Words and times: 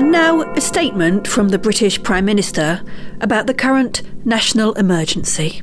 And 0.00 0.12
now, 0.12 0.40
a 0.54 0.62
statement 0.62 1.28
from 1.28 1.50
the 1.50 1.58
British 1.58 2.02
Prime 2.02 2.24
Minister 2.24 2.82
about 3.20 3.46
the 3.46 3.52
current 3.52 4.00
national 4.24 4.72
emergency. 4.72 5.60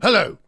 Hello. 0.00 0.38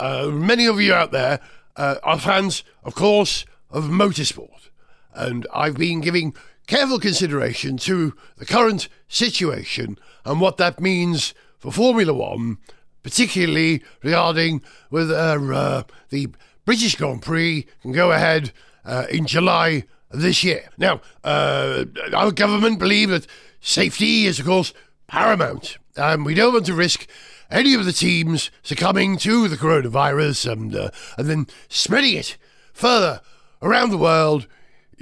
Uh, 0.00 0.26
many 0.26 0.66
of 0.66 0.80
you 0.80 0.92
out 0.92 1.12
there 1.12 1.38
uh, 1.76 1.98
are 2.02 2.18
fans, 2.18 2.64
of 2.82 2.96
course, 2.96 3.44
of 3.70 3.84
motorsport. 3.84 4.70
And 5.14 5.46
I've 5.54 5.76
been 5.76 6.00
giving 6.00 6.34
careful 6.66 6.98
consideration 6.98 7.76
to 7.76 8.12
the 8.38 8.44
current 8.44 8.88
situation 9.06 9.96
and 10.24 10.40
what 10.40 10.56
that 10.56 10.80
means 10.80 11.32
for 11.60 11.70
Formula 11.70 12.12
One, 12.12 12.58
particularly 13.04 13.84
regarding 14.02 14.62
whether 14.90 15.52
uh, 15.54 15.84
the 16.08 16.26
British 16.64 16.96
Grand 16.96 17.22
Prix 17.22 17.68
can 17.82 17.92
go 17.92 18.10
ahead 18.10 18.50
uh, 18.84 19.06
in 19.08 19.26
July 19.26 19.84
this 20.14 20.44
year. 20.44 20.68
Now, 20.78 21.00
uh, 21.22 21.84
our 22.14 22.32
government 22.32 22.78
believe 22.78 23.10
that 23.10 23.26
safety 23.60 24.26
is, 24.26 24.38
of 24.38 24.46
course, 24.46 24.72
paramount, 25.06 25.78
and 25.96 26.24
we 26.24 26.34
don't 26.34 26.52
want 26.52 26.66
to 26.66 26.74
risk 26.74 27.06
any 27.50 27.74
of 27.74 27.84
the 27.84 27.92
teams 27.92 28.50
succumbing 28.62 29.18
to 29.18 29.48
the 29.48 29.56
coronavirus 29.56 30.50
and, 30.50 30.74
uh, 30.74 30.90
and 31.16 31.28
then 31.28 31.46
spreading 31.68 32.16
it 32.16 32.36
further 32.72 33.20
around 33.62 33.90
the 33.90 33.98
world 33.98 34.46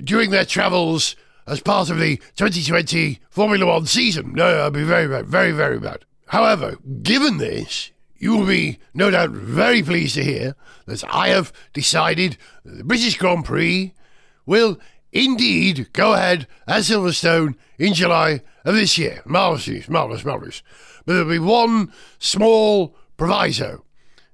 during 0.03 0.31
their 0.31 0.45
travels 0.45 1.17
as 1.47 1.61
part 1.61 1.91
of 1.91 1.99
the 1.99 2.17
2020 2.37 3.21
Formula 3.31 3.67
One 3.67 3.87
season. 3.87 4.33
No, 4.35 4.53
that'd 4.53 4.73
be 4.73 4.85
very 4.85 5.09
bad, 5.09 5.27
very, 5.27 5.53
very 5.53 5.79
bad. 5.79 6.05
However, 6.27 6.77
given 7.03 7.39
this, 7.39 7.91
you 8.17 8.37
will 8.37 8.47
be 8.47 8.79
no 8.95 9.11
doubt 9.11 9.31
very 9.31 9.83
pleased 9.83 10.15
to 10.15 10.25
hear 10.25 10.55
that 10.87 11.05
I 11.13 11.29
have 11.29 11.53
decided 11.73 12.37
the 12.65 12.85
British 12.85 13.19
Grand 13.19 13.45
Prix 13.45 13.93
will 14.47 14.79
indeed 15.13 15.93
go 15.93 16.15
ahead 16.15 16.47
at 16.67 16.83
Silverstone 16.83 17.55
in 17.79 17.95
July 17.95 18.43
of 18.65 18.75
this 18.75 18.99
year. 18.99 19.23
Marvellous 19.25 19.89
marvellous, 19.89 20.25
marvellous. 20.25 20.63
But 21.05 21.15
there'll 21.15 21.29
be 21.29 21.39
one 21.39 21.93
small 22.19 22.97
proviso. 23.17 23.85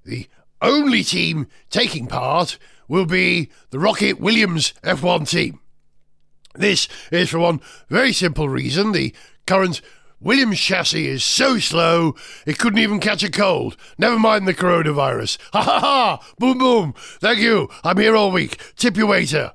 The 0.05 0.28
only 0.62 1.05
team 1.05 1.47
taking 1.70 2.06
part 2.06 2.58
will 2.88 3.06
be 3.06 3.50
the 3.70 3.78
ROKiT 3.78 4.19
Williams 4.20 4.72
F1 4.83 5.28
team. 5.28 5.61
This 6.55 6.88
is 7.12 7.31
for 7.31 7.38
one 7.38 7.60
very 7.88 8.12
simple 8.12 8.48
reason. 8.48 8.92
The 8.92 9.14
current 9.47 9.81
Williams 10.20 10.58
chassis 10.58 11.06
is 11.06 11.25
so 11.25 11.58
slow 11.58 12.16
it 12.44 12.58
couldn't 12.58 12.81
even 12.81 12.98
catch 12.98 13.22
a 13.22 13.31
cold. 13.31 13.77
Never 13.98 14.19
mind 14.19 14.48
the 14.48 14.55
coronavirus. 14.55 15.38
Ha 15.53 15.62
ha 15.62 15.81
ha! 15.81 16.34
Boom 16.38 16.58
boom! 16.58 16.94
Thank 17.20 17.38
you. 17.38 17.69
I'm 17.84 17.98
here 17.98 18.16
all 18.16 18.33
week. 18.33 18.75
Tip 18.77 18.97
your 18.97 19.06
waiter. 19.06 19.53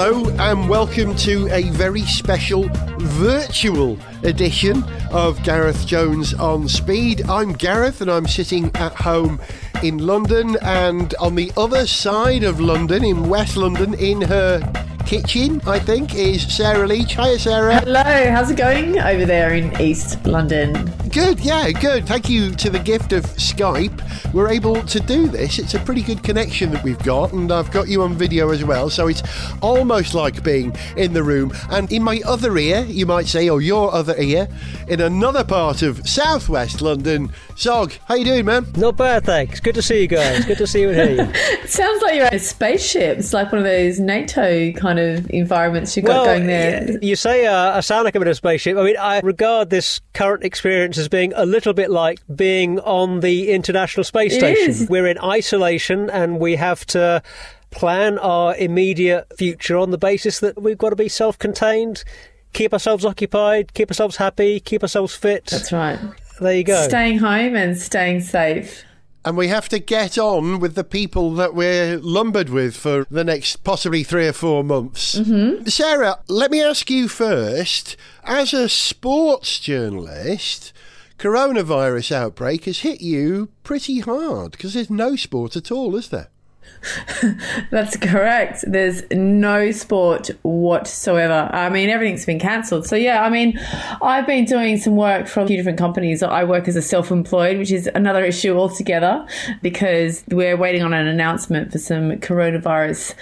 Hello 0.00 0.28
and 0.38 0.68
welcome 0.68 1.16
to 1.16 1.48
a 1.50 1.70
very 1.70 2.02
special 2.02 2.68
virtual 2.98 3.98
edition 4.22 4.84
of 5.10 5.42
Gareth 5.42 5.88
Jones 5.88 6.34
on 6.34 6.68
Speed. 6.68 7.28
I'm 7.28 7.52
Gareth 7.52 8.00
and 8.00 8.08
I'm 8.08 8.28
sitting 8.28 8.70
at 8.76 8.94
home 8.94 9.40
in 9.82 9.98
London 9.98 10.56
and 10.62 11.16
on 11.16 11.34
the 11.34 11.50
other 11.56 11.84
side 11.84 12.44
of 12.44 12.60
London, 12.60 13.04
in 13.04 13.28
West 13.28 13.56
London, 13.56 13.92
in 13.94 14.20
her 14.20 14.60
kitchen, 15.04 15.60
I 15.66 15.80
think, 15.80 16.14
is 16.14 16.42
Sarah 16.42 16.86
Leach. 16.86 17.16
Hiya, 17.16 17.40
Sarah. 17.40 17.80
Hello, 17.80 18.30
how's 18.30 18.52
it 18.52 18.56
going 18.56 19.00
over 19.00 19.24
there 19.24 19.52
in 19.54 19.80
East 19.80 20.24
London? 20.24 20.92
Good, 21.12 21.40
yeah, 21.40 21.70
good. 21.70 22.06
Thank 22.06 22.28
you 22.28 22.50
to 22.56 22.70
the 22.70 22.78
gift 22.78 23.12
of 23.12 23.24
Skype. 23.24 24.32
We're 24.34 24.48
able 24.48 24.82
to 24.82 25.00
do 25.00 25.26
this. 25.28 25.58
It's 25.58 25.72
a 25.74 25.78
pretty 25.78 26.02
good 26.02 26.22
connection 26.22 26.70
that 26.72 26.84
we've 26.84 26.98
got, 26.98 27.32
and 27.32 27.50
I've 27.50 27.70
got 27.70 27.88
you 27.88 28.02
on 28.02 28.14
video 28.14 28.50
as 28.50 28.64
well, 28.64 28.90
so 28.90 29.06
it's 29.06 29.22
almost 29.62 30.12
like 30.12 30.42
being 30.42 30.76
in 30.96 31.14
the 31.14 31.22
room. 31.22 31.52
And 31.70 31.90
in 31.90 32.02
my 32.02 32.20
other 32.26 32.56
ear, 32.58 32.84
you 32.84 33.06
might 33.06 33.26
say, 33.26 33.48
or 33.48 33.62
your 33.62 33.92
other 33.92 34.16
ear, 34.18 34.48
in 34.88 35.00
another 35.00 35.44
part 35.44 35.82
of 35.82 36.06
southwest 36.06 36.82
London, 36.82 37.32
Zog. 37.56 37.92
How 38.06 38.16
you 38.16 38.24
doing, 38.24 38.44
man? 38.44 38.66
Not 38.76 38.96
bad, 38.96 39.24
thanks. 39.24 39.60
Good 39.60 39.76
to 39.76 39.82
see 39.82 40.02
you 40.02 40.08
guys. 40.08 40.44
Good 40.44 40.58
to 40.58 40.66
see 40.66 40.82
you 40.82 40.90
and 40.90 40.96
hear 40.96 41.24
you. 41.24 41.32
it 41.34 41.70
sounds 41.70 42.02
like 42.02 42.16
you're 42.16 42.26
in 42.26 42.34
a 42.34 42.38
spaceship. 42.38 43.18
It's 43.18 43.32
like 43.32 43.50
one 43.50 43.60
of 43.60 43.64
those 43.64 43.98
NATO 43.98 44.72
kind 44.72 44.98
of 44.98 45.30
environments 45.30 45.96
you've 45.96 46.06
got 46.06 46.26
well, 46.26 46.36
going 46.36 46.46
there. 46.46 46.98
You 47.00 47.16
say 47.16 47.46
uh, 47.46 47.76
I 47.76 47.80
sound 47.80 48.04
like 48.04 48.14
I'm 48.14 48.22
in 48.22 48.28
a 48.28 48.34
spaceship. 48.34 48.76
I 48.76 48.82
mean, 48.82 48.96
I 48.98 49.20
regard 49.20 49.70
this 49.70 50.00
current 50.12 50.44
experience 50.44 50.97
as 50.98 51.08
being 51.08 51.32
a 51.34 51.46
little 51.46 51.72
bit 51.72 51.90
like 51.90 52.20
being 52.34 52.78
on 52.80 53.20
the 53.20 53.50
International 53.50 54.04
Space 54.04 54.34
It 54.34 54.38
Station. 54.40 54.70
is. 54.70 54.88
We're 54.88 55.06
in 55.06 55.18
isolation 55.18 56.10
and 56.10 56.38
we 56.38 56.56
have 56.56 56.84
to 56.86 57.22
plan 57.70 58.18
our 58.18 58.56
immediate 58.56 59.26
future 59.36 59.76
on 59.76 59.90
the 59.90 59.98
basis 59.98 60.40
that 60.40 60.60
we've 60.60 60.78
got 60.78 60.90
to 60.90 60.96
be 60.96 61.08
self-contained, 61.08 62.04
keep 62.52 62.72
ourselves 62.72 63.04
occupied, 63.04 63.74
keep 63.74 63.90
ourselves 63.90 64.16
happy, 64.16 64.58
keep 64.60 64.82
ourselves 64.82 65.14
fit. 65.14 65.46
That's 65.46 65.72
right. 65.72 65.98
There 66.40 66.56
you 66.56 66.64
go. 66.64 66.82
Staying 66.82 67.18
home 67.18 67.56
and 67.56 67.76
staying 67.76 68.22
safe. 68.22 68.84
And 69.24 69.36
we 69.36 69.48
have 69.48 69.68
to 69.70 69.78
get 69.78 70.16
on 70.16 70.58
with 70.60 70.74
the 70.74 70.84
people 70.84 71.32
that 71.34 71.52
we're 71.52 71.98
lumbered 71.98 72.48
with 72.48 72.74
for 72.76 73.04
the 73.10 73.24
next 73.24 73.56
possibly 73.56 74.02
three 74.02 74.28
or 74.28 74.32
four 74.32 74.64
months. 74.64 75.16
Mm-hmm. 75.16 75.66
Sarah, 75.66 76.20
let 76.28 76.50
me 76.50 76.62
ask 76.62 76.88
you 76.88 77.08
first 77.08 77.96
as 78.24 78.54
a 78.54 78.68
sports 78.70 79.58
journalist, 79.58 80.72
coronavirus 81.18 82.12
outbreak 82.12 82.64
has 82.64 82.80
hit 82.80 83.00
you 83.00 83.48
pretty 83.64 84.00
hard 84.00 84.52
because 84.52 84.74
there's 84.74 84.90
no 84.90 85.16
sport 85.16 85.56
at 85.56 85.70
all, 85.70 85.96
is 85.96 86.08
there? 86.08 86.28
That's 87.70 87.96
correct. 87.96 88.64
There's 88.66 89.02
no 89.10 89.70
sport 89.72 90.30
whatsoever. 90.42 91.50
I 91.52 91.68
mean, 91.70 91.90
everything's 91.90 92.26
been 92.26 92.38
cancelled. 92.38 92.86
So, 92.86 92.94
yeah, 92.94 93.24
I 93.24 93.30
mean, 93.30 93.58
I've 94.02 94.26
been 94.26 94.44
doing 94.44 94.76
some 94.76 94.96
work 94.96 95.26
for 95.26 95.40
a 95.40 95.46
few 95.46 95.56
different 95.56 95.78
companies. 95.78 96.22
I 96.22 96.44
work 96.44 96.68
as 96.68 96.76
a 96.76 96.82
self 96.82 97.10
employed, 97.10 97.58
which 97.58 97.72
is 97.72 97.88
another 97.94 98.24
issue 98.24 98.56
altogether 98.56 99.26
because 99.62 100.24
we're 100.28 100.56
waiting 100.56 100.82
on 100.82 100.92
an 100.92 101.06
announcement 101.06 101.72
for 101.72 101.78
some 101.78 102.12
coronavirus 102.18 103.14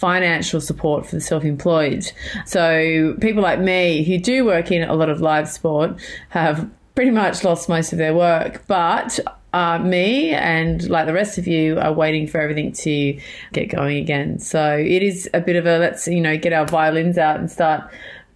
financial 0.00 0.62
support 0.62 1.04
for 1.04 1.16
the 1.16 1.20
self-employed. 1.20 2.10
So 2.46 3.14
people 3.20 3.42
like 3.42 3.60
me 3.60 4.02
who 4.02 4.18
do 4.18 4.46
work 4.46 4.72
in 4.72 4.82
a 4.82 4.94
lot 4.94 5.10
of 5.10 5.20
live 5.20 5.46
sport 5.46 6.00
have 6.30 6.70
pretty 6.94 7.10
much 7.10 7.44
lost 7.44 7.68
most 7.68 7.92
of 7.92 7.98
their 7.98 8.14
work, 8.14 8.62
but 8.66 9.18
uh, 9.52 9.78
me 9.78 10.30
and 10.30 10.88
like 10.88 11.06
the 11.06 11.12
rest 11.12 11.38
of 11.38 11.46
you 11.46 11.78
are 11.78 11.92
waiting 11.92 12.26
for 12.26 12.40
everything 12.40 12.72
to 12.72 13.18
get 13.52 13.66
going 13.68 13.98
again. 13.98 14.38
So 14.38 14.76
it 14.76 15.02
is 15.02 15.28
a 15.34 15.40
bit 15.40 15.56
of 15.56 15.66
a 15.66 15.78
let's 15.78 16.06
you 16.06 16.20
know 16.20 16.36
get 16.36 16.52
our 16.52 16.66
violins 16.66 17.18
out 17.18 17.38
and 17.38 17.50
start 17.50 17.90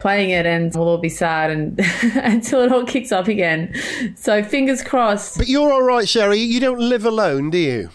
playing 0.04 0.28
it, 0.28 0.44
and 0.44 0.70
we'll 0.74 0.86
all 0.86 0.98
be 0.98 1.08
sad 1.08 1.50
and 1.50 1.80
until 2.16 2.60
it 2.60 2.70
all 2.70 2.84
kicks 2.84 3.10
up 3.10 3.26
again. 3.26 3.74
So 4.16 4.44
fingers 4.44 4.82
crossed. 4.82 5.38
But 5.38 5.48
you're 5.48 5.72
all 5.72 5.82
right, 5.82 6.06
Sherry. 6.06 6.40
You 6.40 6.60
don't 6.60 6.78
live 6.78 7.06
alone, 7.06 7.48
do 7.48 7.56
you? 7.56 7.88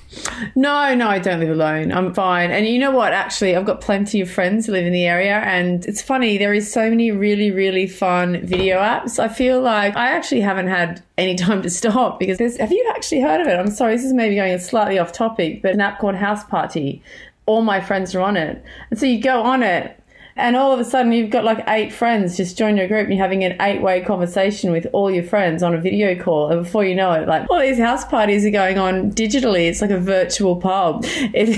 No, 0.56 0.96
no, 0.96 1.08
I 1.08 1.20
don't 1.20 1.40
live 1.40 1.52
alone. 1.52 1.92
I'm 1.92 2.12
fine. 2.16 2.50
And 2.50 2.66
you 2.66 2.80
know 2.80 2.90
what? 2.90 3.14
Actually, 3.14 3.56
I've 3.56 3.68
got 3.68 3.80
plenty 3.80 4.22
of 4.22 4.32
friends 4.32 4.66
who 4.66 4.72
live 4.72 4.88
in 4.88 4.92
the 4.92 5.06
area. 5.06 5.36
And 5.36 5.86
it's 5.86 6.02
funny, 6.02 6.40
there 6.40 6.52
is 6.52 6.74
so 6.74 6.90
many 6.90 7.12
really, 7.12 7.52
really 7.52 7.86
fun 7.86 8.44
video 8.44 8.80
apps. 8.80 9.20
I 9.20 9.28
feel 9.28 9.62
like 9.62 9.96
I 9.96 10.08
actually 10.08 10.42
haven't 10.42 10.68
had 10.68 11.04
any 11.16 11.36
time 11.46 11.62
to 11.62 11.70
stop 11.70 12.18
because 12.18 12.40
there's, 12.40 12.58
have 12.58 12.72
you 12.72 12.92
actually 12.96 13.22
heard 13.22 13.40
of 13.40 13.46
it? 13.46 13.54
I'm 13.54 13.70
sorry, 13.70 13.96
this 13.96 14.04
is 14.04 14.14
maybe 14.14 14.34
going 14.34 14.58
slightly 14.58 14.98
off 14.98 15.12
topic, 15.12 15.62
but 15.62 15.74
an 15.76 15.82
app 15.82 16.00
called 16.00 16.16
House 16.16 16.44
Party. 16.46 17.04
All 17.46 17.62
my 17.62 17.80
friends 17.80 18.16
are 18.16 18.22
on 18.22 18.36
it. 18.36 18.64
And 18.90 19.00
so 19.00 19.06
you 19.06 19.22
go 19.22 19.44
on 19.44 19.62
it 19.62 19.99
and 20.40 20.56
all 20.56 20.72
of 20.72 20.80
a 20.80 20.86
sudden 20.86 21.12
you've 21.12 21.30
got 21.30 21.44
like 21.44 21.64
eight 21.68 21.92
friends 21.92 22.38
just 22.38 22.58
join 22.58 22.78
your 22.78 22.88
group 22.88 23.06
and 23.06 23.14
you're 23.14 23.24
having 23.24 23.44
an 23.44 23.56
eight 23.62 23.82
way 23.82 24.02
conversation 24.02 24.72
with 24.72 24.88
all 24.94 25.12
your 25.12 25.24
friends 25.24 25.62
on 25.62 25.74
a 25.76 25.78
video 25.80 26.22
call. 26.22 26.50
And 26.50 26.64
before 26.64 26.86
you 26.86 26.96
know 26.96 27.12
it 27.14 27.28
like 27.28 27.50
all 27.50 27.60
these 27.60 27.78
house 27.78 28.06
parties 28.06 28.46
are 28.46 28.52
going 28.52 28.78
on 28.78 29.12
digitally. 29.12 29.70
It's 29.70 29.82
like 29.82 29.92
a 29.92 30.00
virtual 30.00 30.56
pub. 30.56 31.06
It, 31.32 31.50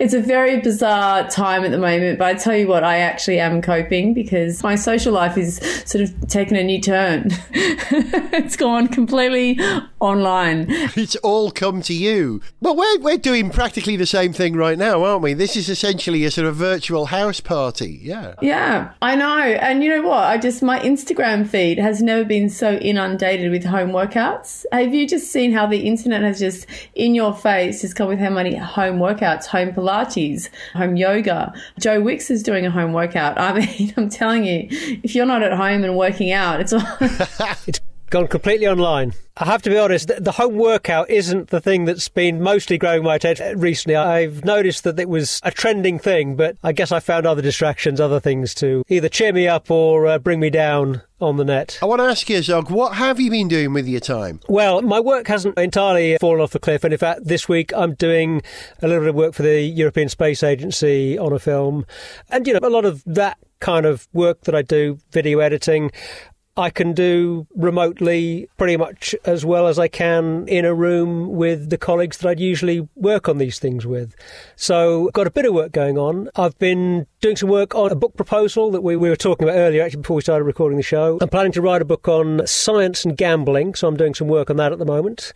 it's 0.00 0.14
a 0.14 0.20
very 0.20 0.60
bizarre 0.60 1.28
time 1.28 1.64
at 1.64 1.70
the 1.70 1.78
moment. 1.78 2.18
But 2.18 2.26
i 2.26 2.34
tell 2.34 2.56
you 2.56 2.68
what 2.68 2.84
i 2.84 2.98
actually 2.98 3.40
am 3.40 3.60
coping 3.60 4.14
because 4.14 4.62
my 4.62 4.76
social 4.76 5.12
life 5.12 5.36
is 5.36 5.56
sort 5.84 6.04
of 6.04 6.28
taken 6.28 6.56
a 6.56 6.62
new 6.62 6.80
turn. 6.80 7.30
It's 8.34 8.56
gone 8.56 8.88
completely 8.88 9.58
online. 10.00 10.66
It's 10.68 11.16
all 11.16 11.50
come 11.50 11.82
to 11.82 11.94
you. 11.94 12.40
Well, 12.62 12.76
we're, 12.76 12.98
we're 13.00 13.18
doing 13.18 13.50
practically 13.50 13.96
the 13.96 14.06
same 14.06 14.32
thing 14.32 14.54
right 14.54 14.78
now, 14.78 15.02
aren't 15.02 15.20
we? 15.20 15.34
This 15.34 15.56
is 15.56 15.68
essentially 15.68 16.24
a 16.24 16.30
sort 16.30 16.46
of 16.46 16.54
virtual 16.54 17.06
house 17.06 17.40
party. 17.40 17.98
Yeah. 18.00 18.34
Yeah, 18.40 18.92
I 19.02 19.16
know. 19.16 19.40
And 19.40 19.82
you 19.82 19.90
know 19.90 20.08
what? 20.08 20.22
I 20.22 20.38
just, 20.38 20.62
my 20.62 20.78
Instagram 20.78 21.44
feed 21.44 21.80
has 21.80 22.00
never 22.00 22.24
been 22.24 22.48
so 22.48 22.74
inundated 22.74 23.50
with 23.50 23.64
home 23.64 23.90
workouts. 23.90 24.64
Have 24.70 24.94
you 24.94 25.08
just 25.08 25.32
seen 25.32 25.50
how 25.50 25.66
the 25.66 25.80
internet 25.80 26.22
has 26.22 26.38
just 26.38 26.68
in 26.94 27.16
your 27.16 27.34
face 27.34 27.80
just 27.80 27.96
come 27.96 28.06
with 28.06 28.20
how 28.20 28.30
many 28.30 28.54
home 28.54 29.00
workouts, 29.00 29.46
home 29.46 29.72
Pilates, 29.72 30.48
home 30.74 30.94
yoga? 30.94 31.52
Joe 31.80 32.00
Wicks 32.00 32.30
is 32.30 32.44
doing 32.44 32.64
a 32.64 32.70
home 32.70 32.92
workout. 32.92 33.40
I 33.40 33.54
mean, 33.58 33.92
I'm 33.96 34.08
telling 34.08 34.44
you, 34.44 34.68
if 34.70 35.16
you're 35.16 35.26
not 35.26 35.42
at 35.42 35.52
home 35.52 35.82
and 35.82 35.96
working 35.96 36.30
out, 36.30 36.60
it's 36.60 36.72
all. 36.72 36.86
It's 37.00 37.80
Gone 38.12 38.28
completely 38.28 38.66
online. 38.66 39.14
I 39.38 39.46
have 39.46 39.62
to 39.62 39.70
be 39.70 39.78
honest, 39.78 40.12
the, 40.22 40.32
home 40.32 40.56
workout 40.56 41.08
isn't 41.08 41.48
the 41.48 41.62
thing 41.62 41.86
that's 41.86 42.10
been 42.10 42.42
mostly 42.42 42.76
grabbing 42.76 43.04
my 43.04 43.14
attention 43.14 43.58
recently. 43.58 43.96
I've 43.96 44.44
noticed 44.44 44.84
that 44.84 45.00
it 45.00 45.08
was 45.08 45.40
a 45.42 45.50
trending 45.50 45.98
thing, 45.98 46.36
but 46.36 46.58
I 46.62 46.72
guess 46.72 46.92
I 46.92 47.00
found 47.00 47.24
other 47.24 47.40
distractions, 47.40 48.02
other 48.02 48.20
things 48.20 48.52
to 48.56 48.84
either 48.90 49.08
cheer 49.08 49.32
me 49.32 49.48
up 49.48 49.70
or 49.70 50.06
uh, 50.06 50.18
bring 50.18 50.40
me 50.40 50.50
down 50.50 51.00
on 51.22 51.38
the 51.38 51.44
net. 51.46 51.78
I 51.80 51.86
want 51.86 52.00
to 52.00 52.04
ask 52.04 52.28
you, 52.28 52.42
Zog, 52.42 52.70
what 52.70 52.96
have 52.96 53.18
you 53.18 53.30
been 53.30 53.48
doing 53.48 53.72
with 53.72 53.88
your 53.88 54.00
time? 54.00 54.40
Well, 54.46 54.82
my 54.82 55.00
work 55.00 55.28
hasn't 55.28 55.56
entirely 55.56 56.18
fallen 56.20 56.42
off 56.42 56.50
the 56.50 56.58
cliff, 56.58 56.84
and 56.84 56.92
in 56.92 56.98
fact, 56.98 57.24
this 57.24 57.48
week 57.48 57.72
I'm 57.74 57.94
doing 57.94 58.42
a 58.82 58.88
little 58.88 59.04
bit 59.04 59.08
of 59.08 59.14
work 59.14 59.32
for 59.32 59.42
the 59.42 59.62
European 59.62 60.10
Space 60.10 60.42
Agency 60.42 61.16
on 61.16 61.32
a 61.32 61.38
film, 61.38 61.86
and 62.28 62.46
you 62.46 62.52
know, 62.52 62.60
a 62.62 62.68
lot 62.68 62.84
of 62.84 63.02
that 63.06 63.38
kind 63.60 63.86
of 63.86 64.08
work 64.12 64.42
that 64.42 64.54
I 64.54 64.60
do, 64.60 64.98
video 65.12 65.38
editing, 65.38 65.92
I 66.56 66.68
can 66.68 66.92
do 66.92 67.46
remotely 67.54 68.48
pretty 68.58 68.76
much 68.76 69.14
as 69.24 69.44
well 69.44 69.66
as 69.66 69.78
I 69.78 69.88
can 69.88 70.46
in 70.48 70.66
a 70.66 70.74
room 70.74 71.30
with 71.30 71.70
the 71.70 71.78
colleagues 71.78 72.18
that 72.18 72.28
I'd 72.28 72.40
usually 72.40 72.86
work 72.94 73.26
on 73.28 73.38
these 73.38 73.58
things 73.58 73.86
with. 73.86 74.14
So, 74.54 75.10
got 75.14 75.26
a 75.26 75.30
bit 75.30 75.46
of 75.46 75.54
work 75.54 75.72
going 75.72 75.96
on. 75.96 76.28
I've 76.36 76.58
been 76.58 77.06
doing 77.22 77.36
some 77.36 77.48
work 77.48 77.74
on 77.74 77.90
a 77.90 77.94
book 77.94 78.16
proposal 78.16 78.70
that 78.72 78.82
we, 78.82 78.96
we 78.96 79.08
were 79.08 79.16
talking 79.16 79.48
about 79.48 79.56
earlier, 79.56 79.82
actually, 79.82 80.02
before 80.02 80.16
we 80.16 80.22
started 80.22 80.44
recording 80.44 80.76
the 80.76 80.82
show. 80.82 81.18
I'm 81.22 81.28
planning 81.28 81.52
to 81.52 81.62
write 81.62 81.80
a 81.80 81.86
book 81.86 82.06
on 82.06 82.46
science 82.46 83.04
and 83.04 83.16
gambling, 83.16 83.74
so 83.74 83.88
I'm 83.88 83.96
doing 83.96 84.12
some 84.12 84.28
work 84.28 84.50
on 84.50 84.56
that 84.56 84.72
at 84.72 84.78
the 84.78 84.84
moment. 84.84 85.32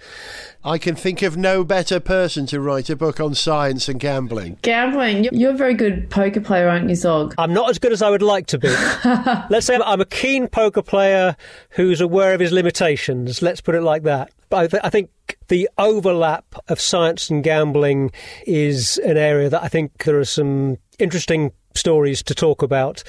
I 0.67 0.79
can 0.79 0.97
think 0.97 1.23
of 1.23 1.37
no 1.37 1.63
better 1.63 2.01
person 2.01 2.45
to 2.47 2.61
write 2.61 2.91
a 2.91 2.97
book 2.97 3.21
on 3.21 3.37
science 3.37 3.89
and 3.89 4.01
gambling. 4.01 4.59
Gambling. 4.63 5.29
You're 5.31 5.53
a 5.53 5.57
very 5.57 5.75
good 5.75 6.11
poker 6.11 6.41
player, 6.41 6.69
aren't 6.69 6.89
you, 6.89 6.97
Zog? 6.97 7.37
I'm 7.39 7.55
not 7.55 7.71
as 7.71 7.79
good 7.79 7.93
as 7.93 8.03
I 8.03 8.11
would 8.11 8.21
like 8.21 8.49
to 8.49 8.59
be. 8.59 8.69
Let's 9.49 9.65
say 9.65 9.77
I'm 9.77 10.01
a 10.01 10.05
keen 10.05 10.49
poker 10.49 10.83
player 10.83 11.37
who's 11.71 12.01
aware 12.01 12.35
of 12.35 12.41
his 12.41 12.51
limitations. 12.51 13.43
Let's 13.43 13.61
put 13.61 13.77
it 13.77 13.83
like 13.83 14.03
that. 14.03 14.33
But 14.49 14.57
I, 14.57 14.67
th- 14.67 14.83
I 14.83 14.91
think 14.91 15.11
the 15.47 15.71
overlap 15.79 16.45
of 16.67 16.81
science 16.81 17.31
and 17.31 17.45
gambling 17.45 18.11
is 18.45 18.99
an 18.99 19.17
area 19.17 19.49
that 19.49 19.63
I 19.63 19.69
think 19.69 20.03
there 20.03 20.19
are 20.19 20.25
some 20.25 20.79
interesting 20.99 21.53
stories 21.77 22.25
to 22.25 22.35
talk 22.35 22.63
about, 22.63 23.05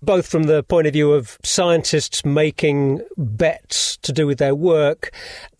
both 0.00 0.26
from 0.26 0.44
the 0.44 0.62
point 0.62 0.86
of 0.86 0.94
view 0.94 1.12
of 1.12 1.36
scientists 1.42 2.24
making 2.24 3.02
bets 3.18 3.98
to 3.98 4.12
do 4.12 4.26
with 4.26 4.38
their 4.38 4.54
work 4.54 5.10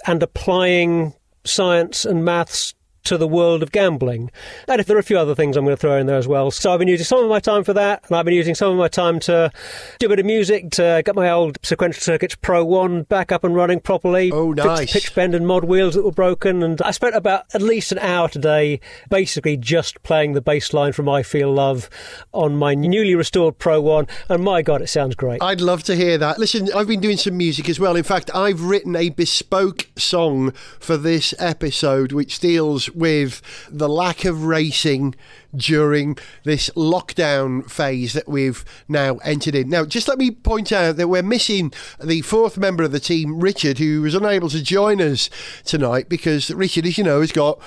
and 0.07 0.23
applying 0.23 1.13
science 1.47 2.05
and 2.05 2.25
maths 2.25 2.75
to 3.07 3.19
the 3.19 3.27
world 3.29 3.63
of 3.63 3.73
gambling. 3.73 4.31
And 4.69 4.81
if 4.81 4.87
there 4.87 4.97
are 4.97 5.01
a 5.01 5.05
few 5.05 5.19
other 5.19 5.35
things 5.35 5.57
I'm 5.57 5.65
going 5.65 5.77
to 5.77 5.81
throw 5.81 5.97
in 5.99 6.07
there 6.07 6.19
as 6.19 6.29
well. 6.29 6.51
So 6.51 6.73
I've 6.73 6.79
been 6.79 6.89
using 6.89 7.05
some 7.05 7.23
of 7.23 7.29
my 7.29 7.41
time 7.41 7.65
for 7.65 7.73
that, 7.73 8.05
and 8.07 8.17
I've 8.17 8.25
been 8.25 8.35
using 8.35 8.55
some 8.55 8.73
of 8.73 8.77
my 8.77 8.89
time 8.89 9.21
to 9.21 9.51
do 9.99 10.07
a 10.07 10.09
bit 10.09 10.19
of 10.19 10.27
music, 10.27 10.71
to 10.73 11.03
get 11.05 11.15
my 11.15 11.31
old 11.31 11.59
Sequential 11.63 12.01
Circuits 12.01 12.35
Pro 12.35 12.65
1 12.65 13.05
back 13.05 13.33
up 13.33 13.45
and 13.45 13.55
running 13.55 13.81
properly. 13.81 14.31
Oh, 14.33 14.53
nice. 14.53 14.93
Pitch 14.93 15.15
bend 15.15 15.35
and 15.35 15.47
mod 15.47 15.65
wheels 15.65 15.95
that 15.95 16.05
were 16.05 16.13
broken. 16.13 16.63
And 16.63 16.81
I 16.83 16.91
spent 16.91 17.15
about 17.15 17.45
at 17.55 17.63
least 17.63 17.93
an 17.93 17.99
hour 17.99 18.29
today 18.29 18.81
basically 19.09 19.57
just 19.57 20.03
playing 20.03 20.33
the 20.33 20.41
bass 20.41 20.73
line 20.73 20.93
from 20.93 21.09
I 21.09 21.23
Feel 21.23 21.53
Love 21.53 21.89
on 22.33 22.57
my 22.57 22.75
newly 22.75 23.15
restored 23.15 23.59
Pro 23.59 23.81
1. 23.81 24.07
And 24.29 24.45
my 24.45 24.63
God, 24.63 24.83
it 24.83 24.89
sounds 24.89 25.15
great. 25.15 25.43
I'd 25.43 25.61
love 25.61 25.83
to 25.85 25.97
hear 25.97 26.19
that. 26.19 26.39
Listen, 26.39 26.69
I've 26.75 26.89
been 26.89 27.01
doing 27.01 27.17
some 27.17 27.37
music 27.37 27.69
as 27.69 27.81
well. 27.81 27.97
In 27.97 28.05
fact, 28.05 28.31
I've 28.35 28.63
written 28.63 28.97
a 28.97 29.11
bespoke 29.11 29.87
song 29.97 30.53
for 30.81 30.97
this 30.97 31.35
episode, 31.39 32.13
which 32.13 32.41
deals 32.41 32.91
with 32.97 33.43
the 33.71 33.89
lack 33.89 34.25
of 34.25 34.45
racing 34.45 35.15
during 35.55 36.17
this 36.45 36.71
lockdown 36.71 37.71
phase 37.71 38.13
that 38.13 38.29
we've 38.29 38.65
now 38.89 39.17
entered 39.19 39.55
in. 39.55 39.69
Now, 39.69 39.85
just 39.85 40.09
let 40.09 40.19
me 40.19 40.31
point 40.31 40.73
out 40.73 40.97
that 40.97 41.09
we're 41.09 41.23
missing 41.23 41.73
the 42.03 42.23
fourth 42.23 42.59
member 42.59 42.83
of 42.83 42.93
the 42.93 43.01
team, 43.01 43.41
Richard, 43.41 43.79
who 43.79 44.03
was 44.03 44.15
unable 44.15 44.49
to 44.51 44.63
join 44.63 45.01
us 45.01 45.31
tonight 45.65 46.09
because 46.09 46.51
Richard, 46.51 46.87
as 46.87 46.99
you 46.99 47.05
know, 47.05 47.21
has 47.21 47.33
got 47.33 47.61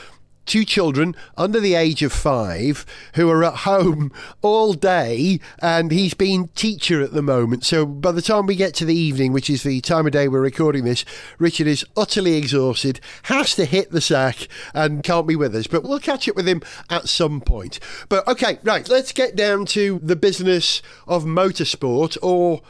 two 0.49 0.65
children 0.65 1.15
under 1.37 1.59
the 1.59 1.75
age 1.75 2.01
of 2.01 2.11
five 2.11 2.83
who 3.13 3.29
are 3.29 3.43
at 3.43 3.57
home 3.57 4.11
all 4.41 4.73
day 4.73 5.39
and 5.61 5.91
he's 5.91 6.15
been 6.15 6.47
teacher 6.55 7.01
at 7.03 7.13
the 7.13 7.21
moment. 7.21 7.63
So 7.63 7.85
by 7.85 8.11
the 8.11 8.21
time 8.21 8.47
we 8.47 8.55
get 8.55 8.73
to 8.75 8.85
the 8.85 8.95
evening 8.95 9.31
which 9.31 9.47
is 9.47 9.61
the 9.61 9.79
time 9.79 10.07
of 10.07 10.11
day 10.11 10.27
we're 10.27 10.41
recording 10.41 10.85
this 10.85 11.05
richard 11.37 11.67
is 11.67 11.85
utterly 11.95 12.33
exhausted 12.33 12.99
has 13.23 13.55
to 13.55 13.65
hit 13.65 13.91
the 13.91 14.01
sack 14.01 14.47
and 14.73 15.03
can't 15.03 15.27
be 15.27 15.35
with 15.35 15.55
us. 15.55 15.67
But 15.67 15.83
we'll 15.83 15.99
catch 15.99 16.27
up 16.27 16.35
with 16.35 16.47
him 16.47 16.63
at 16.89 17.07
some 17.07 17.41
point. 17.41 17.79
But 18.09 18.27
okay 18.27 18.57
right 18.63 18.89
let's 18.89 19.11
get 19.11 19.35
down 19.35 19.67
to 19.67 19.99
the 20.01 20.15
business 20.15 20.81
of 21.07 21.25
motorsport 21.25 22.17
or 22.23 22.61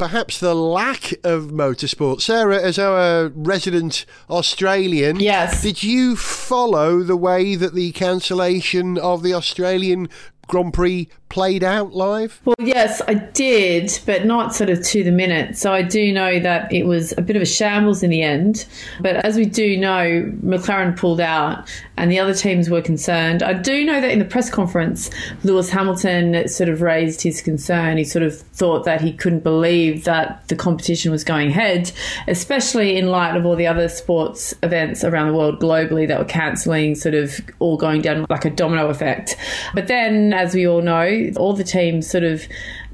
perhaps 0.00 0.40
the 0.40 0.54
lack 0.54 1.12
of 1.24 1.48
motorsport. 1.50 2.22
Sarah, 2.22 2.58
as 2.58 2.78
our 2.78 3.28
resident 3.34 4.06
Australian, 4.30 5.20
Yes. 5.20 5.60
did 5.60 5.82
you 5.82 6.16
follow 6.16 7.02
the 7.02 7.18
way 7.18 7.54
that 7.54 7.74
the 7.74 7.92
cancellation 7.92 8.96
of 8.96 9.22
the 9.22 9.34
Australian 9.34 10.08
Grand 10.50 10.74
Prix 10.74 11.08
played 11.28 11.62
out 11.62 11.94
live? 11.94 12.40
Well, 12.44 12.56
yes, 12.58 13.00
I 13.06 13.14
did, 13.14 13.98
but 14.04 14.26
not 14.26 14.52
sort 14.52 14.68
of 14.68 14.84
to 14.84 15.04
the 15.04 15.12
minute. 15.12 15.56
So 15.56 15.72
I 15.72 15.80
do 15.80 16.12
know 16.12 16.40
that 16.40 16.70
it 16.72 16.86
was 16.86 17.14
a 17.16 17.22
bit 17.22 17.36
of 17.36 17.42
a 17.42 17.46
shambles 17.46 18.02
in 18.02 18.10
the 18.10 18.22
end. 18.22 18.66
But 19.00 19.24
as 19.24 19.36
we 19.36 19.46
do 19.46 19.76
know, 19.76 20.30
McLaren 20.44 20.96
pulled 20.96 21.20
out 21.20 21.70
and 21.96 22.10
the 22.10 22.18
other 22.18 22.34
teams 22.34 22.68
were 22.68 22.82
concerned. 22.82 23.42
I 23.42 23.52
do 23.52 23.84
know 23.84 24.00
that 24.00 24.10
in 24.10 24.18
the 24.18 24.24
press 24.24 24.50
conference, 24.50 25.08
Lewis 25.44 25.70
Hamilton 25.70 26.48
sort 26.48 26.68
of 26.68 26.82
raised 26.82 27.22
his 27.22 27.40
concern. 27.40 27.96
He 27.96 28.04
sort 28.04 28.24
of 28.24 28.36
thought 28.36 28.84
that 28.84 29.00
he 29.00 29.12
couldn't 29.12 29.44
believe 29.44 30.04
that 30.04 30.48
the 30.48 30.56
competition 30.56 31.12
was 31.12 31.22
going 31.22 31.48
ahead, 31.50 31.92
especially 32.26 32.96
in 32.96 33.08
light 33.08 33.36
of 33.36 33.46
all 33.46 33.54
the 33.54 33.68
other 33.68 33.88
sports 33.88 34.52
events 34.62 35.04
around 35.04 35.28
the 35.28 35.34
world 35.34 35.60
globally 35.60 36.08
that 36.08 36.18
were 36.18 36.24
cancelling, 36.24 36.96
sort 36.96 37.14
of 37.14 37.40
all 37.60 37.76
going 37.76 38.02
down 38.02 38.26
like 38.28 38.44
a 38.44 38.50
domino 38.50 38.88
effect. 38.88 39.36
But 39.74 39.86
then, 39.86 40.32
as 40.40 40.54
we 40.54 40.66
all 40.66 40.80
know, 40.80 41.30
all 41.36 41.52
the 41.52 41.64
teams 41.64 42.08
sort 42.08 42.24
of 42.24 42.42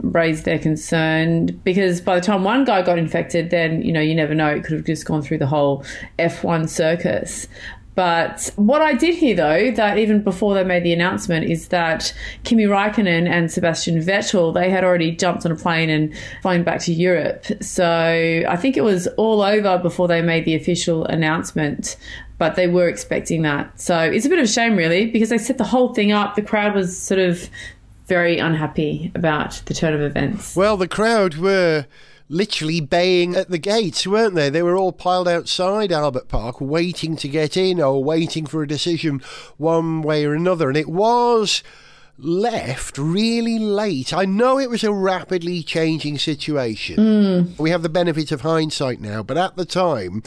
raised 0.02 0.44
their 0.44 0.58
concern 0.58 1.46
because 1.64 2.00
by 2.00 2.16
the 2.18 2.20
time 2.20 2.42
one 2.42 2.64
guy 2.64 2.82
got 2.82 2.98
infected, 2.98 3.50
then, 3.50 3.82
you 3.82 3.92
know, 3.92 4.00
you 4.00 4.14
never 4.14 4.34
know, 4.34 4.48
it 4.48 4.64
could 4.64 4.72
have 4.72 4.84
just 4.84 5.06
gone 5.06 5.22
through 5.22 5.38
the 5.38 5.46
whole 5.46 5.84
F1 6.18 6.68
circus. 6.68 7.46
But 7.94 8.50
what 8.56 8.82
I 8.82 8.92
did 8.92 9.14
hear, 9.14 9.34
though, 9.34 9.70
that 9.70 9.96
even 9.96 10.22
before 10.22 10.52
they 10.52 10.64
made 10.64 10.82
the 10.82 10.92
announcement, 10.92 11.46
is 11.50 11.68
that 11.68 12.12
Kimi 12.44 12.64
Raikkonen 12.64 13.26
and 13.26 13.50
Sebastian 13.50 14.02
Vettel 14.02 14.52
they 14.52 14.68
had 14.68 14.84
already 14.84 15.12
jumped 15.12 15.46
on 15.46 15.52
a 15.52 15.56
plane 15.56 15.88
and 15.88 16.12
flown 16.42 16.62
back 16.62 16.80
to 16.80 16.92
Europe. 16.92 17.46
So 17.62 18.44
I 18.46 18.56
think 18.56 18.76
it 18.76 18.84
was 18.84 19.06
all 19.16 19.40
over 19.40 19.78
before 19.78 20.08
they 20.08 20.20
made 20.20 20.44
the 20.44 20.54
official 20.54 21.06
announcement. 21.06 21.96
But 22.38 22.54
they 22.54 22.66
were 22.66 22.88
expecting 22.88 23.42
that. 23.42 23.80
So 23.80 23.98
it's 23.98 24.26
a 24.26 24.28
bit 24.28 24.38
of 24.38 24.44
a 24.44 24.48
shame, 24.48 24.76
really, 24.76 25.06
because 25.06 25.30
they 25.30 25.38
set 25.38 25.58
the 25.58 25.64
whole 25.64 25.94
thing 25.94 26.12
up. 26.12 26.34
The 26.34 26.42
crowd 26.42 26.74
was 26.74 26.96
sort 26.96 27.18
of 27.18 27.48
very 28.06 28.38
unhappy 28.38 29.10
about 29.14 29.62
the 29.66 29.74
turn 29.74 29.94
of 29.94 30.00
events. 30.00 30.54
Well, 30.54 30.76
the 30.76 30.86
crowd 30.86 31.36
were 31.36 31.86
literally 32.28 32.80
baying 32.80 33.36
at 33.36 33.48
the 33.50 33.58
gates, 33.58 34.06
weren't 34.06 34.34
they? 34.34 34.50
They 34.50 34.62
were 34.62 34.76
all 34.76 34.92
piled 34.92 35.28
outside 35.28 35.92
Albert 35.92 36.28
Park, 36.28 36.60
waiting 36.60 37.16
to 37.16 37.28
get 37.28 37.56
in 37.56 37.80
or 37.80 38.02
waiting 38.02 38.46
for 38.46 38.62
a 38.62 38.68
decision 38.68 39.22
one 39.56 40.02
way 40.02 40.24
or 40.24 40.34
another. 40.34 40.68
And 40.68 40.76
it 40.76 40.88
was 40.88 41.62
left 42.18 42.96
really 42.98 43.58
late. 43.58 44.12
I 44.12 44.24
know 44.24 44.58
it 44.58 44.70
was 44.70 44.82
a 44.84 44.92
rapidly 44.92 45.62
changing 45.62 46.18
situation. 46.18 46.96
Hmm. 47.56 47.62
We 47.62 47.70
have 47.70 47.82
the 47.82 47.88
benefit 47.88 48.32
of 48.32 48.40
hindsight 48.40 49.00
now, 49.00 49.22
but 49.22 49.36
at 49.36 49.56
the 49.56 49.64
time, 49.64 50.22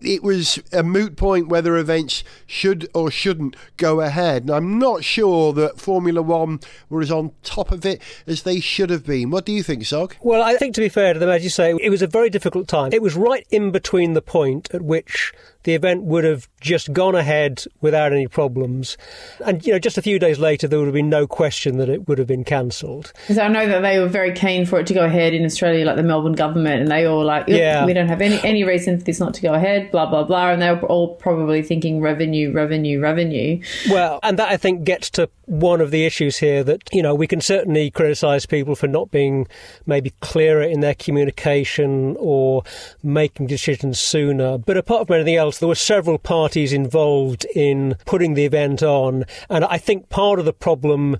it 0.00 0.22
was 0.22 0.58
a 0.72 0.82
moot 0.82 1.16
point 1.16 1.48
whether 1.48 1.76
events 1.76 2.24
should 2.46 2.88
or 2.94 3.10
shouldn't 3.10 3.56
go 3.76 4.00
ahead. 4.00 4.42
And 4.42 4.50
I'm 4.50 4.78
not 4.78 5.04
sure 5.04 5.52
that 5.54 5.80
Formula 5.80 6.22
One 6.22 6.60
were 6.88 7.00
as 7.00 7.10
on 7.10 7.32
top 7.42 7.72
of 7.72 7.86
it 7.86 8.02
as 8.26 8.42
they 8.42 8.60
should 8.60 8.90
have 8.90 9.06
been. 9.06 9.30
What 9.30 9.46
do 9.46 9.52
you 9.52 9.62
think, 9.62 9.84
Zog? 9.84 10.16
Well, 10.20 10.42
I 10.42 10.56
think 10.56 10.74
to 10.74 10.80
be 10.80 10.88
fair 10.88 11.14
to 11.14 11.18
them, 11.18 11.28
as 11.28 11.42
you 11.42 11.50
say, 11.50 11.74
it 11.80 11.90
was 11.90 12.02
a 12.02 12.06
very 12.06 12.30
difficult 12.30 12.68
time. 12.68 12.92
It 12.92 13.02
was 13.02 13.16
right 13.16 13.46
in 13.50 13.70
between 13.70 14.14
the 14.14 14.22
point 14.22 14.68
at 14.72 14.82
which 14.82 15.32
the 15.64 15.74
event 15.74 16.02
would 16.04 16.24
have 16.24 16.48
just 16.60 16.92
gone 16.92 17.14
ahead 17.14 17.64
without 17.80 18.12
any 18.12 18.26
problems. 18.26 18.96
And, 19.44 19.64
you 19.66 19.72
know, 19.72 19.78
just 19.78 19.98
a 19.98 20.02
few 20.02 20.18
days 20.18 20.38
later, 20.38 20.68
there 20.68 20.78
would 20.78 20.86
have 20.86 20.94
been 20.94 21.10
no 21.10 21.26
question 21.26 21.78
that 21.78 21.88
it 21.88 22.08
would 22.08 22.18
have 22.18 22.26
been 22.26 22.44
cancelled. 22.44 23.12
Because 23.22 23.38
I 23.38 23.48
know 23.48 23.66
that 23.66 23.80
they 23.80 23.98
were 23.98 24.08
very 24.08 24.32
keen 24.32 24.66
for 24.66 24.78
it 24.80 24.86
to 24.88 24.94
go 24.94 25.04
ahead 25.04 25.34
in 25.34 25.44
Australia, 25.44 25.84
like 25.84 25.96
the 25.96 26.02
Melbourne 26.02 26.32
government, 26.32 26.82
and 26.82 26.90
they 26.90 27.06
all 27.06 27.24
like, 27.24 27.44
Yeah. 27.48 27.84
we 27.84 27.92
don't 27.92 28.08
have 28.08 28.20
any 28.20 28.40
any 28.44 28.64
reason 28.64 28.98
for 28.98 29.04
this 29.04 29.20
not 29.20 29.34
to 29.34 29.42
go 29.42 29.52
ahead, 29.54 29.90
blah 29.90 30.06
blah 30.06 30.24
blah, 30.24 30.50
and 30.50 30.62
they 30.62 30.70
were 30.70 30.80
all 30.86 31.14
probably 31.16 31.62
thinking 31.62 32.00
revenue, 32.00 32.52
revenue, 32.52 33.00
revenue. 33.00 33.60
Well, 33.90 34.20
and 34.22 34.38
that 34.38 34.48
I 34.50 34.56
think 34.56 34.84
gets 34.84 35.10
to 35.10 35.28
one 35.46 35.80
of 35.80 35.90
the 35.90 36.06
issues 36.06 36.36
here 36.36 36.62
that, 36.62 36.82
you 36.92 37.02
know, 37.02 37.14
we 37.14 37.26
can 37.26 37.40
certainly 37.40 37.90
criticise 37.90 38.46
people 38.46 38.76
for 38.76 38.86
not 38.86 39.10
being 39.10 39.48
maybe 39.84 40.12
clearer 40.20 40.62
in 40.62 40.78
their 40.80 40.94
communication 40.94 42.16
or 42.20 42.62
making 43.02 43.48
decisions 43.48 44.00
sooner. 44.00 44.58
But 44.58 44.76
apart 44.76 45.08
from 45.08 45.16
anything 45.16 45.34
else, 45.36 45.49
there 45.58 45.68
were 45.68 45.74
several 45.74 46.18
parties 46.18 46.72
involved 46.72 47.44
in 47.54 47.96
putting 48.06 48.34
the 48.34 48.44
event 48.44 48.82
on. 48.82 49.24
And 49.48 49.64
I 49.64 49.78
think 49.78 50.08
part 50.08 50.38
of 50.38 50.44
the 50.44 50.52
problem 50.52 51.16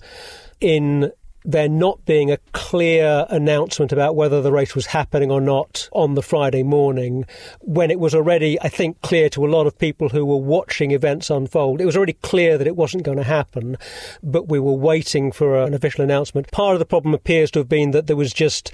in 0.60 1.12
there 1.44 1.68
not 1.68 2.04
being 2.04 2.30
a 2.30 2.36
clear 2.52 3.26
announcement 3.30 3.92
about 3.92 4.14
whether 4.14 4.42
the 4.42 4.52
race 4.52 4.74
was 4.74 4.86
happening 4.86 5.30
or 5.30 5.40
not 5.40 5.88
on 5.92 6.14
the 6.14 6.22
Friday 6.22 6.62
morning, 6.62 7.24
when 7.60 7.90
it 7.90 7.98
was 7.98 8.14
already, 8.14 8.60
I 8.60 8.68
think, 8.68 9.00
clear 9.00 9.30
to 9.30 9.46
a 9.46 9.48
lot 9.48 9.66
of 9.66 9.78
people 9.78 10.10
who 10.10 10.26
were 10.26 10.36
watching 10.36 10.90
events 10.90 11.30
unfold. 11.30 11.80
It 11.80 11.86
was 11.86 11.96
already 11.96 12.12
clear 12.14 12.58
that 12.58 12.66
it 12.66 12.76
wasn't 12.76 13.04
going 13.04 13.18
to 13.18 13.24
happen, 13.24 13.78
but 14.22 14.48
we 14.48 14.60
were 14.60 14.74
waiting 14.74 15.32
for 15.32 15.62
an 15.62 15.72
official 15.72 16.04
announcement. 16.04 16.50
Part 16.52 16.74
of 16.74 16.78
the 16.78 16.84
problem 16.84 17.14
appears 17.14 17.50
to 17.52 17.60
have 17.60 17.68
been 17.68 17.92
that 17.92 18.06
there 18.06 18.16
was 18.16 18.32
just 18.32 18.72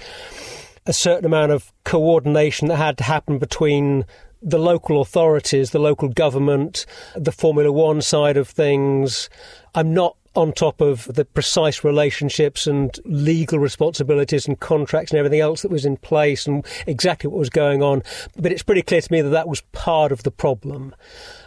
a 0.85 0.93
certain 0.93 1.25
amount 1.25 1.51
of 1.51 1.71
coordination 1.83 2.67
that 2.69 2.77
had 2.77 2.97
to 2.97 3.03
happen 3.03 3.37
between 3.39 4.05
the 4.47 4.57
local 4.57 5.01
authorities, 5.01 5.71
the 5.71 5.79
local 5.79 6.07
government, 6.07 6.85
the 7.15 7.33
Formula 7.33 7.69
One 7.69 8.01
side 8.01 8.37
of 8.37 8.47
things. 8.47 9.29
I'm 9.75 9.93
not 9.93 10.15
on 10.35 10.53
top 10.53 10.79
of 10.79 11.05
the 11.13 11.25
precise 11.25 11.83
relationships 11.83 12.65
and 12.65 12.97
legal 13.03 13.59
responsibilities 13.59 14.47
and 14.47 14.57
contracts 14.59 15.11
and 15.11 15.17
everything 15.17 15.41
else 15.41 15.63
that 15.63 15.71
was 15.71 15.83
in 15.83 15.97
place 15.97 16.47
and 16.47 16.65
exactly 16.85 17.27
what 17.27 17.39
was 17.39 17.49
going 17.49 17.81
on. 17.83 18.03
But 18.37 18.51
it's 18.53 18.63
pretty 18.63 18.83
clear 18.83 19.01
to 19.01 19.11
me 19.11 19.21
that 19.21 19.29
that 19.29 19.49
was 19.49 19.61
part 19.73 20.11
of 20.13 20.23
the 20.23 20.31
problem. 20.31 20.95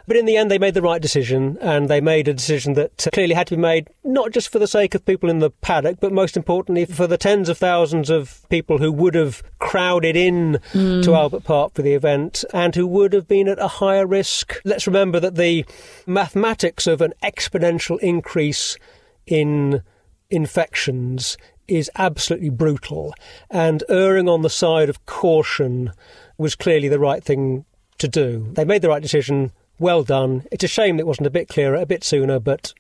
But 0.07 0.17
in 0.17 0.27
the 0.27 0.37
end, 0.37 0.51
they 0.51 0.59
made 0.59 0.75
the 0.75 0.83
right 0.83 1.01
decision, 1.01 1.59
and 1.61 1.89
they 1.89 2.01
made 2.01 2.29
a 2.29 2.35
decision 2.35 2.75
that 2.75 3.07
uh, 3.07 3.11
clearly 3.11 3.35
had 3.35 3.47
to 3.49 3.57
be 3.57 3.63
made 3.63 3.89
not 4.05 4.33
just 4.33 4.51
for 4.51 4.59
the 4.59 4.67
sake 4.67 4.95
of 4.95 5.05
people 5.05 5.31
in 5.31 5.39
the 5.39 5.51
paddock, 5.51 5.99
but 6.01 6.13
most 6.13 6.37
importantly 6.37 6.85
for 6.85 7.07
the 7.07 7.19
tens 7.19 7.49
of 7.49 7.59
thousands 7.59 8.11
of 8.11 8.45
people 8.49 8.79
who 8.79 8.91
would 8.93 9.15
have 9.15 9.43
crowded 9.59 10.17
in 10.17 10.59
mm. 10.73 11.03
to 11.05 11.15
Albert 11.15 11.45
Park 11.45 11.75
for 11.75 11.83
the 11.83 11.95
event 11.95 12.45
and 12.53 12.75
who 12.75 12.87
would 12.87 13.13
have 13.13 13.29
been 13.29 13.49
at 13.49 13.59
a 13.59 13.69
higher 13.69 14.07
risk. 14.07 14.61
Let's 14.65 14.87
remember 14.87 15.21
that 15.21 15.37
the 15.37 15.65
mathematics 16.07 16.87
of 16.87 17.01
an 17.01 17.13
exponential 17.23 17.99
increase 18.01 18.77
in 19.27 19.83
infections 20.31 21.37
is 21.69 21.91
absolutely 21.95 22.51
brutal, 22.51 23.15
and 23.49 23.85
erring 23.89 24.29
on 24.29 24.43
the 24.43 24.51
side 24.51 24.89
of 24.89 25.07
caution 25.07 25.93
was 26.37 26.57
clearly 26.57 26.89
the 26.89 26.99
right 26.99 27.23
thing 27.23 27.65
to 27.99 28.09
do. 28.09 28.49
They 28.53 28.65
made 28.65 28.83
the 28.83 28.89
right 28.89 29.03
decision 29.03 29.53
well 29.81 30.05
done. 30.05 30.45
It's 30.53 30.63
a 30.63 30.69
shame 30.69 31.01
it 31.01 31.07
wasn't 31.07 31.27
a 31.27 31.31
bit 31.31 31.49
clearer, 31.49 31.75
a 31.75 31.87
bit 31.87 32.05
sooner, 32.05 32.39
but 32.39 32.73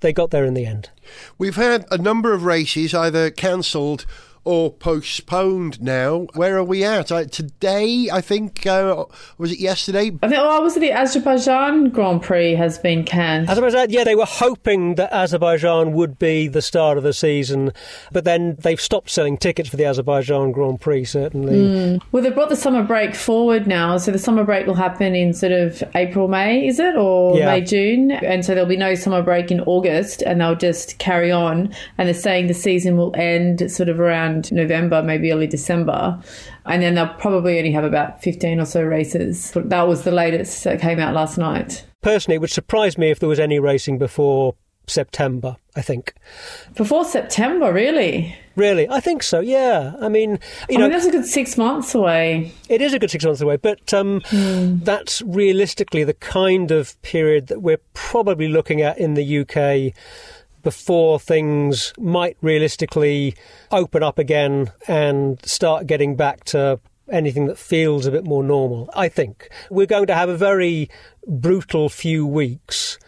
they 0.00 0.12
got 0.12 0.30
there 0.30 0.44
in 0.44 0.54
the 0.54 0.66
end. 0.66 0.90
We've 1.38 1.56
had 1.56 1.86
a 1.90 1.98
number 1.98 2.32
of 2.32 2.44
races 2.44 2.94
either 2.94 3.30
cancelled 3.30 4.06
or 4.44 4.72
postponed 4.72 5.80
now. 5.80 6.26
Where 6.34 6.56
are 6.56 6.64
we 6.64 6.84
at? 6.84 7.12
Uh, 7.12 7.24
today, 7.24 8.08
I 8.12 8.20
think, 8.20 8.66
uh, 8.66 9.04
was 9.38 9.52
it 9.52 9.60
yesterday? 9.60 10.10
I 10.22 10.28
think, 10.28 10.40
oh, 10.40 10.62
was 10.62 10.76
it 10.76 10.80
the 10.80 10.92
Azerbaijan 10.92 11.90
Grand 11.90 12.22
Prix 12.22 12.54
has 12.56 12.78
been 12.78 13.04
canned? 13.04 13.48
Azerbaijan, 13.48 13.90
yeah, 13.90 14.04
they 14.04 14.16
were 14.16 14.26
hoping 14.26 14.96
that 14.96 15.12
Azerbaijan 15.12 15.92
would 15.92 16.18
be 16.18 16.48
the 16.48 16.62
start 16.62 16.98
of 16.98 17.04
the 17.04 17.12
season, 17.12 17.72
but 18.10 18.24
then 18.24 18.56
they've 18.60 18.80
stopped 18.80 19.10
selling 19.10 19.36
tickets 19.36 19.68
for 19.68 19.76
the 19.76 19.84
Azerbaijan 19.84 20.50
Grand 20.50 20.80
Prix, 20.80 21.04
certainly. 21.04 21.54
Mm. 21.54 22.02
Well, 22.10 22.22
they've 22.22 22.34
brought 22.34 22.48
the 22.48 22.56
summer 22.56 22.82
break 22.82 23.14
forward 23.14 23.66
now, 23.66 23.96
so 23.96 24.10
the 24.10 24.18
summer 24.18 24.44
break 24.44 24.66
will 24.66 24.74
happen 24.74 25.14
in 25.14 25.34
sort 25.34 25.52
of 25.52 25.84
April, 25.94 26.26
May, 26.26 26.66
is 26.66 26.80
it? 26.80 26.96
Or 26.96 27.38
yeah. 27.38 27.46
May, 27.46 27.60
June? 27.60 28.10
And 28.10 28.44
so 28.44 28.54
there'll 28.54 28.68
be 28.68 28.76
no 28.76 28.94
summer 28.94 29.22
break 29.22 29.50
in 29.50 29.60
August, 29.60 30.22
and 30.22 30.40
they'll 30.40 30.56
just 30.56 30.98
carry 30.98 31.30
on. 31.30 31.72
And 31.98 32.08
they're 32.08 32.14
saying 32.14 32.48
the 32.48 32.54
season 32.54 32.96
will 32.96 33.14
end 33.16 33.70
sort 33.70 33.88
of 33.88 34.00
around 34.00 34.31
around 34.32 34.52
November, 34.52 35.02
maybe 35.02 35.32
early 35.32 35.46
December. 35.46 36.20
And 36.64 36.82
then 36.82 36.94
they'll 36.94 37.14
probably 37.14 37.58
only 37.58 37.72
have 37.72 37.84
about 37.84 38.22
15 38.22 38.60
or 38.60 38.64
so 38.64 38.82
races. 38.82 39.52
That 39.54 39.88
was 39.88 40.04
the 40.04 40.12
latest 40.12 40.64
that 40.64 40.80
came 40.80 40.98
out 40.98 41.14
last 41.14 41.38
night. 41.38 41.84
Personally, 42.02 42.36
it 42.36 42.40
would 42.40 42.50
surprise 42.50 42.98
me 42.98 43.10
if 43.10 43.18
there 43.18 43.28
was 43.28 43.40
any 43.40 43.58
racing 43.58 43.98
before 43.98 44.54
September, 44.88 45.56
I 45.76 45.82
think. 45.82 46.14
Before 46.74 47.04
September, 47.04 47.72
really? 47.72 48.36
Really? 48.56 48.88
I 48.88 48.98
think 48.98 49.22
so, 49.22 49.38
yeah. 49.38 49.94
I 50.00 50.08
mean, 50.08 50.32
you 50.68 50.76
I 50.76 50.80
know. 50.80 50.80
Mean, 50.84 50.90
that's 50.90 51.06
a 51.06 51.10
good 51.12 51.24
six 51.24 51.56
months 51.56 51.94
away. 51.94 52.52
It 52.68 52.82
is 52.82 52.92
a 52.92 52.98
good 52.98 53.10
six 53.10 53.24
months 53.24 53.40
away, 53.40 53.56
but 53.56 53.94
um, 53.94 54.20
mm. 54.22 54.84
that's 54.84 55.22
realistically 55.22 56.02
the 56.02 56.14
kind 56.14 56.72
of 56.72 57.00
period 57.02 57.46
that 57.46 57.62
we're 57.62 57.80
probably 57.94 58.48
looking 58.48 58.82
at 58.82 58.98
in 58.98 59.14
the 59.14 59.40
UK 59.40 59.94
before 60.62 61.18
things 61.18 61.92
might 61.98 62.36
realistically 62.40 63.34
open 63.70 64.02
up 64.02 64.18
again 64.18 64.70
and 64.88 65.44
start 65.44 65.86
getting 65.86 66.16
back 66.16 66.44
to 66.44 66.80
anything 67.10 67.46
that 67.46 67.58
feels 67.58 68.06
a 68.06 68.10
bit 68.10 68.24
more 68.24 68.42
normal. 68.42 68.90
I 68.94 69.08
think 69.08 69.50
we're 69.70 69.86
going 69.86 70.06
to 70.06 70.14
have 70.14 70.28
a 70.28 70.36
very 70.36 70.88
brutal 71.26 71.88
few 71.88 72.26
weeks. 72.26 72.98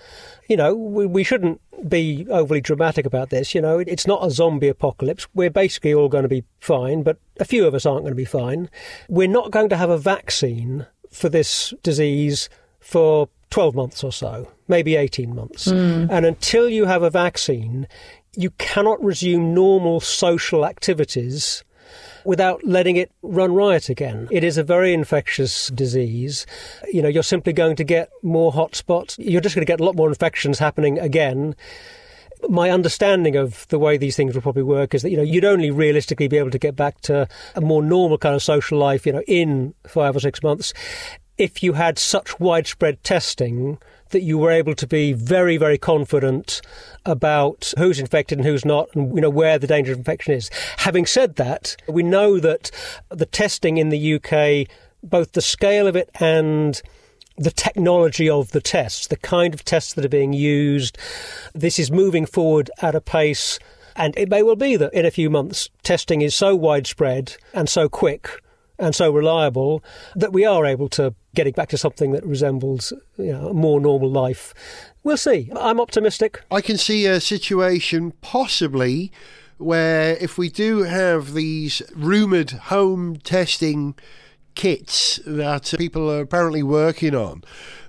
You 0.48 0.56
know, 0.56 0.74
we, 0.74 1.06
we 1.06 1.24
shouldn't 1.24 1.60
be 1.88 2.26
overly 2.30 2.60
dramatic 2.60 3.06
about 3.06 3.30
this. 3.30 3.54
You 3.54 3.60
know, 3.60 3.78
it's 3.78 4.06
not 4.06 4.24
a 4.26 4.30
zombie 4.30 4.68
apocalypse. 4.68 5.26
We're 5.34 5.50
basically 5.50 5.94
all 5.94 6.08
going 6.08 6.22
to 6.22 6.28
be 6.28 6.44
fine, 6.60 7.02
but 7.02 7.18
a 7.38 7.44
few 7.44 7.66
of 7.66 7.74
us 7.74 7.86
aren't 7.86 8.02
going 8.02 8.12
to 8.12 8.16
be 8.16 8.24
fine. 8.24 8.68
We're 9.08 9.28
not 9.28 9.50
going 9.50 9.68
to 9.70 9.76
have 9.76 9.90
a 9.90 9.98
vaccine 9.98 10.86
for 11.10 11.28
this 11.28 11.72
disease 11.82 12.48
for 12.80 13.28
12 13.54 13.76
months 13.76 14.02
or 14.02 14.10
so, 14.10 14.50
maybe 14.66 14.96
18 14.96 15.32
months. 15.32 15.68
Mm. 15.68 16.08
And 16.10 16.26
until 16.26 16.68
you 16.68 16.86
have 16.86 17.04
a 17.04 17.08
vaccine, 17.08 17.86
you 18.34 18.50
cannot 18.58 19.00
resume 19.00 19.54
normal 19.54 20.00
social 20.00 20.66
activities 20.66 21.62
without 22.24 22.64
letting 22.64 22.96
it 22.96 23.12
run 23.22 23.54
riot 23.54 23.88
again. 23.88 24.26
It 24.32 24.42
is 24.42 24.58
a 24.58 24.64
very 24.64 24.92
infectious 24.92 25.68
disease. 25.68 26.46
You 26.92 27.00
know, 27.00 27.08
you're 27.08 27.22
simply 27.22 27.52
going 27.52 27.76
to 27.76 27.84
get 27.84 28.10
more 28.24 28.50
hotspots. 28.50 29.14
You're 29.18 29.40
just 29.40 29.54
going 29.54 29.64
to 29.64 29.72
get 29.72 29.78
a 29.78 29.84
lot 29.84 29.94
more 29.94 30.08
infections 30.08 30.58
happening 30.58 30.98
again. 30.98 31.54
My 32.48 32.70
understanding 32.70 33.36
of 33.36 33.68
the 33.68 33.78
way 33.78 33.96
these 33.96 34.16
things 34.16 34.34
will 34.34 34.42
probably 34.42 34.64
work 34.64 34.96
is 34.96 35.02
that, 35.02 35.10
you 35.10 35.16
know, 35.16 35.22
you'd 35.22 35.44
only 35.44 35.70
realistically 35.70 36.26
be 36.26 36.38
able 36.38 36.50
to 36.50 36.58
get 36.58 36.74
back 36.74 37.00
to 37.02 37.28
a 37.54 37.60
more 37.60 37.84
normal 37.84 38.18
kind 38.18 38.34
of 38.34 38.42
social 38.42 38.78
life, 38.78 39.06
you 39.06 39.12
know, 39.12 39.22
in 39.28 39.74
five 39.86 40.16
or 40.16 40.20
six 40.20 40.42
months 40.42 40.74
if 41.38 41.62
you 41.62 41.74
had 41.74 41.98
such 41.98 42.38
widespread 42.38 43.02
testing 43.02 43.78
that 44.10 44.22
you 44.22 44.38
were 44.38 44.50
able 44.50 44.74
to 44.76 44.86
be 44.86 45.12
very, 45.12 45.56
very 45.56 45.76
confident 45.76 46.60
about 47.04 47.72
who's 47.76 47.98
infected 47.98 48.38
and 48.38 48.46
who's 48.46 48.64
not, 48.64 48.94
and 48.94 49.14
you 49.14 49.20
know 49.20 49.30
where 49.30 49.58
the 49.58 49.66
danger 49.66 49.92
of 49.92 49.98
infection 49.98 50.32
is. 50.32 50.50
Having 50.78 51.06
said 51.06 51.36
that, 51.36 51.76
we 51.88 52.02
know 52.02 52.38
that 52.38 52.70
the 53.08 53.26
testing 53.26 53.76
in 53.76 53.88
the 53.88 54.14
UK, 54.14 54.68
both 55.02 55.32
the 55.32 55.42
scale 55.42 55.88
of 55.88 55.96
it 55.96 56.10
and 56.20 56.80
the 57.36 57.50
technology 57.50 58.30
of 58.30 58.52
the 58.52 58.60
tests, 58.60 59.08
the 59.08 59.16
kind 59.16 59.52
of 59.52 59.64
tests 59.64 59.94
that 59.94 60.04
are 60.04 60.08
being 60.08 60.32
used, 60.32 60.96
this 61.52 61.80
is 61.80 61.90
moving 61.90 62.26
forward 62.26 62.70
at 62.80 62.94
a 62.94 63.00
pace. 63.00 63.58
And 63.96 64.16
it 64.16 64.28
may 64.28 64.44
well 64.44 64.56
be 64.56 64.76
that 64.76 64.94
in 64.94 65.04
a 65.04 65.10
few 65.10 65.28
months, 65.28 65.70
testing 65.82 66.22
is 66.22 66.34
so 66.34 66.54
widespread 66.54 67.36
and 67.52 67.68
so 67.68 67.88
quick 67.88 68.40
and 68.78 68.94
so 68.94 69.10
reliable 69.10 69.82
that 70.14 70.32
we 70.32 70.44
are 70.44 70.64
able 70.64 70.88
to 70.90 71.14
get 71.34 71.46
it 71.46 71.54
back 71.54 71.68
to 71.70 71.78
something 71.78 72.12
that 72.12 72.24
resembles 72.24 72.92
you 73.18 73.32
know, 73.32 73.48
a 73.48 73.54
more 73.54 73.80
normal 73.80 74.10
life. 74.10 74.54
We'll 75.02 75.16
see. 75.16 75.50
I'm 75.54 75.80
optimistic. 75.80 76.42
I 76.50 76.60
can 76.60 76.78
see 76.78 77.06
a 77.06 77.20
situation 77.20 78.12
possibly 78.22 79.12
where 79.58 80.16
if 80.16 80.36
we 80.38 80.48
do 80.48 80.82
have 80.82 81.34
these 81.34 81.82
rumoured 81.94 82.50
home 82.50 83.16
testing 83.16 83.94
kits 84.54 85.20
that 85.26 85.74
people 85.78 86.10
are 86.10 86.20
apparently 86.20 86.62
working 86.62 87.14
on 87.14 87.42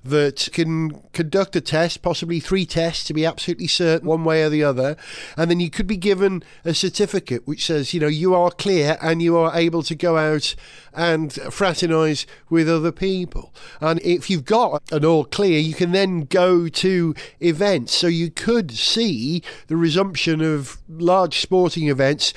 that 0.06 0.50
can 0.54 1.02
conduct 1.14 1.56
a 1.56 1.62
test, 1.62 2.04
possibly 2.04 2.40
three 2.40 2.66
tests 2.66 3.04
to 3.06 3.14
be 3.14 3.26
absolutely 3.26 3.66
certain 3.66 4.08
one 4.08 4.24
way 4.24 4.44
or 4.44 4.50
the 4.50 4.64
other. 4.64 4.96
And 5.36 5.50
then 5.50 5.60
you 5.60 5.72
could 5.72 5.88
be 5.88 5.98
given 5.98 6.44
a 6.64 6.76
certificate 6.76 7.48
which 7.48 7.66
says, 7.66 7.94
you 7.94 8.00
know, 8.00 8.08
you 8.08 8.36
are 8.36 8.52
clear 8.52 8.98
and 9.02 9.22
you 9.22 9.36
are 9.36 9.56
able 9.56 9.82
to 9.82 9.96
go 9.96 10.18
out 10.18 10.56
and 10.94 11.34
fraternize 11.50 12.28
with 12.50 12.70
other 12.70 12.92
people. 12.92 13.52
And 13.82 14.00
if 14.02 14.30
you've 14.30 14.46
got 14.46 14.84
an 14.92 15.04
all 15.04 15.26
clear, 15.26 15.58
you 15.58 15.74
can 15.74 15.92
then 15.92 16.22
go 16.26 16.68
to 16.68 17.16
events. 17.40 17.96
So 17.96 18.06
you 18.06 18.30
could 18.30 18.72
see 18.72 19.42
the 19.68 19.76
resumption 19.76 20.40
of 20.40 20.78
large 20.88 21.40
sporting 21.40 21.90
events 21.90 22.32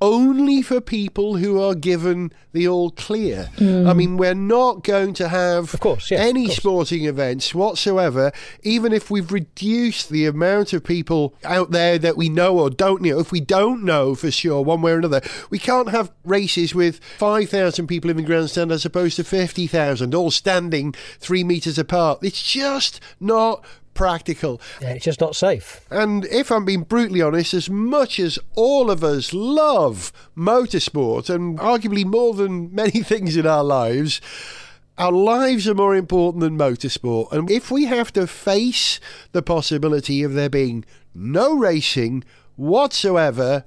only 0.00 0.62
for 0.62 0.80
people 0.80 1.36
who 1.36 1.60
are 1.60 1.74
given 1.74 2.32
the 2.52 2.66
all 2.66 2.90
clear. 2.90 3.50
Mm. 3.56 3.88
I 3.88 3.92
mean, 3.92 4.16
we're 4.16 4.34
not 4.34 4.82
going 4.82 5.14
to 5.14 5.28
have 5.28 5.74
of 5.74 5.80
course, 5.80 6.10
yes, 6.10 6.20
any 6.20 6.44
of 6.44 6.48
course. 6.48 6.56
sporting 6.56 7.04
events 7.04 7.54
whatsoever, 7.54 8.32
even 8.62 8.92
if 8.92 9.10
we've 9.10 9.30
reduced 9.30 10.08
the 10.08 10.26
amount 10.26 10.72
of 10.72 10.82
people 10.82 11.34
out 11.44 11.70
there 11.70 11.98
that 11.98 12.16
we 12.16 12.28
know 12.28 12.58
or 12.58 12.70
don't 12.70 13.02
know. 13.02 13.18
If 13.18 13.30
we 13.30 13.40
don't 13.40 13.84
know 13.84 14.14
for 14.14 14.30
sure, 14.30 14.62
one 14.62 14.82
way 14.82 14.92
or 14.92 14.98
another, 14.98 15.20
we 15.50 15.58
can't 15.58 15.90
have 15.90 16.10
races 16.24 16.74
with 16.74 17.00
5,000 17.18 17.86
people 17.86 18.10
in 18.10 18.16
the 18.16 18.22
grandstand 18.22 18.72
as 18.72 18.84
opposed 18.84 19.16
to 19.16 19.24
50,000, 19.24 20.14
all 20.14 20.30
standing 20.30 20.94
three 21.18 21.44
metres 21.44 21.78
apart. 21.78 22.20
It's 22.22 22.42
just 22.42 23.00
not 23.20 23.64
practical. 24.00 24.60
Yeah, 24.80 24.92
it's 24.92 25.04
just 25.04 25.20
not 25.20 25.36
safe. 25.36 25.86
And 25.90 26.24
if 26.24 26.50
I'm 26.50 26.64
being 26.64 26.84
brutally 26.84 27.20
honest, 27.20 27.52
as 27.52 27.68
much 27.68 28.18
as 28.18 28.38
all 28.54 28.90
of 28.90 29.04
us 29.04 29.34
love 29.34 30.10
motorsport, 30.34 31.28
and 31.28 31.58
arguably 31.58 32.06
more 32.06 32.32
than 32.32 32.74
many 32.82 33.02
things 33.02 33.36
in 33.36 33.46
our 33.46 33.62
lives, 33.62 34.22
our 34.96 35.12
lives 35.12 35.68
are 35.68 35.74
more 35.74 35.94
important 35.94 36.40
than 36.40 36.56
motorsport. 36.56 37.30
And 37.30 37.50
if 37.50 37.70
we 37.70 37.84
have 37.84 38.10
to 38.14 38.26
face 38.26 39.00
the 39.32 39.42
possibility 39.42 40.22
of 40.22 40.32
there 40.32 40.48
being 40.48 40.86
no 41.14 41.54
racing 41.54 42.24
whatsoever 42.56 43.64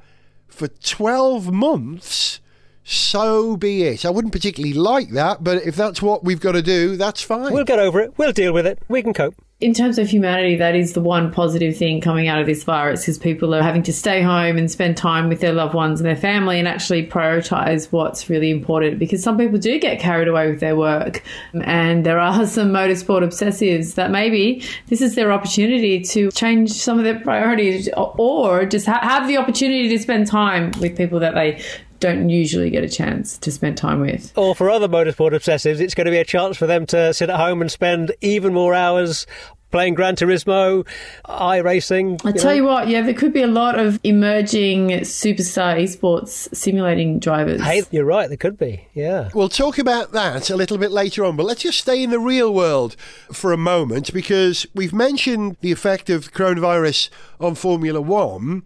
for 0.47 0.67
12 0.67 1.51
months, 1.51 2.39
so 2.83 3.55
be 3.55 3.83
it. 3.83 4.03
I 4.03 4.09
wouldn't 4.09 4.33
particularly 4.33 4.73
like 4.73 5.09
that, 5.11 5.43
but 5.43 5.63
if 5.63 5.75
that's 5.75 6.01
what 6.01 6.23
we've 6.23 6.39
got 6.39 6.53
to 6.53 6.61
do, 6.61 6.97
that's 6.97 7.21
fine. 7.21 7.53
We'll 7.53 7.63
get 7.65 7.79
over 7.79 7.99
it. 8.01 8.17
We'll 8.17 8.33
deal 8.33 8.53
with 8.53 8.65
it. 8.65 8.79
We 8.87 9.01
can 9.03 9.13
cope. 9.13 9.35
In 9.63 9.73
terms 9.73 9.97
of 9.97 10.09
humanity, 10.09 10.57
that 10.57 10.75
is 10.75 10.91
the 10.91 10.99
one 10.99 11.31
positive 11.31 11.77
thing 11.77 12.01
coming 12.01 12.27
out 12.27 12.37
of 12.37 12.45
this 12.45 12.65
virus 12.65 13.07
is 13.07 13.17
people 13.17 13.55
are 13.55 13.63
having 13.63 13.81
to 13.83 13.93
stay 13.93 14.21
home 14.21 14.57
and 14.57 14.69
spend 14.69 14.97
time 14.97 15.29
with 15.29 15.39
their 15.39 15.53
loved 15.53 15.73
ones 15.73 16.01
and 16.01 16.05
their 16.05 16.17
family 16.17 16.59
and 16.59 16.67
actually 16.67 17.07
prioritize 17.07 17.89
what's 17.89 18.29
really 18.29 18.51
important 18.51 18.99
because 18.99 19.23
some 19.23 19.37
people 19.37 19.57
do 19.57 19.79
get 19.79 20.01
carried 20.01 20.27
away 20.27 20.51
with 20.51 20.59
their 20.59 20.75
work. 20.75 21.23
And 21.53 22.05
there 22.05 22.19
are 22.19 22.45
some 22.45 22.73
motorsport 22.73 23.21
obsessives 23.21 23.95
that 23.95 24.11
maybe 24.11 24.61
this 24.87 24.99
is 24.99 25.15
their 25.15 25.31
opportunity 25.31 26.01
to 26.01 26.29
change 26.31 26.73
some 26.73 26.97
of 26.97 27.05
their 27.05 27.21
priorities 27.21 27.87
or 27.95 28.65
just 28.65 28.85
ha- 28.85 28.99
have 29.01 29.29
the 29.29 29.37
opportunity 29.37 29.87
to 29.87 29.97
spend 29.97 30.27
time 30.27 30.73
with 30.81 30.97
people 30.97 31.21
that 31.21 31.35
they 31.35 31.63
don't 32.03 32.27
usually 32.27 32.69
get 32.69 32.83
a 32.83 32.89
chance 32.89 33.37
to 33.37 33.49
spend 33.49 33.77
time 33.77 34.01
with. 34.01 34.33
Or 34.35 34.53
for 34.53 34.69
other 34.69 34.89
motorsport 34.89 35.31
obsessives, 35.31 35.79
it's 35.79 35.95
going 35.95 36.03
to 36.03 36.11
be 36.11 36.17
a 36.17 36.25
chance 36.25 36.57
for 36.57 36.67
them 36.67 36.85
to 36.87 37.13
sit 37.13 37.29
at 37.29 37.37
home 37.37 37.61
and 37.61 37.71
spend 37.71 38.13
even 38.19 38.53
more 38.53 38.73
hours 38.73 39.25
playing 39.71 39.93
Gran 39.93 40.17
Turismo, 40.17 40.85
iRacing. 41.25 42.23
I 42.25 42.33
tell 42.33 42.51
know. 42.51 42.51
you 42.51 42.63
what, 42.65 42.89
yeah, 42.89 43.01
there 43.01 43.13
could 43.13 43.31
be 43.31 43.41
a 43.41 43.47
lot 43.47 43.79
of 43.79 44.01
emerging 44.03 44.89
superstar 44.89 45.81
esports 45.81 46.53
simulating 46.53 47.19
drivers. 47.19 47.61
Hey, 47.63 47.83
you're 47.89 48.03
right, 48.03 48.27
there 48.27 48.37
could 48.37 48.57
be, 48.57 48.85
yeah. 48.93 49.29
We'll 49.33 49.49
talk 49.49 49.77
about 49.77 50.11
that 50.11 50.49
a 50.49 50.57
little 50.57 50.77
bit 50.77 50.91
later 50.91 51.23
on, 51.23 51.37
but 51.37 51.45
let's 51.45 51.61
just 51.61 51.79
stay 51.79 52.03
in 52.03 52.11
the 52.11 52.19
real 52.19 52.53
world 52.53 52.97
for 53.31 53.53
a 53.53 53.57
moment 53.57 54.13
because 54.13 54.67
we've 54.75 54.93
mentioned 54.93 55.55
the 55.61 55.71
effect 55.71 56.09
of 56.09 56.33
coronavirus 56.33 57.09
on 57.39 57.55
Formula 57.55 58.01
One. 58.01 58.63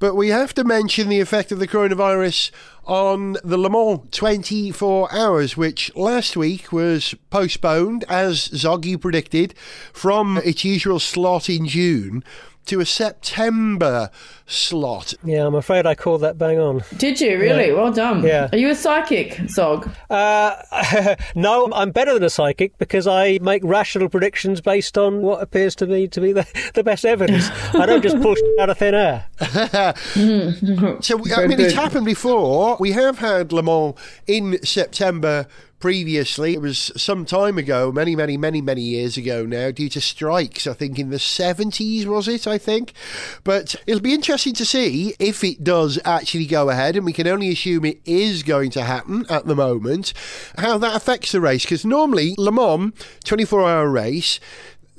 But 0.00 0.16
we 0.16 0.28
have 0.28 0.54
to 0.54 0.64
mention 0.64 1.10
the 1.10 1.20
effect 1.20 1.52
of 1.52 1.58
the 1.58 1.68
coronavirus 1.68 2.50
on 2.86 3.36
the 3.44 3.58
Le 3.58 3.68
Mans 3.68 4.00
24 4.10 5.14
hours, 5.14 5.58
which 5.58 5.94
last 5.94 6.38
week 6.38 6.72
was 6.72 7.14
postponed, 7.28 8.06
as 8.08 8.48
Zoggy 8.48 8.98
predicted, 8.98 9.54
from 9.92 10.38
its 10.38 10.64
usual 10.64 11.00
slot 11.00 11.50
in 11.50 11.66
June 11.66 12.24
to 12.66 12.80
a 12.80 12.86
September 12.86 14.10
slot. 14.46 15.14
Yeah, 15.24 15.46
I'm 15.46 15.54
afraid 15.54 15.86
I 15.86 15.94
called 15.94 16.20
that 16.22 16.38
bang 16.38 16.58
on. 16.58 16.82
Did 16.96 17.20
you 17.20 17.38
really? 17.38 17.68
Yeah. 17.68 17.74
Well 17.74 17.92
done. 17.92 18.22
Yeah. 18.22 18.48
Are 18.52 18.58
you 18.58 18.70
a 18.70 18.74
psychic, 18.74 19.40
Zog? 19.48 19.90
Uh, 20.08 20.56
no, 21.34 21.70
I'm 21.72 21.90
better 21.90 22.14
than 22.14 22.24
a 22.24 22.30
psychic 22.30 22.76
because 22.78 23.06
I 23.06 23.38
make 23.42 23.62
rational 23.64 24.08
predictions 24.08 24.60
based 24.60 24.96
on 24.98 25.22
what 25.22 25.42
appears 25.42 25.74
to 25.76 25.86
me 25.86 26.08
to 26.08 26.20
be 26.20 26.32
the, 26.32 26.46
the 26.74 26.84
best 26.84 27.04
evidence. 27.04 27.48
I 27.74 27.86
don't 27.86 28.02
just 28.02 28.20
push 28.20 28.38
out 28.60 28.70
of 28.70 28.78
thin 28.78 28.94
air. 28.94 29.26
so, 31.00 31.18
I 31.34 31.46
mean, 31.46 31.60
it's 31.60 31.74
happened 31.74 32.06
before. 32.06 32.76
We 32.78 32.92
have 32.92 33.18
had 33.18 33.52
Le 33.52 33.62
Mans 33.62 33.94
in 34.26 34.64
September 34.64 35.46
previously. 35.80 36.54
It 36.54 36.60
was 36.60 36.92
some 36.96 37.24
time 37.24 37.58
ago, 37.58 37.90
many, 37.90 38.14
many, 38.14 38.36
many, 38.36 38.60
many 38.60 38.82
years 38.82 39.16
ago 39.16 39.44
now, 39.44 39.70
due 39.70 39.88
to 39.88 40.00
strikes, 40.00 40.66
I 40.66 40.74
think 40.74 40.98
in 40.98 41.10
the 41.10 41.16
70s, 41.16 42.06
was 42.06 42.28
it? 42.28 42.46
I 42.46 42.58
think. 42.58 42.92
But 43.42 43.74
it'll 43.86 44.00
be 44.00 44.14
interesting 44.14 44.54
to 44.54 44.64
see 44.64 45.14
if 45.18 45.42
it 45.42 45.64
does 45.64 45.98
actually 46.04 46.46
go 46.46 46.70
ahead, 46.70 46.96
and 46.96 47.04
we 47.04 47.12
can 47.12 47.26
only 47.26 47.48
assume 47.48 47.84
it 47.84 48.00
is 48.04 48.42
going 48.42 48.70
to 48.72 48.82
happen 48.82 49.24
at 49.28 49.46
the 49.46 49.56
moment, 49.56 50.12
how 50.58 50.78
that 50.78 50.94
affects 50.94 51.32
the 51.32 51.40
race. 51.40 51.64
Because 51.64 51.84
normally, 51.84 52.34
Le 52.38 52.52
Mans, 52.52 52.92
24 53.24 53.68
hour 53.68 53.88
race, 53.88 54.38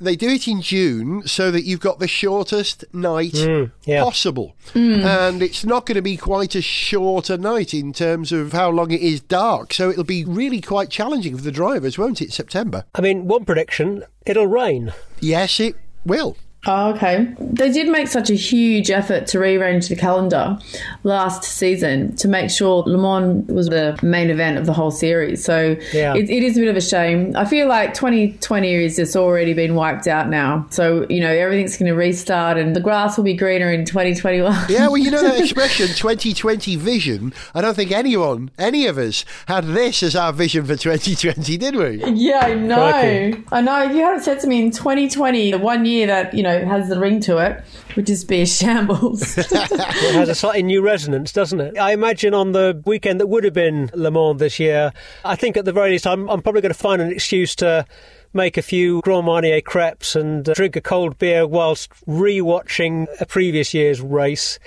they 0.02 0.16
do 0.16 0.28
it 0.28 0.48
in 0.48 0.60
June 0.60 1.26
so 1.26 1.50
that 1.50 1.64
you've 1.64 1.80
got 1.80 1.98
the 1.98 2.08
shortest 2.08 2.84
night 2.92 3.32
mm, 3.32 3.70
yeah. 3.84 4.02
possible. 4.02 4.54
Mm. 4.74 5.04
And 5.04 5.42
it's 5.42 5.64
not 5.64 5.86
going 5.86 5.96
to 5.96 6.02
be 6.02 6.16
quite 6.16 6.56
as 6.56 6.64
short 6.64 7.30
a 7.30 7.38
night 7.38 7.72
in 7.74 7.92
terms 7.92 8.32
of 8.32 8.52
how 8.52 8.70
long 8.70 8.90
it 8.90 9.00
is 9.00 9.20
dark. 9.20 9.72
So 9.72 9.90
it'll 9.90 10.04
be 10.04 10.24
really 10.24 10.60
quite 10.60 10.90
challenging 10.90 11.36
for 11.36 11.42
the 11.42 11.52
drivers, 11.52 11.98
won't 11.98 12.20
it, 12.20 12.32
September? 12.32 12.84
I 12.94 13.00
mean, 13.00 13.26
one 13.26 13.44
prediction 13.44 14.04
it'll 14.26 14.46
rain. 14.46 14.92
Yes, 15.20 15.60
it 15.60 15.76
will. 16.04 16.36
Oh, 16.64 16.94
okay. 16.94 17.26
They 17.40 17.72
did 17.72 17.88
make 17.88 18.06
such 18.06 18.30
a 18.30 18.34
huge 18.34 18.88
effort 18.88 19.26
to 19.28 19.40
rearrange 19.40 19.88
the 19.88 19.96
calendar 19.96 20.58
last 21.02 21.42
season 21.42 22.14
to 22.16 22.28
make 22.28 22.50
sure 22.50 22.84
Le 22.86 22.96
Mans 22.96 23.50
was 23.50 23.66
the 23.66 23.98
main 24.00 24.30
event 24.30 24.58
of 24.58 24.66
the 24.66 24.72
whole 24.72 24.92
series. 24.92 25.44
So 25.44 25.76
yeah. 25.92 26.14
it, 26.14 26.30
it 26.30 26.44
is 26.44 26.56
a 26.56 26.60
bit 26.60 26.68
of 26.68 26.76
a 26.76 26.80
shame. 26.80 27.34
I 27.34 27.46
feel 27.46 27.66
like 27.66 27.94
2020 27.94 28.74
is 28.84 28.94
just 28.94 29.16
already 29.16 29.54
been 29.54 29.74
wiped 29.74 30.06
out 30.06 30.28
now. 30.28 30.64
So, 30.70 31.04
you 31.10 31.20
know, 31.20 31.32
everything's 31.32 31.76
going 31.76 31.88
to 31.88 31.96
restart 31.96 32.56
and 32.58 32.76
the 32.76 32.80
grass 32.80 33.16
will 33.16 33.24
be 33.24 33.34
greener 33.34 33.72
in 33.72 33.84
2021. 33.84 34.66
yeah, 34.68 34.86
well, 34.86 34.98
you 34.98 35.10
know 35.10 35.22
that 35.22 35.40
expression, 35.42 35.88
2020 35.88 36.76
vision. 36.76 37.34
I 37.56 37.60
don't 37.60 37.74
think 37.74 37.90
anyone, 37.90 38.52
any 38.56 38.86
of 38.86 38.98
us, 38.98 39.24
had 39.48 39.64
this 39.64 40.00
as 40.04 40.14
our 40.14 40.32
vision 40.32 40.64
for 40.64 40.76
2020, 40.76 41.56
did 41.56 41.74
we? 41.74 42.04
Yeah, 42.04 42.38
I 42.38 42.54
know. 42.54 43.42
I 43.50 43.60
know. 43.60 43.82
You 43.82 44.02
had 44.02 44.22
said 44.22 44.38
to 44.40 44.46
me 44.46 44.60
in 44.60 44.70
2020, 44.70 45.50
the 45.50 45.58
one 45.58 45.84
year 45.84 46.06
that, 46.06 46.34
you 46.34 46.44
know, 46.44 46.51
has 46.60 46.88
the 46.88 46.98
ring 46.98 47.20
to 47.20 47.38
it, 47.38 47.62
which 47.94 48.08
is 48.08 48.24
beer 48.24 48.46
shambles. 48.46 49.36
it 49.38 50.14
has 50.14 50.28
a 50.28 50.34
slightly 50.34 50.62
new 50.62 50.82
resonance, 50.82 51.32
doesn't 51.32 51.60
it? 51.60 51.78
I 51.78 51.92
imagine 51.92 52.34
on 52.34 52.52
the 52.52 52.80
weekend 52.84 53.20
that 53.20 53.26
would 53.26 53.44
have 53.44 53.54
been 53.54 53.90
Le 53.94 54.10
Mans 54.10 54.38
this 54.38 54.58
year, 54.58 54.92
I 55.24 55.36
think 55.36 55.56
at 55.56 55.64
the 55.64 55.72
very 55.72 55.90
least, 55.90 56.06
I'm, 56.06 56.28
I'm 56.28 56.42
probably 56.42 56.60
going 56.60 56.72
to 56.72 56.78
find 56.78 57.02
an 57.02 57.10
excuse 57.10 57.54
to 57.56 57.86
make 58.32 58.56
a 58.56 58.62
few 58.62 59.00
Grand 59.02 59.26
Marnier 59.26 59.60
crepes 59.60 60.16
and 60.16 60.48
uh, 60.48 60.54
drink 60.54 60.76
a 60.76 60.80
cold 60.80 61.18
beer 61.18 61.46
whilst 61.46 61.90
re-watching 62.06 63.06
a 63.20 63.26
previous 63.26 63.74
year's 63.74 64.00
race. 64.00 64.58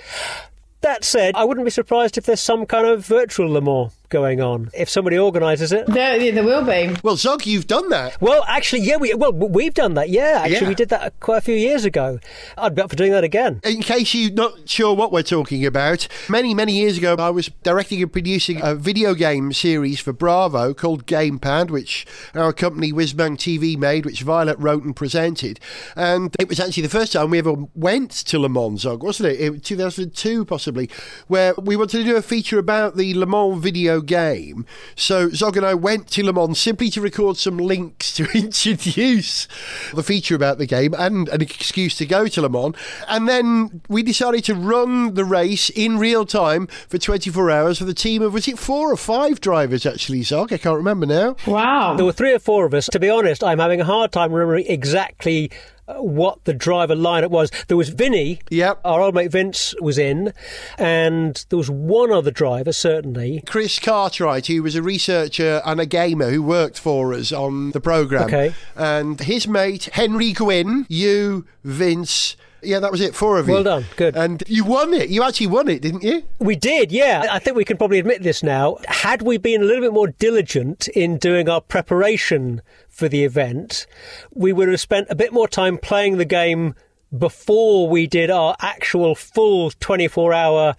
That 0.82 1.04
said, 1.04 1.34
I 1.34 1.44
wouldn't 1.44 1.66
be 1.66 1.70
surprised 1.70 2.16
if 2.16 2.26
there's 2.26 2.40
some 2.40 2.64
kind 2.64 2.86
of 2.86 3.04
virtual 3.04 3.50
Le 3.50 3.60
Mans 3.60 3.92
going 4.08 4.40
on 4.40 4.70
if 4.74 4.88
somebody 4.88 5.18
organises 5.18 5.72
it. 5.72 5.86
There, 5.86 6.32
there 6.32 6.44
will 6.44 6.64
be. 6.64 6.96
Well, 7.02 7.16
Zog, 7.16 7.46
you've 7.46 7.66
done 7.66 7.88
that. 7.90 8.20
Well, 8.20 8.44
actually, 8.48 8.82
yeah, 8.82 8.96
we 8.96 9.14
well 9.14 9.32
we've 9.32 9.74
done 9.74 9.94
that. 9.94 10.10
Yeah, 10.10 10.40
actually, 10.42 10.60
yeah. 10.60 10.68
we 10.68 10.74
did 10.74 10.88
that 10.90 11.18
quite 11.20 11.38
a 11.38 11.40
few 11.40 11.54
years 11.54 11.84
ago. 11.84 12.18
I'd 12.56 12.74
be 12.74 12.82
up 12.82 12.90
for 12.90 12.96
doing 12.96 13.12
that 13.12 13.24
again. 13.24 13.60
In 13.64 13.82
case 13.82 14.14
you're 14.14 14.32
not 14.32 14.68
sure 14.68 14.94
what 14.94 15.12
we're 15.12 15.22
talking 15.22 15.64
about, 15.64 16.08
many 16.28 16.54
many 16.54 16.74
years 16.74 16.98
ago, 16.98 17.16
I 17.18 17.30
was 17.30 17.50
directing 17.62 18.02
and 18.02 18.12
producing 18.12 18.60
a 18.62 18.74
video 18.74 19.14
game 19.14 19.52
series 19.52 20.00
for 20.00 20.12
Bravo 20.12 20.74
called 20.74 21.06
Gamepad, 21.06 21.70
which 21.70 22.06
our 22.34 22.52
company 22.52 22.92
Whizbang 22.92 23.36
TV 23.36 23.76
made, 23.76 24.04
which 24.04 24.22
Violet 24.22 24.58
wrote 24.58 24.84
and 24.84 24.94
presented, 24.94 25.60
and 25.94 26.34
it 26.38 26.48
was 26.48 26.60
actually 26.60 26.82
the 26.82 26.88
first 26.88 27.12
time 27.12 27.30
we 27.30 27.38
ever 27.38 27.54
went 27.74 28.10
to 28.10 28.38
Le 28.38 28.48
Mans, 28.48 28.80
Zog, 28.80 29.02
wasn't 29.02 29.30
it? 29.30 29.40
it 29.40 29.64
2002 29.64 30.44
possibly, 30.44 30.88
where 31.26 31.54
we 31.54 31.76
wanted 31.76 31.98
to 31.98 32.04
do 32.04 32.16
a 32.16 32.22
feature 32.22 32.58
about 32.58 32.96
the 32.96 33.14
Le 33.14 33.26
Mans 33.26 33.62
video 33.62 33.95
game. 34.00 34.66
So 34.94 35.28
Zog 35.30 35.56
and 35.56 35.66
I 35.66 35.74
went 35.74 36.08
to 36.10 36.24
Le 36.24 36.32
Mans 36.32 36.58
simply 36.58 36.90
to 36.90 37.00
record 37.00 37.36
some 37.36 37.58
links 37.58 38.14
to 38.14 38.24
introduce 38.34 39.48
the 39.94 40.02
feature 40.02 40.34
about 40.34 40.58
the 40.58 40.66
game 40.66 40.94
and 40.98 41.28
an 41.28 41.42
excuse 41.42 41.96
to 41.96 42.06
go 42.06 42.26
to 42.26 42.42
Le 42.42 42.48
Mans. 42.48 42.74
And 43.08 43.28
then 43.28 43.82
we 43.88 44.02
decided 44.02 44.44
to 44.44 44.54
run 44.54 45.14
the 45.14 45.24
race 45.24 45.70
in 45.70 45.98
real 45.98 46.24
time 46.26 46.66
for 46.88 46.98
24 46.98 47.50
hours 47.50 47.80
with 47.80 47.88
a 47.88 47.94
team 47.94 48.22
of, 48.22 48.32
was 48.32 48.48
it 48.48 48.58
four 48.58 48.92
or 48.92 48.96
five 48.96 49.40
drivers 49.40 49.86
actually, 49.86 50.22
Zog? 50.22 50.52
I 50.52 50.58
can't 50.58 50.76
remember 50.76 51.06
now. 51.06 51.36
Wow. 51.46 51.94
There 51.96 52.04
were 52.04 52.12
three 52.12 52.32
or 52.32 52.38
four 52.38 52.66
of 52.66 52.74
us. 52.74 52.86
To 52.92 53.00
be 53.00 53.10
honest, 53.10 53.42
I'm 53.42 53.58
having 53.58 53.80
a 53.80 53.84
hard 53.84 54.12
time 54.12 54.32
remembering 54.32 54.66
exactly 54.66 55.50
what 55.88 56.44
the 56.44 56.54
driver 56.54 56.94
lineup 56.94 57.30
was. 57.30 57.50
There 57.68 57.76
was 57.76 57.90
Vinny, 57.90 58.40
yep. 58.50 58.80
our 58.84 59.00
old 59.00 59.14
mate 59.14 59.30
Vince 59.30 59.74
was 59.80 59.98
in, 59.98 60.32
and 60.78 61.44
there 61.48 61.58
was 61.58 61.70
one 61.70 62.12
other 62.12 62.30
driver, 62.30 62.72
certainly. 62.72 63.42
Chris 63.46 63.78
Cartwright, 63.78 64.46
who 64.46 64.62
was 64.62 64.74
a 64.74 64.82
researcher 64.82 65.62
and 65.64 65.80
a 65.80 65.86
gamer 65.86 66.30
who 66.30 66.42
worked 66.42 66.78
for 66.78 67.12
us 67.14 67.32
on 67.32 67.70
the 67.70 67.80
programme. 67.80 68.26
Okay. 68.26 68.54
And 68.74 69.20
his 69.20 69.46
mate, 69.46 69.84
Henry 69.92 70.32
Gwynn, 70.32 70.86
you, 70.88 71.46
Vince, 71.64 72.36
yeah, 72.62 72.80
that 72.80 72.90
was 72.90 73.00
it. 73.00 73.14
Four 73.14 73.38
of 73.38 73.46
you. 73.46 73.54
Well 73.54 73.62
done. 73.62 73.84
Good. 73.96 74.16
And 74.16 74.42
you 74.48 74.64
won 74.64 74.92
it. 74.92 75.08
You 75.08 75.22
actually 75.22 75.46
won 75.46 75.68
it, 75.68 75.82
didn't 75.82 76.02
you? 76.02 76.24
We 76.38 76.56
did, 76.56 76.90
yeah. 76.90 77.26
I 77.30 77.38
think 77.38 77.56
we 77.56 77.64
can 77.64 77.76
probably 77.76 77.98
admit 77.98 78.22
this 78.22 78.42
now. 78.42 78.78
Had 78.88 79.22
we 79.22 79.36
been 79.38 79.62
a 79.62 79.64
little 79.64 79.82
bit 79.82 79.92
more 79.92 80.08
diligent 80.08 80.88
in 80.88 81.18
doing 81.18 81.48
our 81.48 81.60
preparation 81.60 82.62
for 82.96 83.08
the 83.08 83.24
event, 83.24 83.86
we 84.32 84.52
would 84.52 84.68
have 84.68 84.80
spent 84.80 85.08
a 85.10 85.14
bit 85.14 85.32
more 85.32 85.46
time 85.46 85.76
playing 85.76 86.16
the 86.16 86.24
game 86.24 86.74
before 87.16 87.88
we 87.88 88.06
did 88.06 88.30
our 88.30 88.56
actual 88.60 89.14
full 89.14 89.70
24 89.70 90.32
hour 90.32 90.74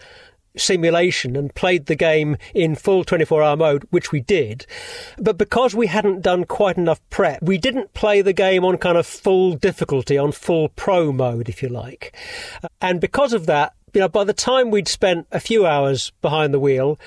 simulation 0.56 1.36
and 1.36 1.54
played 1.54 1.86
the 1.86 1.96
game 1.96 2.36
in 2.56 2.74
full 2.74 3.04
24 3.04 3.44
hour 3.44 3.56
mode, 3.56 3.84
which 3.92 4.12
we 4.12 4.20
did. 4.20 4.66
But 5.20 5.38
because 5.38 5.76
we 5.76 5.86
hadn't 5.86 6.22
done 6.22 6.46
quite 6.46 6.78
enough 6.78 7.00
prep, 7.12 7.44
we 7.44 7.60
didn't 7.60 7.94
play 7.94 8.24
the 8.24 8.34
game 8.34 8.66
on 8.66 8.80
kind 8.80 8.98
of 8.98 9.06
full 9.06 9.54
difficulty, 9.54 10.18
on 10.18 10.32
full 10.32 10.70
pro 10.70 11.12
mode, 11.12 11.50
if 11.50 11.62
you 11.62 11.70
like. 11.70 12.16
And 12.82 13.00
because 13.00 13.32
of 13.32 13.46
that, 13.46 13.74
you 13.94 14.02
know, 14.02 14.10
by 14.10 14.24
the 14.24 14.34
time 14.34 14.72
we'd 14.72 14.88
spent 14.88 15.28
a 15.32 15.40
few 15.40 15.68
hours 15.68 16.12
behind 16.24 16.52
the 16.52 16.60
wheel, 16.60 17.00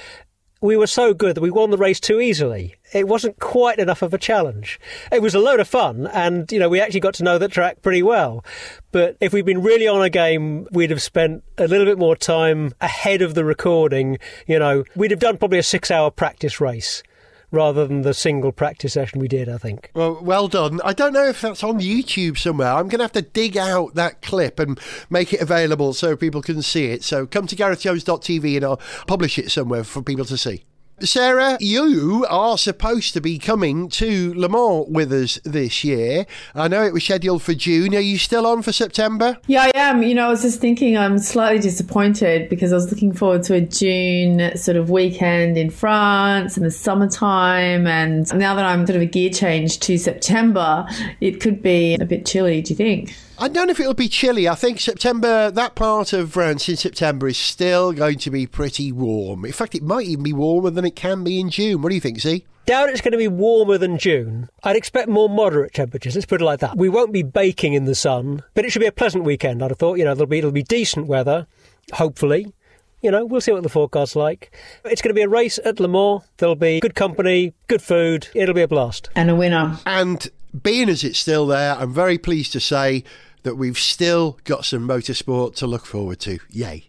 we 0.60 0.76
were 0.76 0.86
so 0.86 1.14
good 1.14 1.34
that 1.34 1.40
we 1.40 1.50
won 1.50 1.70
the 1.70 1.78
race 1.78 2.00
too 2.00 2.20
easily. 2.20 2.76
It 2.92 3.08
wasn't 3.08 3.38
quite 3.38 3.78
enough 3.78 4.02
of 4.02 4.12
a 4.12 4.18
challenge. 4.18 4.80
It 5.12 5.22
was 5.22 5.34
a 5.34 5.38
load 5.38 5.60
of 5.60 5.68
fun, 5.68 6.06
and 6.08 6.50
you 6.50 6.58
know 6.58 6.68
we 6.68 6.80
actually 6.80 7.00
got 7.00 7.14
to 7.14 7.24
know 7.24 7.38
the 7.38 7.48
track 7.48 7.82
pretty 7.82 8.02
well. 8.02 8.44
But 8.92 9.16
if 9.20 9.32
we'd 9.32 9.44
been 9.44 9.62
really 9.62 9.86
on 9.86 10.02
a 10.02 10.10
game, 10.10 10.66
we'd 10.72 10.90
have 10.90 11.02
spent 11.02 11.44
a 11.58 11.68
little 11.68 11.86
bit 11.86 11.98
more 11.98 12.16
time 12.16 12.72
ahead 12.80 13.22
of 13.22 13.34
the 13.34 13.44
recording. 13.44 14.18
You 14.46 14.58
know, 14.58 14.84
we'd 14.96 15.10
have 15.10 15.20
done 15.20 15.38
probably 15.38 15.58
a 15.58 15.62
six-hour 15.62 16.10
practice 16.10 16.60
race 16.60 17.02
rather 17.50 17.86
than 17.86 18.02
the 18.02 18.14
single 18.14 18.52
practice 18.52 18.92
session 18.92 19.20
we 19.20 19.28
did, 19.28 19.48
I 19.48 19.58
think. 19.58 19.90
Well, 19.94 20.20
well 20.22 20.48
done. 20.48 20.80
I 20.84 20.92
don't 20.92 21.12
know 21.12 21.26
if 21.26 21.40
that's 21.40 21.64
on 21.64 21.80
YouTube 21.80 22.38
somewhere. 22.38 22.72
I'm 22.72 22.88
going 22.88 22.98
to 22.98 23.04
have 23.04 23.12
to 23.12 23.22
dig 23.22 23.56
out 23.56 23.94
that 23.94 24.22
clip 24.22 24.58
and 24.58 24.78
make 25.08 25.32
it 25.32 25.40
available 25.40 25.92
so 25.92 26.16
people 26.16 26.42
can 26.42 26.62
see 26.62 26.86
it. 26.86 27.02
So 27.02 27.26
come 27.26 27.46
to 27.48 27.56
GarethJones.tv 27.56 28.56
and 28.56 28.64
I'll 28.64 28.80
publish 29.06 29.38
it 29.38 29.50
somewhere 29.50 29.84
for 29.84 30.02
people 30.02 30.24
to 30.26 30.36
see. 30.36 30.64
Sarah, 31.02 31.56
you 31.60 32.26
are 32.28 32.58
supposed 32.58 33.14
to 33.14 33.20
be 33.20 33.38
coming 33.38 33.88
to 33.88 34.34
Le 34.34 34.48
Mans 34.48 34.86
with 34.88 35.12
us 35.12 35.40
this 35.44 35.82
year. 35.82 36.26
I 36.54 36.68
know 36.68 36.84
it 36.84 36.92
was 36.92 37.04
scheduled 37.04 37.42
for 37.42 37.54
June. 37.54 37.94
Are 37.94 38.00
you 38.00 38.18
still 38.18 38.46
on 38.46 38.62
for 38.62 38.72
September? 38.72 39.38
Yeah, 39.46 39.62
I 39.62 39.72
am. 39.74 40.02
You 40.02 40.14
know, 40.14 40.26
I 40.26 40.30
was 40.30 40.42
just 40.42 40.60
thinking 40.60 40.98
I'm 40.98 41.18
slightly 41.18 41.58
disappointed 41.58 42.48
because 42.48 42.72
I 42.72 42.76
was 42.76 42.90
looking 42.90 43.12
forward 43.12 43.42
to 43.44 43.54
a 43.54 43.60
June 43.60 44.56
sort 44.56 44.76
of 44.76 44.90
weekend 44.90 45.56
in 45.56 45.70
France 45.70 46.56
in 46.56 46.62
the 46.62 46.70
summertime. 46.70 47.86
And 47.86 48.32
now 48.34 48.54
that 48.54 48.64
I'm 48.64 48.86
sort 48.86 48.96
of 48.96 49.02
a 49.02 49.06
gear 49.06 49.30
change 49.30 49.80
to 49.80 49.96
September, 49.96 50.86
it 51.20 51.40
could 51.40 51.62
be 51.62 51.94
a 51.94 52.04
bit 52.04 52.26
chilly, 52.26 52.60
do 52.62 52.70
you 52.70 52.76
think? 52.76 53.14
I 53.42 53.48
don't 53.48 53.68
know 53.68 53.70
if 53.70 53.80
it'll 53.80 53.94
be 53.94 54.10
chilly. 54.10 54.46
I 54.46 54.54
think 54.54 54.80
September, 54.80 55.50
that 55.50 55.74
part 55.74 56.12
of 56.12 56.28
uh, 56.28 56.30
France 56.30 56.68
in 56.68 56.76
September 56.76 57.26
is 57.26 57.38
still 57.38 57.90
going 57.90 58.18
to 58.18 58.30
be 58.30 58.46
pretty 58.46 58.92
warm. 58.92 59.46
In 59.46 59.52
fact, 59.52 59.74
it 59.74 59.82
might 59.82 60.06
even 60.06 60.24
be 60.24 60.34
warmer 60.34 60.68
than 60.68 60.84
it 60.84 60.94
can 60.94 61.24
be 61.24 61.40
in 61.40 61.48
June. 61.48 61.80
What 61.80 61.88
do 61.88 61.94
you 61.94 62.02
think, 62.02 62.20
Z? 62.20 62.44
Doubt 62.66 62.90
it's 62.90 63.00
going 63.00 63.12
to 63.12 63.18
be 63.18 63.28
warmer 63.28 63.78
than 63.78 63.96
June. 63.96 64.50
I'd 64.62 64.76
expect 64.76 65.08
more 65.08 65.30
moderate 65.30 65.72
temperatures. 65.72 66.16
Let's 66.16 66.26
put 66.26 66.42
it 66.42 66.44
like 66.44 66.60
that. 66.60 66.76
We 66.76 66.90
won't 66.90 67.14
be 67.14 67.22
baking 67.22 67.72
in 67.72 67.86
the 67.86 67.94
sun, 67.94 68.42
but 68.52 68.66
it 68.66 68.72
should 68.72 68.80
be 68.80 68.86
a 68.86 68.92
pleasant 68.92 69.24
weekend. 69.24 69.64
I'd 69.64 69.70
have 69.70 69.78
thought. 69.78 69.96
You 69.96 70.04
know, 70.04 70.14
there'll 70.14 70.26
be 70.26 70.38
it'll 70.38 70.52
be 70.52 70.62
decent 70.62 71.06
weather, 71.06 71.46
hopefully. 71.94 72.52
You 73.00 73.10
know, 73.10 73.24
we'll 73.24 73.40
see 73.40 73.52
what 73.52 73.62
the 73.62 73.70
forecast's 73.70 74.16
like. 74.16 74.54
It's 74.84 75.00
going 75.00 75.14
to 75.14 75.18
be 75.18 75.22
a 75.22 75.28
race 75.28 75.58
at 75.64 75.80
Le 75.80 75.88
Mans. 75.88 76.20
There'll 76.36 76.56
be 76.56 76.80
good 76.80 76.94
company, 76.94 77.54
good 77.68 77.80
food. 77.80 78.28
It'll 78.34 78.54
be 78.54 78.60
a 78.60 78.68
blast. 78.68 79.08
And 79.16 79.30
a 79.30 79.34
winner. 79.34 79.78
And 79.86 80.28
being 80.62 80.90
as 80.90 81.04
it's 81.04 81.18
still 81.18 81.46
there, 81.46 81.74
I'm 81.76 81.94
very 81.94 82.18
pleased 82.18 82.52
to 82.52 82.60
say 82.60 83.04
that 83.42 83.56
we've 83.56 83.78
still 83.78 84.38
got 84.44 84.64
some 84.64 84.86
motorsport 84.86 85.54
to 85.56 85.66
look 85.66 85.86
forward 85.86 86.20
to. 86.20 86.38
Yay. 86.50 86.86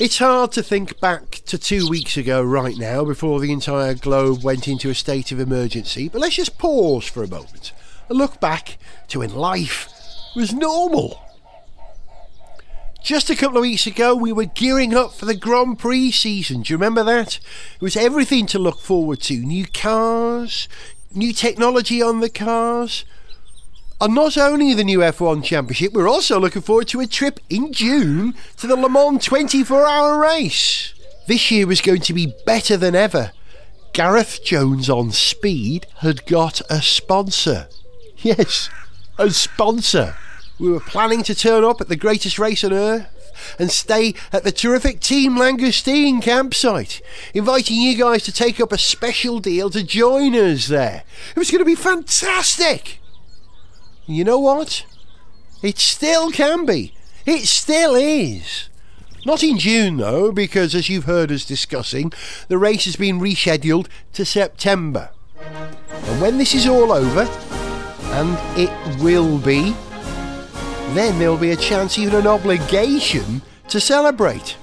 It's 0.00 0.18
hard 0.18 0.52
to 0.52 0.62
think 0.62 1.00
back 1.00 1.40
to 1.46 1.58
two 1.58 1.88
weeks 1.88 2.16
ago 2.16 2.40
right 2.40 2.76
now 2.76 3.04
before 3.04 3.40
the 3.40 3.50
entire 3.50 3.94
globe 3.94 4.44
went 4.44 4.68
into 4.68 4.90
a 4.90 4.94
state 4.94 5.32
of 5.32 5.40
emergency, 5.40 6.08
but 6.08 6.20
let's 6.20 6.36
just 6.36 6.56
pause 6.56 7.04
for 7.04 7.24
a 7.24 7.28
moment 7.28 7.72
and 8.08 8.16
look 8.16 8.40
back 8.40 8.78
to 9.08 9.18
when 9.18 9.34
life 9.34 9.88
was 10.36 10.52
normal. 10.52 11.27
Just 13.02 13.30
a 13.30 13.36
couple 13.36 13.58
of 13.58 13.62
weeks 13.62 13.86
ago, 13.86 14.14
we 14.14 14.32
were 14.32 14.44
gearing 14.44 14.94
up 14.94 15.14
for 15.14 15.24
the 15.24 15.36
Grand 15.36 15.78
Prix 15.78 16.10
season. 16.10 16.62
Do 16.62 16.72
you 16.72 16.76
remember 16.76 17.04
that? 17.04 17.36
It 17.76 17.80
was 17.80 17.96
everything 17.96 18.46
to 18.46 18.58
look 18.58 18.80
forward 18.80 19.20
to 19.22 19.34
new 19.34 19.66
cars, 19.66 20.68
new 21.14 21.32
technology 21.32 22.02
on 22.02 22.20
the 22.20 22.28
cars. 22.28 23.04
And 24.00 24.14
not 24.14 24.36
only 24.36 24.74
the 24.74 24.84
new 24.84 24.98
F1 24.98 25.42
Championship, 25.44 25.92
we're 25.92 26.08
also 26.08 26.38
looking 26.38 26.62
forward 26.62 26.88
to 26.88 27.00
a 27.00 27.06
trip 27.06 27.40
in 27.48 27.72
June 27.72 28.34
to 28.58 28.66
the 28.66 28.76
Le 28.76 28.88
Mans 28.88 29.24
24 29.24 29.86
hour 29.86 30.18
race. 30.18 30.92
This 31.26 31.50
year 31.50 31.66
was 31.66 31.80
going 31.80 32.02
to 32.02 32.12
be 32.12 32.34
better 32.44 32.76
than 32.76 32.94
ever. 32.94 33.32
Gareth 33.92 34.44
Jones 34.44 34.90
on 34.90 35.12
Speed 35.12 35.86
had 35.98 36.26
got 36.26 36.60
a 36.70 36.82
sponsor. 36.82 37.68
Yes, 38.18 38.68
a 39.16 39.30
sponsor. 39.30 40.16
We 40.58 40.70
were 40.70 40.80
planning 40.80 41.22
to 41.24 41.34
turn 41.34 41.64
up 41.64 41.80
at 41.80 41.88
the 41.88 41.96
greatest 41.96 42.38
race 42.38 42.64
on 42.64 42.72
earth 42.72 43.06
and 43.58 43.70
stay 43.70 44.14
at 44.32 44.42
the 44.42 44.50
terrific 44.50 45.00
Team 45.00 45.36
Langoustein 45.36 46.20
campsite, 46.20 47.00
inviting 47.32 47.76
you 47.76 47.96
guys 47.96 48.24
to 48.24 48.32
take 48.32 48.60
up 48.60 48.72
a 48.72 48.78
special 48.78 49.38
deal 49.38 49.70
to 49.70 49.84
join 49.84 50.34
us 50.34 50.66
there. 50.66 51.04
It 51.30 51.38
was 51.38 51.50
going 51.50 51.60
to 51.60 51.64
be 51.64 51.76
fantastic. 51.76 53.00
You 54.06 54.24
know 54.24 54.40
what? 54.40 54.84
It 55.62 55.78
still 55.78 56.30
can 56.30 56.66
be. 56.66 56.94
It 57.24 57.46
still 57.46 57.94
is. 57.94 58.68
Not 59.24 59.42
in 59.42 59.58
June, 59.58 59.98
though, 59.98 60.32
because 60.32 60.74
as 60.74 60.88
you've 60.88 61.04
heard 61.04 61.30
us 61.30 61.44
discussing, 61.44 62.12
the 62.48 62.58
race 62.58 62.84
has 62.86 62.96
been 62.96 63.20
rescheduled 63.20 63.86
to 64.14 64.24
September. 64.24 65.10
And 65.40 66.20
when 66.20 66.38
this 66.38 66.54
is 66.54 66.66
all 66.66 66.90
over, 66.90 67.22
and 68.12 68.38
it 68.58 68.70
will 69.02 69.38
be, 69.38 69.74
then 70.96 71.18
there'll 71.18 71.36
be 71.36 71.50
a 71.50 71.56
chance, 71.56 71.98
even 71.98 72.14
an 72.14 72.26
obligation, 72.26 73.42
to 73.68 73.80
celebrate. 73.80 74.56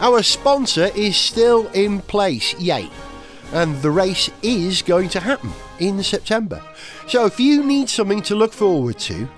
Our 0.00 0.22
sponsor 0.22 0.90
is 0.94 1.16
still 1.16 1.68
in 1.68 2.00
place, 2.00 2.58
yay, 2.58 2.90
and 3.52 3.80
the 3.80 3.90
race 3.90 4.30
is 4.42 4.82
going 4.82 5.08
to 5.10 5.20
happen 5.20 5.52
in 5.78 6.02
September. 6.02 6.62
So 7.08 7.26
if 7.26 7.38
you 7.38 7.62
need 7.62 7.88
something 7.88 8.22
to 8.22 8.34
look 8.34 8.52
forward 8.52 8.98
to, 9.00 9.28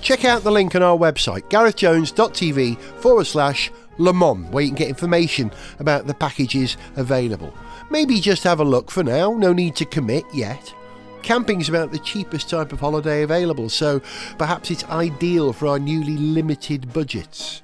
check 0.00 0.24
out 0.24 0.42
the 0.42 0.50
link 0.50 0.74
on 0.74 0.82
our 0.82 0.96
website, 0.96 1.48
garethjones.tv 1.48 2.78
forward 3.00 3.24
slash 3.24 3.70
Le 3.98 4.12
Mans, 4.12 4.50
where 4.50 4.64
you 4.64 4.70
can 4.70 4.76
get 4.76 4.88
information 4.88 5.50
about 5.78 6.06
the 6.06 6.14
packages 6.14 6.76
available. 6.96 7.52
Maybe 7.90 8.20
just 8.20 8.44
have 8.44 8.60
a 8.60 8.64
look 8.64 8.90
for 8.90 9.04
now, 9.04 9.32
no 9.34 9.52
need 9.52 9.76
to 9.76 9.84
commit 9.84 10.24
yet. 10.32 10.74
Camping 11.22 11.60
is 11.60 11.68
about 11.68 11.92
the 11.92 11.98
cheapest 11.98 12.50
type 12.50 12.72
of 12.72 12.80
holiday 12.80 13.22
available, 13.22 13.68
so 13.68 14.00
perhaps 14.38 14.70
it's 14.70 14.84
ideal 14.84 15.52
for 15.52 15.68
our 15.68 15.78
newly 15.78 16.16
limited 16.16 16.92
budgets. 16.92 17.62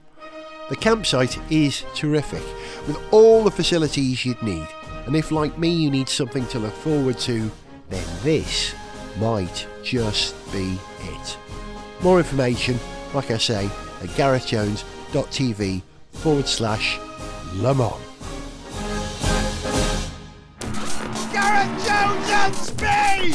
The 0.70 0.76
campsite 0.76 1.38
is 1.50 1.84
terrific, 1.94 2.42
with 2.86 2.98
all 3.10 3.42
the 3.42 3.50
facilities 3.50 4.24
you'd 4.24 4.42
need, 4.42 4.68
and 5.06 5.16
if, 5.16 5.30
like 5.32 5.58
me, 5.58 5.70
you 5.70 5.90
need 5.90 6.08
something 6.08 6.46
to 6.48 6.58
look 6.58 6.74
forward 6.74 7.18
to, 7.20 7.50
then 7.90 8.06
this 8.22 8.74
might 9.18 9.66
just 9.82 10.34
be 10.52 10.78
it. 11.00 11.38
More 12.00 12.18
information, 12.18 12.78
like 13.12 13.30
I 13.30 13.38
say, 13.38 13.64
at 13.64 14.08
garethjones.tv 14.10 15.82
forward 16.12 16.46
slash 16.46 16.98
Le. 17.54 17.74
Gareth 21.32 21.86
Jones 21.86 21.97
speed! 22.54 23.34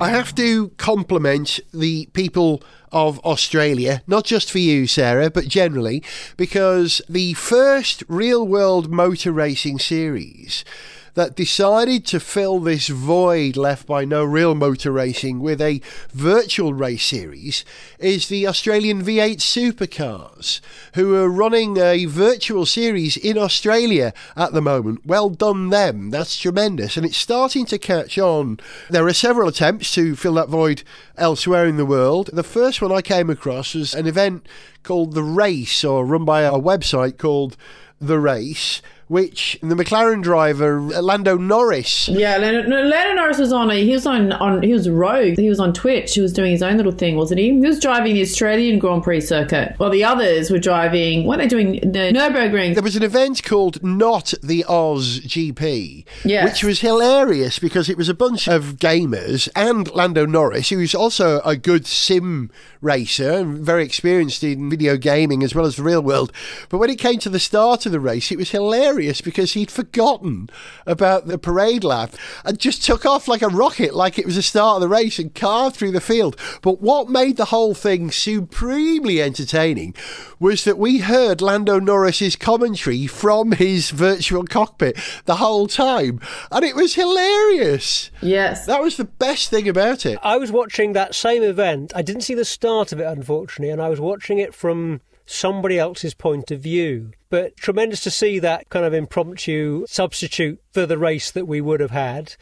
I 0.00 0.08
have 0.08 0.34
to 0.34 0.70
compliment 0.78 1.60
the 1.72 2.06
people 2.06 2.60
of 2.90 3.20
Australia, 3.20 4.02
not 4.08 4.24
just 4.24 4.50
for 4.50 4.58
you, 4.58 4.88
Sarah, 4.88 5.30
but 5.30 5.46
generally, 5.46 6.02
because 6.36 7.00
the 7.08 7.34
first 7.34 8.02
real 8.08 8.44
world 8.46 8.90
motor 8.90 9.30
racing 9.30 9.78
series 9.78 10.64
that 11.14 11.36
decided 11.36 12.06
to 12.06 12.18
fill 12.18 12.58
this 12.58 12.88
void 12.88 13.56
left 13.56 13.86
by 13.86 14.04
no 14.04 14.24
real 14.24 14.54
motor 14.54 14.90
racing 14.90 15.40
with 15.40 15.60
a 15.60 15.80
virtual 16.12 16.72
race 16.72 17.04
series 17.04 17.64
is 17.98 18.28
the 18.28 18.46
Australian 18.46 19.02
V8 19.02 19.38
Supercars, 19.38 20.60
who 20.94 21.14
are 21.14 21.28
running 21.28 21.76
a 21.76 22.06
virtual 22.06 22.64
series 22.64 23.16
in 23.16 23.36
Australia 23.36 24.12
at 24.36 24.52
the 24.52 24.62
moment. 24.62 25.04
Well 25.04 25.28
done, 25.28 25.68
them. 25.68 26.10
That's 26.10 26.38
tremendous. 26.38 26.96
And 26.96 27.04
it's 27.04 27.16
starting 27.16 27.66
to 27.66 27.78
catch 27.78 28.18
on. 28.18 28.58
There 28.88 29.06
are 29.06 29.12
several 29.12 29.48
attempts 29.48 29.92
to 29.94 30.16
fill 30.16 30.34
that 30.34 30.48
void 30.48 30.82
elsewhere 31.16 31.66
in 31.66 31.76
the 31.76 31.86
world. 31.86 32.30
The 32.32 32.42
first 32.42 32.80
one 32.80 32.92
I 32.92 33.02
came 33.02 33.28
across 33.28 33.74
was 33.74 33.94
an 33.94 34.06
event 34.06 34.46
called 34.82 35.14
The 35.14 35.22
Race, 35.22 35.84
or 35.84 36.04
run 36.04 36.24
by 36.24 36.42
a 36.42 36.52
website 36.52 37.18
called 37.18 37.56
The 38.00 38.18
Race 38.18 38.82
which 39.08 39.58
the 39.62 39.74
McLaren 39.74 40.22
driver 40.22 40.78
uh, 40.78 41.02
Lando 41.02 41.36
Norris. 41.36 42.08
Yeah, 42.08 42.36
Lando, 42.38 42.62
no, 42.68 42.82
Lando 42.82 43.14
Norris 43.14 43.38
was 43.38 43.52
on. 43.52 43.70
He 43.70 43.92
was 43.92 44.06
on 44.06 44.32
on. 44.32 44.62
He 44.62 44.72
was 44.72 44.88
rogue. 44.88 45.38
He 45.38 45.48
was 45.48 45.60
on 45.60 45.72
Twitch. 45.72 46.14
He 46.14 46.20
was 46.20 46.32
doing 46.32 46.52
his 46.52 46.62
own 46.62 46.76
little 46.76 46.92
thing, 46.92 47.16
wasn't 47.16 47.40
he? 47.40 47.50
He 47.50 47.56
was 47.60 47.78
driving 47.80 48.14
the 48.14 48.22
Australian 48.22 48.78
Grand 48.78 49.02
Prix 49.02 49.22
circuit, 49.22 49.74
while 49.78 49.90
the 49.90 50.04
others 50.04 50.50
were 50.50 50.58
driving. 50.58 51.24
What 51.26 51.38
are 51.38 51.42
they 51.42 51.48
doing? 51.48 51.72
The 51.80 52.12
Nurburgring. 52.14 52.74
There 52.74 52.82
was 52.82 52.96
an 52.96 53.02
event 53.02 53.42
called 53.42 53.82
Not 53.82 54.34
the 54.42 54.64
Oz 54.68 55.20
GP, 55.20 56.04
Yes. 56.24 56.48
which 56.50 56.64
was 56.64 56.80
hilarious 56.80 57.58
because 57.58 57.88
it 57.88 57.96
was 57.96 58.08
a 58.08 58.14
bunch 58.14 58.48
of 58.48 58.76
gamers 58.76 59.48
and 59.54 59.90
Lando 59.92 60.26
Norris, 60.26 60.68
who's 60.70 60.94
also 60.94 61.40
a 61.40 61.56
good 61.56 61.86
sim 61.86 62.50
racer 62.80 63.30
and 63.32 63.58
very 63.58 63.84
experienced 63.84 64.42
in 64.42 64.68
video 64.70 64.96
gaming 64.96 65.42
as 65.42 65.54
well 65.54 65.66
as 65.66 65.76
the 65.76 65.82
real 65.82 66.02
world. 66.02 66.32
But 66.68 66.78
when 66.78 66.90
it 66.90 66.98
came 66.98 67.18
to 67.20 67.28
the 67.30 67.38
start 67.38 67.86
of 67.86 67.92
the 67.92 68.00
race, 68.00 68.30
it 68.32 68.38
was 68.38 68.50
hilarious 68.50 68.91
because 69.20 69.52
he'd 69.52 69.70
forgotten 69.70 70.50
about 70.86 71.26
the 71.26 71.38
parade 71.38 71.84
lap 71.84 72.14
and 72.44 72.58
just 72.58 72.84
took 72.84 73.06
off 73.06 73.28
like 73.28 73.42
a 73.42 73.48
rocket, 73.48 73.94
like 73.94 74.18
it 74.18 74.26
was 74.26 74.36
the 74.36 74.42
start 74.42 74.76
of 74.76 74.80
the 74.82 74.88
race 74.88 75.18
and 75.18 75.34
carved 75.34 75.76
through 75.76 75.92
the 75.92 76.00
field. 76.00 76.36
But 76.62 76.80
what 76.80 77.08
made 77.08 77.36
the 77.36 77.46
whole 77.46 77.74
thing 77.74 78.10
supremely 78.10 79.22
entertaining 79.22 79.94
was 80.38 80.64
that 80.64 80.78
we 80.78 80.98
heard 80.98 81.40
Lando 81.40 81.78
Norris's 81.78 82.36
commentary 82.36 83.06
from 83.06 83.52
his 83.52 83.90
virtual 83.90 84.44
cockpit 84.44 84.98
the 85.24 85.36
whole 85.36 85.66
time, 85.66 86.20
and 86.50 86.64
it 86.64 86.74
was 86.74 86.94
hilarious. 86.94 88.10
Yes. 88.20 88.66
That 88.66 88.82
was 88.82 88.96
the 88.96 89.04
best 89.04 89.50
thing 89.50 89.68
about 89.68 90.04
it. 90.04 90.18
I 90.22 90.36
was 90.36 90.50
watching 90.52 90.92
that 90.92 91.14
same 91.14 91.42
event. 91.42 91.92
I 91.94 92.02
didn't 92.02 92.22
see 92.22 92.34
the 92.34 92.44
start 92.44 92.92
of 92.92 93.00
it, 93.00 93.04
unfortunately, 93.04 93.70
and 93.70 93.80
I 93.80 93.88
was 93.88 94.00
watching 94.00 94.38
it 94.38 94.54
from 94.54 95.00
somebody 95.26 95.78
else's 95.78 96.14
point 96.14 96.50
of 96.50 96.60
view. 96.60 97.12
But 97.32 97.56
tremendous 97.56 98.02
to 98.02 98.10
see 98.10 98.38
that 98.40 98.68
kind 98.68 98.84
of 98.84 98.92
impromptu 98.92 99.86
substitute 99.88 100.60
for 100.70 100.84
the 100.84 100.98
race 100.98 101.30
that 101.30 101.46
we 101.46 101.62
would 101.62 101.80
have 101.80 101.90
had. 101.92 102.34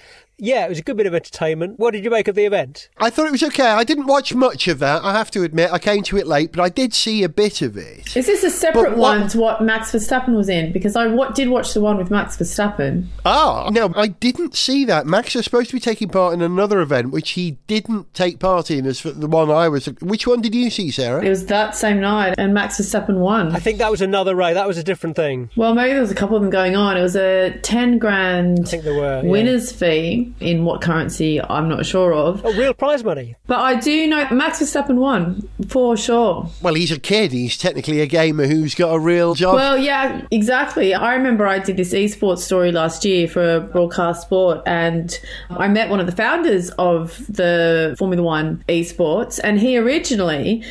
Yeah, 0.43 0.65
it 0.65 0.71
was 0.71 0.79
a 0.79 0.83
good 0.83 0.97
bit 0.97 1.05
of 1.07 1.15
entertainment. 1.15 1.79
What 1.79 1.91
did 1.91 2.03
you 2.03 2.09
make 2.09 2.27
of 2.27 2.35
the 2.35 2.47
event? 2.47 2.89
I 2.97 3.11
thought 3.11 3.27
it 3.27 3.31
was 3.33 3.43
okay. 3.43 3.63
I 3.67 3.85
didn't 3.85 4.07
watch 4.07 4.35
much 4.35 4.69
of 4.69 4.79
that, 4.79 5.05
I 5.05 5.13
have 5.13 5.31
to 5.33 5.43
admit. 5.43 5.71
I 5.71 5.79
came 5.79 6.03
to 6.05 6.17
it 6.17 6.27
late, 6.27 6.51
but 6.53 6.63
I 6.63 6.71
did 6.71 6.95
see 6.95 7.23
a 7.23 7.29
bit 7.29 7.61
of 7.61 7.77
it. 7.77 8.17
Is 8.17 8.25
this 8.25 8.43
a 8.43 8.49
separate 8.49 8.97
what- 8.97 9.21
one 9.21 9.29
to 9.29 9.39
what 9.39 9.61
Max 9.63 9.93
Verstappen 9.93 10.35
was 10.35 10.49
in? 10.49 10.73
Because 10.73 10.97
I 10.97 11.09
wa- 11.09 11.29
did 11.29 11.51
watch 11.51 11.75
the 11.75 11.83
one 11.83 11.99
with 11.99 12.11
Max 12.11 12.39
Verstappen. 12.39 13.05
Ah, 13.27 13.69
no, 13.71 13.93
I 13.95 14.07
didn't 14.07 14.57
see 14.57 14.87
that. 14.87 15.05
Max 15.07 15.35
was 15.35 15.45
supposed 15.45 15.69
to 15.71 15.77
be 15.77 15.81
taking 15.81 16.09
part 16.09 16.33
in 16.33 16.41
another 16.41 16.81
event, 16.81 17.11
which 17.11 17.33
he 17.33 17.59
didn't 17.67 18.15
take 18.15 18.39
part 18.39 18.71
in 18.71 18.87
as 18.87 18.99
for 19.01 19.11
the 19.11 19.27
one 19.29 19.51
I 19.51 19.69
was. 19.69 19.85
Which 20.01 20.27
one 20.27 20.41
did 20.41 20.55
you 20.55 20.71
see, 20.71 20.91
Sarah? 20.91 21.23
It 21.23 21.29
was 21.29 21.45
that 21.47 21.77
same 21.77 22.01
night, 22.01 22.37
and 22.39 22.55
Max 22.55 22.81
Verstappen 22.81 23.17
won. 23.19 23.55
I 23.55 23.59
think 23.59 23.77
that 23.77 23.91
was 23.91 24.01
another 24.01 24.35
race. 24.35 24.55
That 24.55 24.67
was 24.67 24.79
a 24.81 24.85
different 24.85 25.17
thing. 25.17 25.51
Well, 25.57 25.75
maybe 25.75 25.93
there 25.93 26.01
was 26.01 26.11
a 26.11 26.15
couple 26.15 26.37
of 26.37 26.43
them 26.43 26.51
going 26.51 26.77
on. 26.77 26.97
It 26.97 27.03
was 27.03 27.17
a 27.17 27.59
10 27.63 27.99
grand 27.99 28.69
think 28.69 28.85
there 28.85 28.95
were, 28.95 29.23
yeah. 29.23 29.31
winner's 29.31 29.73
fee 29.73 30.33
in 30.41 30.65
what 30.65 30.81
currency 30.81 31.41
I'm 31.43 31.69
not 31.69 31.87
sure 31.87 32.13
of. 32.13 32.45
Oh, 32.45 32.53
real 32.55 32.75
prize 32.75 33.05
money. 33.05 33.37
But 33.47 33.61
I 33.61 33.79
do 33.79 34.07
know 34.07 34.29
Max 34.31 34.61
Verstappen 34.61 34.97
won 34.97 35.49
for 35.69 35.97
sure. 35.97 36.49
Well, 36.63 36.75
he's 36.75 36.93
a 36.93 36.99
kid. 36.99 37.33
He's 37.33 37.57
technically 37.57 38.01
a 38.01 38.07
gamer 38.07 38.47
who's 38.47 38.75
got 38.75 38.95
a 38.95 38.99
real 38.99 39.35
job. 39.35 39.55
Well, 39.55 39.77
yeah, 39.77 40.27
exactly. 40.31 40.95
I 40.95 41.15
remember 41.15 41.47
I 41.47 41.59
did 41.59 41.77
this 41.77 41.93
esports 41.93 42.39
story 42.39 42.73
last 42.73 43.05
year 43.05 43.29
for 43.29 43.61
broadcast 43.61 44.23
sport, 44.23 44.63
and 44.67 45.19
I 45.51 45.69
met 45.69 45.91
one 45.91 46.01
of 46.01 46.07
the 46.07 46.13
founders 46.13 46.71
of 46.71 47.19
the 47.27 47.95
Formula 47.99 48.23
One 48.23 48.65
esports, 48.69 49.41
and 49.43 49.61
he 49.61 49.77
originally. 49.77 50.65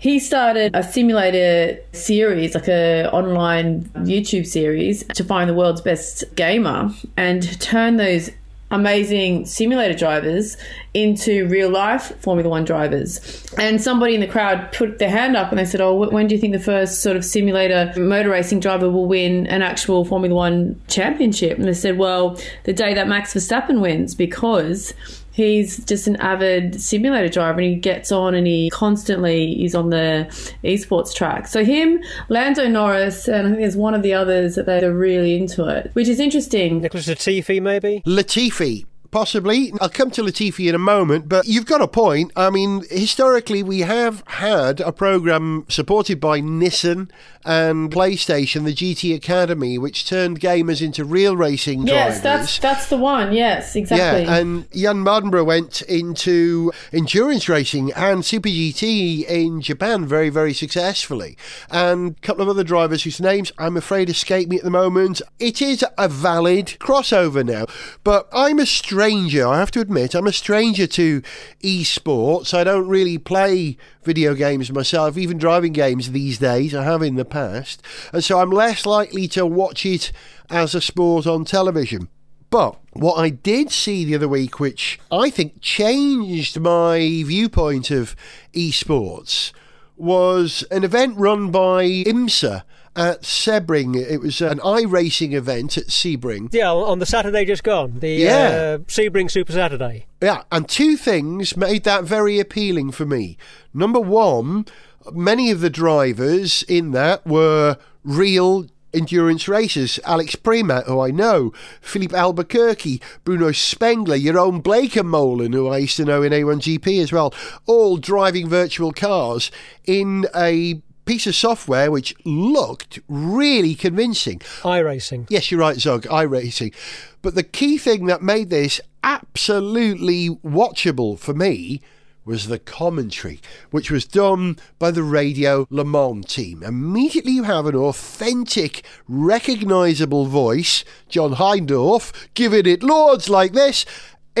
He 0.00 0.18
started 0.18 0.74
a 0.74 0.82
simulator 0.82 1.78
series, 1.92 2.54
like 2.54 2.68
a 2.68 3.10
online 3.12 3.82
YouTube 3.96 4.46
series, 4.46 5.04
to 5.04 5.22
find 5.22 5.48
the 5.48 5.52
world's 5.52 5.82
best 5.82 6.24
gamer 6.36 6.90
and 7.18 7.60
turn 7.60 7.98
those 7.98 8.30
amazing 8.70 9.44
simulator 9.44 9.92
drivers 9.92 10.56
into 10.94 11.46
real 11.48 11.68
life 11.68 12.18
Formula 12.22 12.48
One 12.48 12.64
drivers. 12.64 13.44
And 13.58 13.82
somebody 13.82 14.14
in 14.14 14.22
the 14.22 14.26
crowd 14.26 14.72
put 14.72 14.98
their 14.98 15.10
hand 15.10 15.36
up 15.36 15.50
and 15.50 15.58
they 15.58 15.66
said, 15.66 15.82
Oh, 15.82 16.08
when 16.08 16.28
do 16.28 16.34
you 16.34 16.40
think 16.40 16.54
the 16.54 16.60
first 16.60 17.02
sort 17.02 17.18
of 17.18 17.22
simulator 17.22 17.92
motor 18.00 18.30
racing 18.30 18.60
driver 18.60 18.88
will 18.88 19.06
win 19.06 19.46
an 19.48 19.60
actual 19.60 20.06
Formula 20.06 20.34
One 20.34 20.80
championship? 20.88 21.58
And 21.58 21.68
they 21.68 21.74
said, 21.74 21.98
Well, 21.98 22.40
the 22.64 22.72
day 22.72 22.94
that 22.94 23.06
Max 23.06 23.34
Verstappen 23.34 23.82
wins, 23.82 24.14
because 24.14 24.94
he's 25.32 25.84
just 25.84 26.06
an 26.06 26.16
avid 26.16 26.80
simulator 26.80 27.28
driver 27.28 27.60
and 27.60 27.68
he 27.68 27.76
gets 27.76 28.12
on 28.12 28.34
and 28.34 28.46
he 28.46 28.70
constantly 28.70 29.64
is 29.64 29.74
on 29.74 29.90
the 29.90 30.26
esports 30.64 31.14
track. 31.14 31.46
So 31.46 31.64
him, 31.64 32.02
Lando 32.28 32.68
Norris, 32.68 33.28
and 33.28 33.46
I 33.46 33.50
think 33.50 33.60
there's 33.60 33.76
one 33.76 33.94
of 33.94 34.02
the 34.02 34.14
others 34.14 34.54
that 34.56 34.66
they're 34.66 34.92
really 34.92 35.36
into 35.36 35.68
it, 35.68 35.90
which 35.94 36.08
is 36.08 36.20
interesting. 36.20 36.80
Nicholas 36.80 37.06
Latifi, 37.06 37.60
maybe? 37.60 38.02
Latifi. 38.06 38.86
Possibly. 39.10 39.72
I'll 39.80 39.88
come 39.88 40.10
to 40.12 40.22
Latifi 40.22 40.68
in 40.68 40.74
a 40.74 40.78
moment, 40.78 41.28
but 41.28 41.46
you've 41.46 41.66
got 41.66 41.80
a 41.80 41.88
point. 41.88 42.30
I 42.36 42.48
mean, 42.50 42.84
historically, 42.90 43.62
we 43.62 43.80
have 43.80 44.22
had 44.26 44.80
a 44.80 44.92
program 44.92 45.66
supported 45.68 46.20
by 46.20 46.40
Nissan 46.40 47.10
and 47.44 47.90
PlayStation, 47.90 48.64
the 48.64 48.74
GT 48.74 49.14
Academy, 49.14 49.78
which 49.78 50.06
turned 50.06 50.40
gamers 50.40 50.80
into 50.82 51.04
real 51.04 51.36
racing 51.36 51.86
Yes, 51.86 52.20
drivers. 52.20 52.22
that's 52.22 52.58
that's 52.58 52.86
the 52.88 52.98
one. 52.98 53.32
Yes, 53.32 53.74
exactly. 53.74 54.24
Yeah, 54.24 54.36
and 54.36 54.70
Jan 54.72 55.02
Mardenborough 55.04 55.46
went 55.46 55.82
into 55.82 56.70
endurance 56.92 57.48
racing 57.48 57.92
and 57.94 58.24
Super 58.24 58.48
GT 58.50 59.24
in 59.26 59.60
Japan 59.62 60.06
very, 60.06 60.28
very 60.28 60.52
successfully. 60.52 61.36
And 61.70 62.12
a 62.16 62.20
couple 62.20 62.42
of 62.42 62.48
other 62.48 62.62
drivers 62.64 63.04
whose 63.04 63.20
names 63.20 63.52
I'm 63.58 63.76
afraid 63.76 64.08
escape 64.10 64.48
me 64.48 64.58
at 64.58 64.64
the 64.64 64.70
moment. 64.70 65.22
It 65.38 65.60
is 65.62 65.84
a 65.98 66.08
valid 66.08 66.76
crossover 66.78 67.44
now, 67.44 67.66
but 68.04 68.28
I'm 68.32 68.58
a 68.58 68.66
stranger, 69.00 69.46
I 69.46 69.60
have 69.60 69.70
to 69.70 69.80
admit, 69.80 70.14
I'm 70.14 70.26
a 70.26 70.32
stranger 70.32 70.86
to 70.88 71.22
esports. 71.62 72.52
I 72.52 72.64
don't 72.64 72.86
really 72.86 73.16
play 73.16 73.78
video 74.02 74.34
games 74.34 74.70
myself, 74.70 75.16
even 75.16 75.38
driving 75.38 75.72
games 75.72 76.10
these 76.10 76.36
days. 76.36 76.74
I 76.74 76.84
have 76.84 77.00
in 77.00 77.14
the 77.14 77.24
past. 77.24 77.82
And 78.12 78.22
so 78.22 78.40
I'm 78.40 78.50
less 78.50 78.84
likely 78.84 79.26
to 79.28 79.46
watch 79.46 79.86
it 79.86 80.12
as 80.50 80.74
a 80.74 80.82
sport 80.82 81.26
on 81.26 81.46
television. 81.46 82.10
But 82.50 82.78
what 82.92 83.14
I 83.14 83.30
did 83.30 83.70
see 83.70 84.04
the 84.04 84.16
other 84.16 84.28
week, 84.28 84.60
which 84.60 85.00
I 85.10 85.30
think 85.30 85.62
changed 85.62 86.60
my 86.60 86.98
viewpoint 86.98 87.90
of 87.90 88.14
esports, 88.52 89.52
was 89.96 90.62
an 90.70 90.84
event 90.84 91.16
run 91.16 91.50
by 91.50 91.84
IMSA 91.86 92.64
at 92.96 93.22
Sebring. 93.22 93.94
It 93.96 94.20
was 94.20 94.40
an 94.40 94.58
iRacing 94.58 95.32
event 95.32 95.76
at 95.78 95.86
Sebring. 95.86 96.48
Yeah, 96.52 96.72
on 96.72 96.98
the 96.98 97.06
Saturday 97.06 97.44
just 97.44 97.62
gone. 97.64 97.98
The 98.00 98.10
Yeah. 98.10 98.48
uh, 98.74 98.78
Sebring 98.88 99.30
Super 99.30 99.52
Saturday. 99.52 100.06
Yeah, 100.20 100.42
and 100.50 100.68
two 100.68 100.96
things 100.96 101.56
made 101.56 101.84
that 101.84 102.04
very 102.04 102.38
appealing 102.40 102.90
for 102.92 103.06
me. 103.06 103.36
Number 103.72 104.00
one, 104.00 104.66
many 105.12 105.50
of 105.50 105.60
the 105.60 105.70
drivers 105.70 106.62
in 106.64 106.90
that 106.92 107.26
were 107.26 107.76
real 108.04 108.66
endurance 108.92 109.46
racers. 109.46 110.00
Alex 110.04 110.34
Premat, 110.34 110.86
who 110.86 110.98
I 111.00 111.12
know, 111.12 111.52
Filipe 111.80 112.12
Albuquerque, 112.12 113.00
Bruno 113.22 113.52
Spengler, 113.52 114.16
your 114.16 114.36
own 114.36 114.60
Blake 114.60 114.96
and 114.96 115.08
Molan, 115.08 115.52
who 115.52 115.68
I 115.68 115.78
used 115.78 115.96
to 115.98 116.04
know 116.04 116.22
in 116.24 116.32
A1GP 116.32 117.00
as 117.00 117.12
well, 117.12 117.32
all 117.66 117.98
driving 117.98 118.48
virtual 118.48 118.90
cars 118.92 119.52
in 119.86 120.26
a 120.34 120.82
piece 121.10 121.26
of 121.26 121.34
software 121.34 121.90
which 121.90 122.14
looked 122.24 123.00
really 123.08 123.74
convincing. 123.74 124.38
iRacing. 124.62 125.26
Yes, 125.28 125.50
you're 125.50 125.58
right, 125.58 125.76
Zog, 125.76 126.04
iRacing. 126.04 126.72
But 127.20 127.34
the 127.34 127.42
key 127.42 127.78
thing 127.78 128.06
that 128.06 128.22
made 128.22 128.48
this 128.48 128.80
absolutely 129.02 130.28
watchable 130.44 131.18
for 131.18 131.34
me 131.34 131.80
was 132.24 132.46
the 132.46 132.60
commentary, 132.60 133.40
which 133.72 133.90
was 133.90 134.04
done 134.04 134.56
by 134.78 134.92
the 134.92 135.02
Radio 135.02 135.66
Le 135.68 135.84
Mans 135.84 136.24
team. 136.32 136.62
Immediately 136.62 137.32
you 137.32 137.42
have 137.42 137.66
an 137.66 137.74
authentic, 137.74 138.84
recognisable 139.08 140.26
voice, 140.26 140.84
John 141.08 141.34
Hindhaugh, 141.34 142.12
giving 142.34 142.66
it 142.66 142.84
lords 142.84 143.28
like 143.28 143.52
this. 143.52 143.84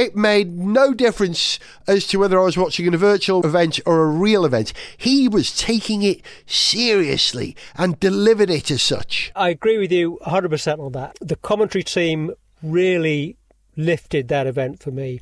It 0.00 0.16
made 0.16 0.56
no 0.56 0.94
difference 0.94 1.58
as 1.86 2.06
to 2.06 2.18
whether 2.18 2.40
I 2.40 2.44
was 2.44 2.56
watching 2.56 2.94
a 2.94 2.96
virtual 2.96 3.44
event 3.44 3.78
or 3.84 4.02
a 4.02 4.06
real 4.06 4.46
event. 4.46 4.72
He 4.96 5.28
was 5.28 5.54
taking 5.54 6.02
it 6.02 6.22
seriously 6.46 7.54
and 7.76 8.00
delivered 8.00 8.48
it 8.48 8.70
as 8.70 8.82
such. 8.82 9.30
I 9.36 9.50
agree 9.50 9.76
with 9.76 9.92
you 9.92 10.18
100% 10.24 10.78
on 10.78 10.92
that. 10.92 11.18
The 11.20 11.36
commentary 11.36 11.84
team 11.84 12.32
really 12.62 13.36
lifted 13.76 14.28
that 14.28 14.46
event 14.46 14.82
for 14.82 14.90
me. 14.90 15.20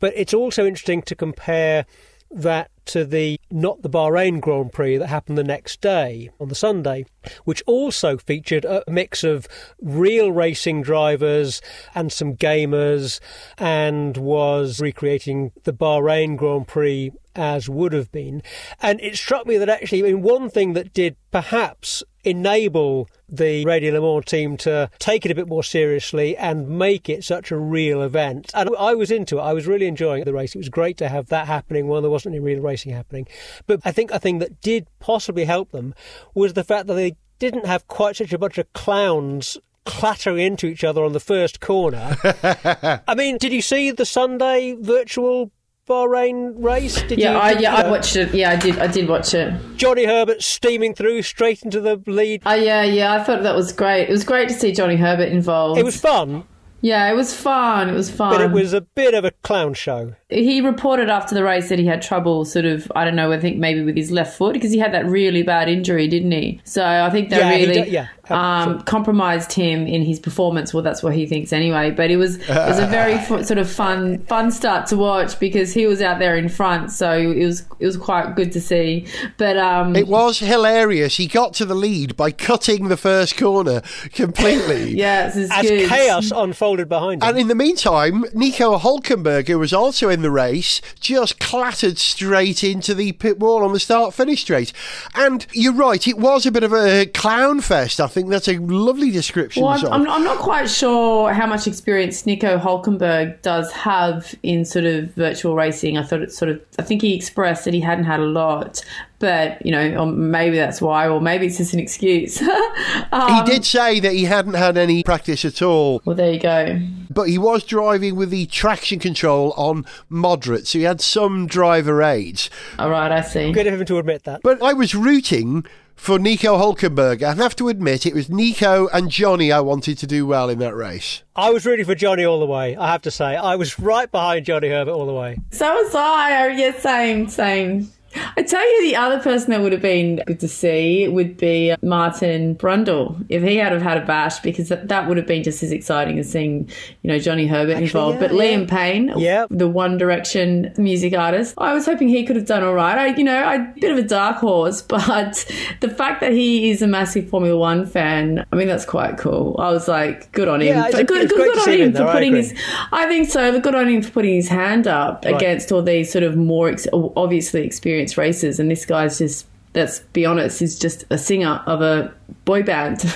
But 0.00 0.14
it's 0.16 0.32
also 0.32 0.64
interesting 0.64 1.02
to 1.02 1.14
compare 1.14 1.84
that 2.30 2.70
to 2.86 3.04
the 3.04 3.40
not 3.50 3.82
the 3.82 3.90
Bahrain 3.90 4.40
Grand 4.40 4.72
Prix 4.72 4.96
that 4.96 5.08
happened 5.08 5.38
the 5.38 5.44
next 5.44 5.80
day 5.80 6.30
on 6.40 6.48
the 6.48 6.54
Sunday, 6.54 7.06
which 7.44 7.62
also 7.66 8.16
featured 8.16 8.64
a 8.64 8.82
mix 8.88 9.24
of 9.24 9.46
real 9.80 10.32
racing 10.32 10.82
drivers 10.82 11.60
and 11.94 12.12
some 12.12 12.36
gamers 12.36 13.20
and 13.58 14.16
was 14.16 14.80
recreating 14.80 15.52
the 15.64 15.72
Bahrain 15.72 16.36
Grand 16.36 16.68
Prix 16.68 17.12
as 17.36 17.68
would 17.68 17.92
have 17.92 18.12
been. 18.12 18.42
And 18.80 19.00
it 19.00 19.16
struck 19.16 19.46
me 19.46 19.56
that 19.58 19.68
actually, 19.68 20.00
I 20.00 20.12
mean, 20.12 20.22
one 20.22 20.50
thing 20.50 20.74
that 20.74 20.92
did 20.92 21.16
perhaps 21.30 22.02
enable 22.24 23.08
the 23.28 23.64
Radio 23.64 23.92
Le 23.92 24.00
Mans 24.00 24.24
team 24.24 24.56
to 24.58 24.90
take 24.98 25.24
it 25.24 25.30
a 25.30 25.34
bit 25.34 25.48
more 25.48 25.62
seriously 25.62 26.36
and 26.36 26.68
make 26.68 27.08
it 27.08 27.24
such 27.24 27.50
a 27.50 27.56
real 27.56 28.02
event. 28.02 28.50
And 28.54 28.70
I 28.78 28.94
was 28.94 29.10
into 29.10 29.38
it. 29.38 29.42
I 29.42 29.52
was 29.52 29.66
really 29.66 29.86
enjoying 29.86 30.24
the 30.24 30.32
race. 30.32 30.54
It 30.54 30.58
was 30.58 30.68
great 30.68 30.96
to 30.98 31.08
have 31.08 31.28
that 31.28 31.46
happening 31.46 31.88
when 31.88 32.02
there 32.02 32.10
wasn't 32.10 32.34
any 32.34 32.44
real 32.44 32.60
racing 32.60 32.92
happening. 32.92 33.26
But 33.66 33.80
I 33.84 33.92
think 33.92 34.10
a 34.10 34.18
thing 34.18 34.38
that 34.38 34.60
did 34.60 34.86
possibly 35.00 35.44
help 35.44 35.72
them 35.72 35.94
was 36.34 36.52
the 36.52 36.64
fact 36.64 36.86
that 36.86 36.94
they 36.94 37.16
didn't 37.38 37.66
have 37.66 37.86
quite 37.88 38.16
such 38.16 38.32
a 38.32 38.38
bunch 38.38 38.58
of 38.58 38.72
clowns 38.72 39.58
clattering 39.84 40.38
into 40.38 40.66
each 40.66 40.84
other 40.84 41.04
on 41.04 41.12
the 41.12 41.20
first 41.20 41.60
corner. 41.60 42.16
I 43.06 43.14
mean, 43.14 43.38
did 43.38 43.52
you 43.52 43.62
see 43.62 43.90
the 43.90 44.06
Sunday 44.06 44.74
virtual 44.78 45.50
Bahrain 45.88 46.54
race? 46.56 47.02
Did 47.02 47.18
Yeah, 47.18 47.32
you, 47.32 47.38
I, 47.38 47.50
yeah, 47.60 47.74
I 47.74 47.90
watched 47.90 48.16
it. 48.16 48.34
Yeah, 48.34 48.50
I 48.50 48.56
did. 48.56 48.78
I 48.78 48.86
did 48.86 49.08
watch 49.08 49.34
it. 49.34 49.52
Johnny 49.76 50.04
Herbert 50.04 50.42
steaming 50.42 50.94
through 50.94 51.22
straight 51.22 51.62
into 51.62 51.80
the 51.80 52.00
lead. 52.06 52.42
Oh 52.46 52.54
yeah, 52.54 52.82
yeah. 52.82 53.14
I 53.14 53.22
thought 53.22 53.42
that 53.42 53.54
was 53.54 53.72
great. 53.72 54.08
It 54.08 54.12
was 54.12 54.24
great 54.24 54.48
to 54.48 54.54
see 54.54 54.72
Johnny 54.72 54.96
Herbert 54.96 55.28
involved. 55.28 55.78
It 55.78 55.84
was 55.84 56.00
fun, 56.00 56.44
yeah, 56.84 57.10
it 57.10 57.14
was 57.14 57.34
fun. 57.34 57.88
It 57.88 57.94
was 57.94 58.10
fun. 58.10 58.30
but 58.30 58.42
it 58.42 58.50
was 58.50 58.74
a 58.74 58.82
bit 58.82 59.14
of 59.14 59.24
a 59.24 59.30
clown 59.30 59.72
show. 59.72 60.16
He 60.30 60.60
reported 60.62 61.10
after 61.10 61.34
the 61.34 61.44
race 61.44 61.68
that 61.68 61.78
he 61.78 61.84
had 61.84 62.00
trouble, 62.00 62.44
sort 62.46 62.64
of. 62.64 62.90
I 62.96 63.04
don't 63.04 63.14
know. 63.14 63.30
I 63.30 63.38
think 63.38 63.58
maybe 63.58 63.82
with 63.82 63.94
his 63.96 64.10
left 64.10 64.36
foot 64.38 64.54
because 64.54 64.70
he 64.72 64.78
had 64.78 64.92
that 64.94 65.04
really 65.06 65.42
bad 65.42 65.68
injury, 65.68 66.08
didn't 66.08 66.32
he? 66.32 66.60
So 66.64 66.82
I 66.84 67.10
think 67.10 67.28
that 67.28 67.40
Yeah, 67.40 67.50
really 67.50 67.74
did- 67.74 67.88
yeah, 67.88 68.08
um, 68.30 68.80
compromised 68.82 69.52
him 69.52 69.86
in 69.86 70.02
his 70.02 70.18
performance. 70.18 70.72
Well, 70.72 70.82
that's 70.82 71.02
what 71.02 71.14
he 71.14 71.26
thinks 71.26 71.52
anyway. 71.52 71.90
But 71.90 72.10
it 72.10 72.16
was 72.16 72.36
it 72.36 72.48
was 72.48 72.78
a 72.78 72.86
very 72.86 73.18
fu- 73.18 73.44
sort 73.50 73.58
of 73.58 73.70
fun 73.70 74.18
fun 74.24 74.50
start 74.50 74.86
to 74.88 74.96
watch 74.96 75.38
because 75.38 75.74
he 75.74 75.86
was 75.86 76.00
out 76.00 76.18
there 76.18 76.36
in 76.36 76.48
front, 76.48 76.90
so 76.90 77.12
it 77.12 77.44
was 77.44 77.66
it 77.78 77.84
was 77.84 77.98
quite 77.98 78.34
good 78.34 78.50
to 78.52 78.62
see. 78.62 79.06
But 79.36 79.58
um, 79.58 79.94
It 79.94 80.08
was 80.08 80.38
hilarious. 80.38 81.18
He 81.18 81.26
got 81.26 81.52
to 81.54 81.66
the 81.66 81.74
lead 81.74 82.16
by 82.16 82.30
cutting 82.30 82.88
the 82.88 82.96
first 82.96 83.36
corner 83.36 83.82
completely. 84.14 84.92
yeah, 84.96 85.30
As 85.34 85.50
good. 85.68 85.88
chaos 85.88 86.32
unfolded 86.34 86.88
behind 86.88 87.22
him. 87.22 87.28
And 87.28 87.38
in 87.38 87.48
the 87.48 87.54
meantime, 87.54 88.24
Nico 88.32 88.78
Hulkenberg, 88.78 89.48
who 89.48 89.58
was 89.58 89.72
also 89.74 90.08
in 90.08 90.22
the 90.24 90.30
race, 90.30 90.80
just 90.98 91.38
clattered 91.38 91.98
straight 91.98 92.64
into 92.64 92.94
the 92.94 93.12
pit 93.12 93.38
wall 93.38 93.62
on 93.62 93.72
the 93.72 93.78
start 93.78 94.14
finish 94.14 94.40
straight. 94.40 94.72
And 95.14 95.46
you're 95.52 95.72
right, 95.72 96.08
it 96.08 96.18
was 96.18 96.46
a 96.46 96.50
bit 96.50 96.64
of 96.64 96.72
a 96.72 97.06
clown 97.06 97.60
fest. 97.60 98.00
I 98.00 98.08
think 98.08 98.30
that's 98.30 98.48
a 98.48 98.56
lovely 98.58 99.10
description. 99.10 99.62
Well, 99.62 99.72
I'm, 99.86 100.02
I'm, 100.02 100.10
I'm 100.10 100.24
not 100.24 100.38
quite 100.38 100.68
sure 100.68 101.32
how 101.32 101.46
much 101.46 101.66
experience 101.66 102.26
Nico 102.26 102.58
Hulkenberg 102.58 103.42
does 103.42 103.70
have 103.72 104.34
in 104.42 104.64
sort 104.64 104.86
of 104.86 105.14
virtual 105.14 105.54
racing. 105.54 105.98
I 105.98 106.02
thought 106.02 106.22
it 106.22 106.32
sort 106.32 106.50
of, 106.50 106.60
I 106.78 106.82
think 106.82 107.02
he 107.02 107.14
expressed 107.14 107.66
that 107.66 107.74
he 107.74 107.80
hadn't 107.80 108.04
had 108.04 108.20
a 108.20 108.24
lot, 108.24 108.82
but 109.18 109.64
you 109.64 109.72
know, 109.72 110.02
or 110.02 110.06
maybe 110.06 110.56
that's 110.56 110.80
why, 110.80 111.08
or 111.08 111.20
maybe 111.20 111.46
it's 111.46 111.58
just 111.58 111.72
an 111.72 111.80
excuse. 111.80 112.40
um, 113.12 113.34
he 113.34 113.42
did 113.50 113.64
say 113.64 114.00
that 114.00 114.12
he 114.12 114.24
hadn't 114.24 114.54
had 114.54 114.76
any 114.76 115.02
practice 115.02 115.44
at 115.44 115.62
all, 115.62 116.02
Well, 116.04 116.16
there 116.16 116.32
you 116.32 116.40
go. 116.40 116.78
but 117.10 117.24
he 117.28 117.38
was 117.38 117.64
driving 117.64 118.16
with 118.16 118.30
the 118.30 118.46
traction 118.46 118.98
control 118.98 119.52
on 119.56 119.84
moderate, 120.08 120.66
so 120.66 120.78
he 120.78 120.84
had 120.84 121.00
some 121.00 121.46
driver 121.46 122.02
aids. 122.02 122.50
All 122.78 122.90
right, 122.90 123.10
I 123.10 123.20
see. 123.22 123.52
Good 123.52 123.66
of 123.66 123.80
him 123.80 123.86
to 123.86 123.98
admit 123.98 124.24
that. 124.24 124.40
But 124.42 124.62
I 124.62 124.72
was 124.72 124.94
rooting 124.94 125.64
for 125.94 126.18
Nico 126.18 126.58
Hulkenberg. 126.58 127.22
I 127.22 127.34
have 127.34 127.54
to 127.56 127.68
admit, 127.68 128.04
it 128.04 128.14
was 128.14 128.28
Nico 128.28 128.88
and 128.88 129.10
Johnny 129.10 129.52
I 129.52 129.60
wanted 129.60 129.96
to 129.98 130.06
do 130.08 130.26
well 130.26 130.50
in 130.50 130.58
that 130.58 130.74
race. 130.74 131.22
I 131.36 131.50
was 131.50 131.64
rooting 131.64 131.84
for 131.84 131.94
Johnny 131.94 132.24
all 132.24 132.40
the 132.40 132.46
way. 132.46 132.74
I 132.76 132.90
have 132.90 133.02
to 133.02 133.12
say, 133.12 133.36
I 133.36 133.54
was 133.54 133.78
right 133.78 134.10
behind 134.10 134.44
Johnny 134.44 134.68
Herbert 134.68 134.90
all 134.92 135.06
the 135.06 135.12
way. 135.14 135.38
So 135.52 135.72
was 135.72 135.94
I. 135.94 136.44
Oh, 136.44 136.48
Yeah, 136.48 136.76
same, 136.78 137.28
same. 137.28 137.90
I 138.36 138.42
tell 138.42 138.60
you, 138.64 138.82
the 138.90 138.96
other 138.96 139.18
person 139.20 139.50
that 139.50 139.60
would 139.60 139.72
have 139.72 139.82
been 139.82 140.22
good 140.26 140.40
to 140.40 140.48
see 140.48 141.08
would 141.08 141.36
be 141.36 141.70
uh, 141.72 141.76
Martin 141.82 142.54
Brundle 142.56 143.24
if 143.28 143.42
he 143.42 143.56
had 143.56 143.72
have 143.72 143.82
had 143.82 143.96
a 143.98 144.04
bash, 144.06 144.40
because 144.40 144.68
that, 144.68 144.88
that 144.88 145.08
would 145.08 145.16
have 145.16 145.26
been 145.26 145.42
just 145.42 145.62
as 145.62 145.72
exciting 145.72 146.18
as 146.18 146.30
seeing, 146.30 146.68
you 147.02 147.08
know, 147.10 147.18
Johnny 147.18 147.46
Herbert 147.46 147.78
involved. 147.78 148.20
yeah, 148.20 148.28
but 148.28 148.36
Liam 148.36 148.68
Payne, 148.68 149.12
Yeah. 149.16 149.46
the 149.50 149.68
One 149.68 149.98
Direction 149.98 150.72
music 150.76 151.14
artist, 151.14 151.54
I 151.58 151.72
was 151.74 151.86
hoping 151.86 152.08
he 152.08 152.24
could 152.24 152.36
have 152.36 152.46
done 152.46 152.62
all 152.62 152.74
right. 152.74 152.96
I, 152.98 153.06
you 153.16 153.24
know, 153.24 153.44
I 153.44 153.58
bit 153.80 153.90
of 153.92 153.98
a 153.98 154.02
dark 154.02 154.36
horse, 154.38 154.82
but 154.94 155.44
the 155.80 155.88
fact 155.88 156.20
that 156.20 156.32
he 156.32 156.70
is 156.70 156.82
a 156.82 156.86
massive 156.86 157.28
Formula 157.28 157.58
One 157.58 157.86
fan, 157.86 158.44
I 158.52 158.56
mean, 158.56 158.68
that's 158.68 158.84
quite 158.84 159.18
cool. 159.18 159.56
I 159.58 159.70
was 159.70 159.88
like, 159.88 160.30
good 160.32 160.48
on 160.48 160.60
him. 160.60 160.68
Yeah, 160.76 160.90
good, 160.90 161.06
good, 161.08 161.28
good 161.30 161.58
on 161.58 161.68
him 161.72 161.92
for 161.92 161.98
there, 161.98 162.08
I 162.08 162.12
putting 162.12 162.34
his. 162.36 162.54
I 162.92 163.06
think 163.06 163.28
so. 163.30 163.52
But 163.52 163.62
good 163.62 163.74
on 163.74 163.88
him 163.88 164.02
for 164.02 164.10
putting 164.10 164.34
his 164.34 164.48
hand 164.48 164.86
up 164.86 165.24
Right. 165.24 165.34
against 165.34 165.72
all 165.72 165.82
these 165.82 166.10
sort 166.12 166.24
of 166.24 166.36
more 166.36 166.68
ex- 166.68 166.86
obviously 166.92 167.64
experienced 167.64 168.03
racers, 168.16 168.58
and 168.60 168.70
this 168.70 168.84
guy's 168.84 169.18
just. 169.18 169.46
Let's 169.76 169.98
be 170.12 170.24
honest, 170.24 170.60
he's 170.60 170.78
just 170.78 171.04
a 171.10 171.18
singer 171.18 171.60
of 171.66 171.82
a 171.82 172.14
boy 172.44 172.62
band. 172.62 173.04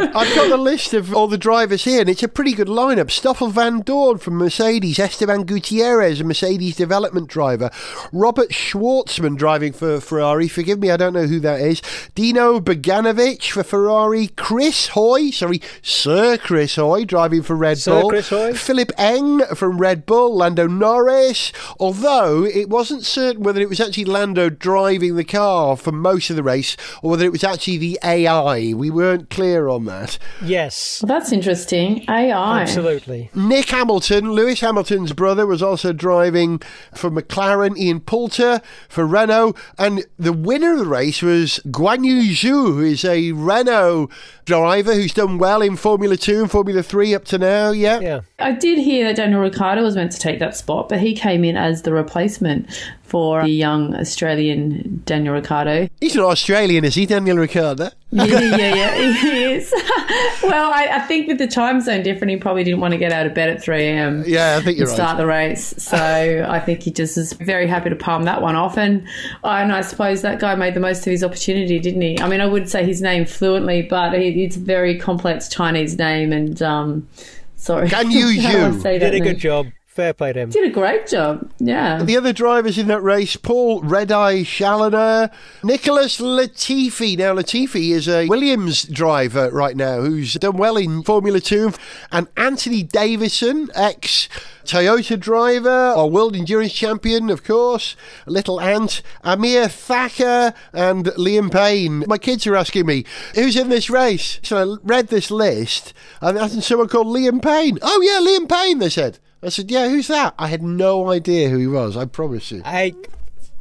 I've 0.00 0.34
got 0.34 0.48
the 0.48 0.56
list 0.56 0.94
of 0.94 1.12
all 1.12 1.26
the 1.26 1.36
drivers 1.36 1.82
here, 1.82 2.00
and 2.00 2.08
it's 2.08 2.22
a 2.22 2.28
pretty 2.28 2.52
good 2.52 2.68
lineup. 2.68 3.10
Stoffel 3.10 3.50
Vandoorne 3.50 4.20
from 4.20 4.34
Mercedes, 4.34 4.98
Esteban 5.00 5.42
Gutierrez, 5.42 6.20
a 6.20 6.24
Mercedes 6.24 6.76
development 6.76 7.26
driver, 7.28 7.68
Robert 8.12 8.50
Shwartzman 8.50 9.36
driving 9.36 9.72
for 9.72 10.00
Ferrari. 10.00 10.46
Forgive 10.46 10.78
me, 10.78 10.92
I 10.92 10.96
don't 10.96 11.14
know 11.14 11.26
who 11.26 11.40
that 11.40 11.60
is. 11.60 11.82
Dino 12.14 12.60
Beganovic 12.60 13.50
for 13.50 13.64
Ferrari, 13.64 14.28
Chris 14.28 14.88
Hoy, 14.88 15.30
sorry, 15.30 15.60
Sir 15.82 16.38
Chris 16.38 16.76
Hoy 16.76 17.04
driving 17.04 17.42
for 17.42 17.56
Red 17.56 17.78
Sir 17.78 18.00
Bull, 18.00 18.10
Chris 18.10 18.28
Hoy. 18.28 18.54
Philipp 18.54 18.92
Eng 18.96 19.40
from 19.56 19.78
Red 19.78 20.06
Bull, 20.06 20.36
Lando 20.36 20.68
Norris. 20.68 21.52
Although 21.80 22.44
it 22.44 22.68
wasn't 22.68 23.04
certain 23.04 23.42
whether 23.42 23.60
it 23.60 23.68
was 23.68 23.80
actually 23.80 24.04
Lando 24.04 24.48
driving 24.48 25.16
the 25.16 25.24
car 25.24 25.76
for 25.76 25.90
most 25.90 26.30
of 26.30 26.36
the 26.36 26.42
race 26.44 26.76
or 27.02 27.10
whether 27.10 27.24
it 27.24 27.32
was 27.32 27.42
actually 27.42 27.78
the 27.78 27.98
AI. 28.04 28.57
We 28.58 28.90
weren't 28.90 29.30
clear 29.30 29.68
on 29.68 29.84
that. 29.86 30.18
Yes, 30.42 31.02
well, 31.02 31.18
that's 31.18 31.32
interesting. 31.32 32.04
AI. 32.08 32.60
absolutely. 32.62 33.30
Nick 33.34 33.70
Hamilton, 33.70 34.32
Lewis 34.32 34.60
Hamilton's 34.60 35.12
brother, 35.12 35.46
was 35.46 35.62
also 35.62 35.92
driving 35.92 36.60
for 36.94 37.10
McLaren. 37.10 37.76
Ian 37.78 38.00
Poulter 38.00 38.60
for 38.88 39.06
Renault, 39.06 39.54
and 39.78 40.04
the 40.18 40.32
winner 40.32 40.72
of 40.72 40.78
the 40.78 40.86
race 40.86 41.22
was 41.22 41.60
Guan 41.66 42.04
Yu 42.04 42.22
Zhu, 42.32 42.74
who 42.74 42.80
is 42.80 43.04
a 43.04 43.32
Renault 43.32 44.10
driver 44.48 44.94
who's 44.94 45.12
done 45.12 45.36
well 45.36 45.60
in 45.60 45.76
Formula 45.76 46.16
Two 46.16 46.40
and 46.40 46.50
Formula 46.50 46.82
Three 46.82 47.14
up 47.14 47.26
to 47.26 47.36
now. 47.36 47.70
Yeah, 47.70 48.00
Yeah. 48.00 48.20
I 48.38 48.52
did 48.52 48.78
hear 48.78 49.04
that 49.08 49.16
Daniel 49.16 49.40
Ricciardo 49.40 49.82
was 49.82 49.94
meant 49.94 50.10
to 50.12 50.18
take 50.18 50.38
that 50.38 50.56
spot, 50.56 50.88
but 50.88 51.00
he 51.00 51.14
came 51.14 51.44
in 51.44 51.56
as 51.56 51.82
the 51.82 51.92
replacement 51.92 52.66
for 53.02 53.42
the 53.42 53.50
young 53.50 53.94
Australian 53.94 55.02
Daniel 55.06 55.34
Ricciardo. 55.34 55.88
he's 56.00 56.14
not 56.14 56.26
Australian, 56.26 56.84
is 56.84 56.94
he, 56.94 57.06
Daniel 57.06 57.38
Ricciardo? 57.38 57.90
yeah, 58.10 58.24
yeah, 58.40 58.74
yeah, 58.74 59.12
he 59.12 59.44
is. 59.44 59.72
well, 60.42 60.70
I, 60.72 60.88
I 60.92 61.00
think 61.00 61.26
with 61.26 61.38
the 61.38 61.46
time 61.46 61.80
zone 61.80 62.02
different, 62.02 62.30
he 62.30 62.36
probably 62.36 62.64
didn't 62.64 62.80
want 62.80 62.92
to 62.92 62.98
get 62.98 63.12
out 63.12 63.26
of 63.26 63.34
bed 63.34 63.48
at 63.48 63.62
3 63.62 63.82
a.m. 63.82 64.24
Yeah, 64.26 64.56
I 64.56 64.62
think 64.62 64.78
you're 64.78 64.88
and 64.88 64.98
right. 64.98 65.04
start 65.04 65.16
the 65.16 65.26
race. 65.26 65.74
So 65.78 66.46
I 66.48 66.60
think 66.60 66.82
he 66.82 66.90
just 66.90 67.16
is 67.16 67.32
very 67.34 67.66
happy 67.66 67.90
to 67.90 67.96
palm 67.96 68.24
that 68.24 68.40
one 68.42 68.56
off. 68.56 68.76
And, 68.78 69.06
oh, 69.42 69.50
and 69.50 69.72
I 69.72 69.80
suppose 69.80 70.22
that 70.22 70.38
guy 70.38 70.54
made 70.54 70.74
the 70.74 70.80
most 70.80 71.06
of 71.06 71.10
his 71.10 71.24
opportunity, 71.24 71.78
didn't 71.78 72.02
he? 72.02 72.20
I 72.20 72.28
mean, 72.28 72.40
I 72.40 72.46
would 72.46 72.68
say 72.68 72.84
his 72.84 73.02
name 73.02 73.24
fluently, 73.24 73.82
but 73.82 74.12
he, 74.14 74.32
it's 74.44 74.56
a 74.56 74.60
very 74.60 74.98
complex 74.98 75.48
Chinese 75.48 75.96
name. 75.98 76.32
And 76.32 76.60
um, 76.62 77.08
sorry, 77.56 77.88
Gan 77.88 78.10
Yu 78.10 78.40
How 78.42 78.52
do 78.52 78.64
I 78.64 78.70
Zhu. 78.70 78.82
say 78.82 78.98
Did 78.98 79.14
a 79.14 79.20
name? 79.20 79.22
good 79.22 79.38
job. 79.38 79.66
Fair 79.98 80.12
play 80.12 80.32
to 80.32 80.38
him. 80.38 80.50
Did 80.50 80.70
a 80.70 80.72
great 80.72 81.08
job. 81.08 81.50
Yeah. 81.58 82.04
The 82.04 82.16
other 82.16 82.32
drivers 82.32 82.78
in 82.78 82.86
that 82.86 83.02
race, 83.02 83.34
Paul 83.34 83.82
Red 83.82 84.12
Eye 84.12 84.42
Chaloner, 84.44 85.28
Nicholas 85.64 86.20
Latifi. 86.20 87.18
Now, 87.18 87.34
Latifi 87.34 87.90
is 87.90 88.08
a 88.08 88.28
Williams 88.28 88.84
driver 88.84 89.50
right 89.50 89.74
now 89.76 90.00
who's 90.02 90.34
done 90.34 90.56
well 90.56 90.76
in 90.76 91.02
Formula 91.02 91.40
2. 91.40 91.72
And 92.12 92.28
Anthony 92.36 92.84
Davidson, 92.84 93.70
ex 93.74 94.28
Toyota 94.64 95.18
driver, 95.18 95.92
or 95.96 96.08
world 96.08 96.36
endurance 96.36 96.74
champion, 96.74 97.28
of 97.28 97.42
course, 97.42 97.96
little 98.24 98.60
Ant, 98.60 99.02
Amir 99.24 99.66
Thacker, 99.66 100.54
and 100.72 101.06
Liam 101.16 101.50
Payne. 101.50 102.04
My 102.06 102.18
kids 102.18 102.46
are 102.46 102.54
asking 102.54 102.86
me, 102.86 103.04
who's 103.34 103.56
in 103.56 103.68
this 103.68 103.90
race? 103.90 104.38
So 104.44 104.58
I 104.58 104.76
read 104.84 105.08
this 105.08 105.32
list, 105.32 105.92
and 106.20 106.36
that's 106.36 106.64
someone 106.64 106.86
called 106.86 107.08
Liam 107.08 107.42
Payne. 107.42 107.80
Oh, 107.82 108.00
yeah, 108.00 108.24
Liam 108.24 108.48
Payne, 108.48 108.78
they 108.78 108.90
said. 108.90 109.18
I 109.42 109.50
said, 109.50 109.70
yeah, 109.70 109.88
who's 109.88 110.08
that? 110.08 110.34
I 110.38 110.48
had 110.48 110.62
no 110.62 111.10
idea 111.10 111.48
who 111.48 111.58
he 111.58 111.66
was, 111.66 111.96
I 111.96 112.06
promise 112.06 112.50
you. 112.50 112.62
Hey, 112.64 112.94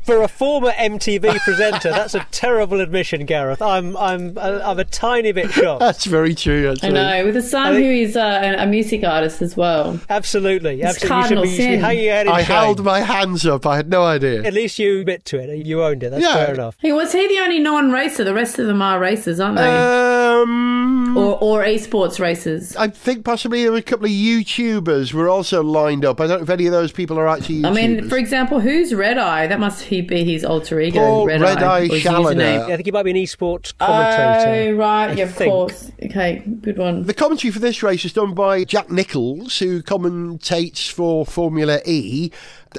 for 0.08 0.24
a 0.24 0.28
former 0.28 0.72
MTV 0.72 1.38
presenter, 1.42 1.92
that's 1.92 2.16
a 2.16 2.26
terrible 2.32 2.80
admission, 2.82 3.26
Gareth. 3.26 3.62
I'm 3.62 3.96
I'm 3.98 4.38
I'm 4.40 4.80
a 4.80 4.84
tiny 4.86 5.32
bit 5.34 5.52
shocked. 5.52 5.82
That's 5.82 6.06
very 6.06 6.34
true, 6.34 6.74
I 6.82 6.90
know, 6.90 7.26
with 7.26 7.38
a 7.38 7.42
son 7.44 7.74
think- 7.76 7.86
who 7.86 7.92
is 7.92 8.16
uh, 8.18 8.56
a 8.58 8.66
music 8.66 9.04
artist 9.04 9.42
as 9.42 9.56
well. 9.56 10.00
Absolutely, 10.10 10.82
absolutely. 10.84 11.08
cardinal 11.10 11.46
you 11.46 11.52
should 11.52 11.58
be, 11.58 11.64
you 11.64 11.68
should 11.68 11.70
be 11.72 11.76
sin. 11.76 11.80
hanging 11.84 12.04
your 12.06 12.14
head 12.14 12.28
in 12.28 12.32
I 12.34 12.38
shame. 12.44 12.56
held 12.56 12.84
my 12.84 13.02
hands 13.02 13.46
up. 13.46 13.66
I 13.68 13.76
had 13.76 13.90
no 13.90 14.04
idea. 14.04 14.44
At 14.44 14.54
least 14.54 14.80
you 14.80 15.02
admit 15.02 15.26
to 15.26 15.38
it. 15.40 15.66
You 15.66 15.84
owned 15.84 16.02
it. 16.04 16.10
That's 16.12 16.24
Yeah. 16.24 16.34
fair 16.46 16.54
enough. 16.56 16.76
Hey, 16.80 16.92
was 16.94 17.12
he 17.12 17.28
the 17.28 17.40
only 17.40 17.60
non-racer? 17.60 18.24
The 18.24 18.34
rest 18.34 18.58
of 18.60 18.68
them 18.68 18.82
are 18.82 19.00
racers, 19.00 19.40
aren't 19.40 19.58
they? 19.58 19.68
Um, 19.68 21.18
or 21.18 21.38
or 21.42 21.64
esports 21.64 22.20
racers. 22.20 22.76
I 22.76 22.88
think 22.88 23.26
possibly 23.26 23.64
there 23.64 23.72
were 23.72 23.78
a 23.78 23.82
couple 23.82 24.06
of 24.06 24.12
YouTubers 24.12 25.14
were 25.14 25.30
also 25.30 25.64
lined 25.64 26.06
up. 26.06 26.22
I 26.22 26.28
don't 26.28 26.38
know 26.40 26.44
if 26.44 26.50
any 26.50 26.66
of 26.66 26.72
those 26.72 26.92
people 26.92 27.18
are 27.20 27.28
actually 27.28 27.62
YouTubers. 27.62 27.66
I 27.68 27.74
mean, 27.74 28.10
for 28.10 28.18
example, 28.18 28.60
who's 28.60 28.94
Red 28.94 29.18
Eye? 29.18 29.48
That 29.48 29.60
must 29.60 29.84
he 29.98 30.08
be 30.08 30.24
his 30.24 30.46
alter 30.46 30.80
ego. 30.80 31.00
Paul 31.00 31.26
Red, 31.26 31.42
Red 31.42 31.64
Eye 31.64 31.82
or 31.82 31.96
his 31.96 32.04
Chaloner. 32.04 32.64
I 32.64 32.76
think 32.76 32.86
he 32.86 32.92
might 32.92 33.04
be 33.04 33.12
an 33.12 33.18
esports 33.18 33.78
commentator. 33.78 33.80
Oh 33.80 34.44
commentator. 34.44 34.76
right, 34.76 35.18
yeah, 35.18 35.24
of 35.26 35.34
think. 35.34 35.52
course. 35.52 35.92
Okay, 36.04 36.44
good 36.62 36.78
one. 36.78 37.04
The 37.04 37.14
commentary 37.14 37.52
for 37.52 37.60
this 37.60 37.84
race 37.84 38.06
is 38.06 38.14
done 38.14 38.34
by 38.34 38.64
Jack 38.64 38.90
Nichols, 38.90 39.60
who 39.60 39.82
commentates 39.82 40.90
for 40.92 41.26
Formula 41.26 41.80
E 41.86 42.32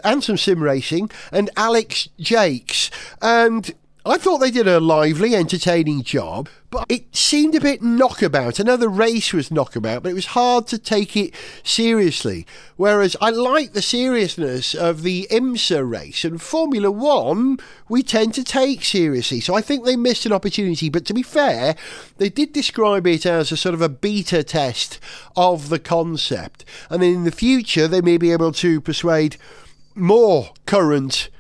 and 0.04 0.22
some 0.22 0.36
sim 0.36 0.62
racing, 0.62 1.10
and 1.32 1.50
Alex 1.56 2.08
Jacques. 2.20 2.90
And 3.20 3.74
I 4.06 4.16
thought 4.18 4.38
they 4.38 4.50
did 4.50 4.68
a 4.68 4.80
lively, 4.80 5.34
entertaining 5.34 6.02
job, 6.02 6.48
but 6.70 6.84
it 6.90 7.14
seemed 7.16 7.54
a 7.54 7.60
bit 7.60 7.82
knockabout. 7.82 8.60
I 8.60 8.62
know 8.62 8.76
the 8.76 8.88
race 8.88 9.32
was 9.32 9.50
knockabout, 9.50 10.02
but 10.02 10.10
it 10.10 10.14
was 10.14 10.26
hard 10.26 10.66
to 10.68 10.78
take 10.78 11.16
it 11.16 11.34
seriously. 11.62 12.46
Whereas 12.76 13.16
I 13.20 13.30
like 13.30 13.72
the 13.72 13.80
seriousness 13.80 14.74
of 14.74 15.02
the 15.02 15.26
IMSA 15.30 15.88
race 15.90 16.24
and 16.24 16.42
Formula 16.42 16.90
One, 16.90 17.58
we 17.88 18.02
tend 18.02 18.34
to 18.34 18.44
take 18.44 18.84
seriously. 18.84 19.40
So 19.40 19.54
I 19.54 19.62
think 19.62 19.84
they 19.84 19.96
missed 19.96 20.26
an 20.26 20.32
opportunity. 20.32 20.90
But 20.90 21.06
to 21.06 21.14
be 21.14 21.22
fair, 21.22 21.74
they 22.18 22.28
did 22.28 22.52
describe 22.52 23.06
it 23.06 23.24
as 23.24 23.50
a 23.50 23.56
sort 23.56 23.74
of 23.74 23.80
a 23.80 23.88
beta 23.88 24.42
test 24.42 25.00
of 25.36 25.70
the 25.70 25.78
concept. 25.78 26.64
And 26.90 27.02
in 27.02 27.24
the 27.24 27.30
future, 27.30 27.88
they 27.88 28.02
may 28.02 28.18
be 28.18 28.30
able 28.32 28.52
to 28.52 28.80
persuade 28.80 29.36
more 29.94 30.50
current 30.66 31.30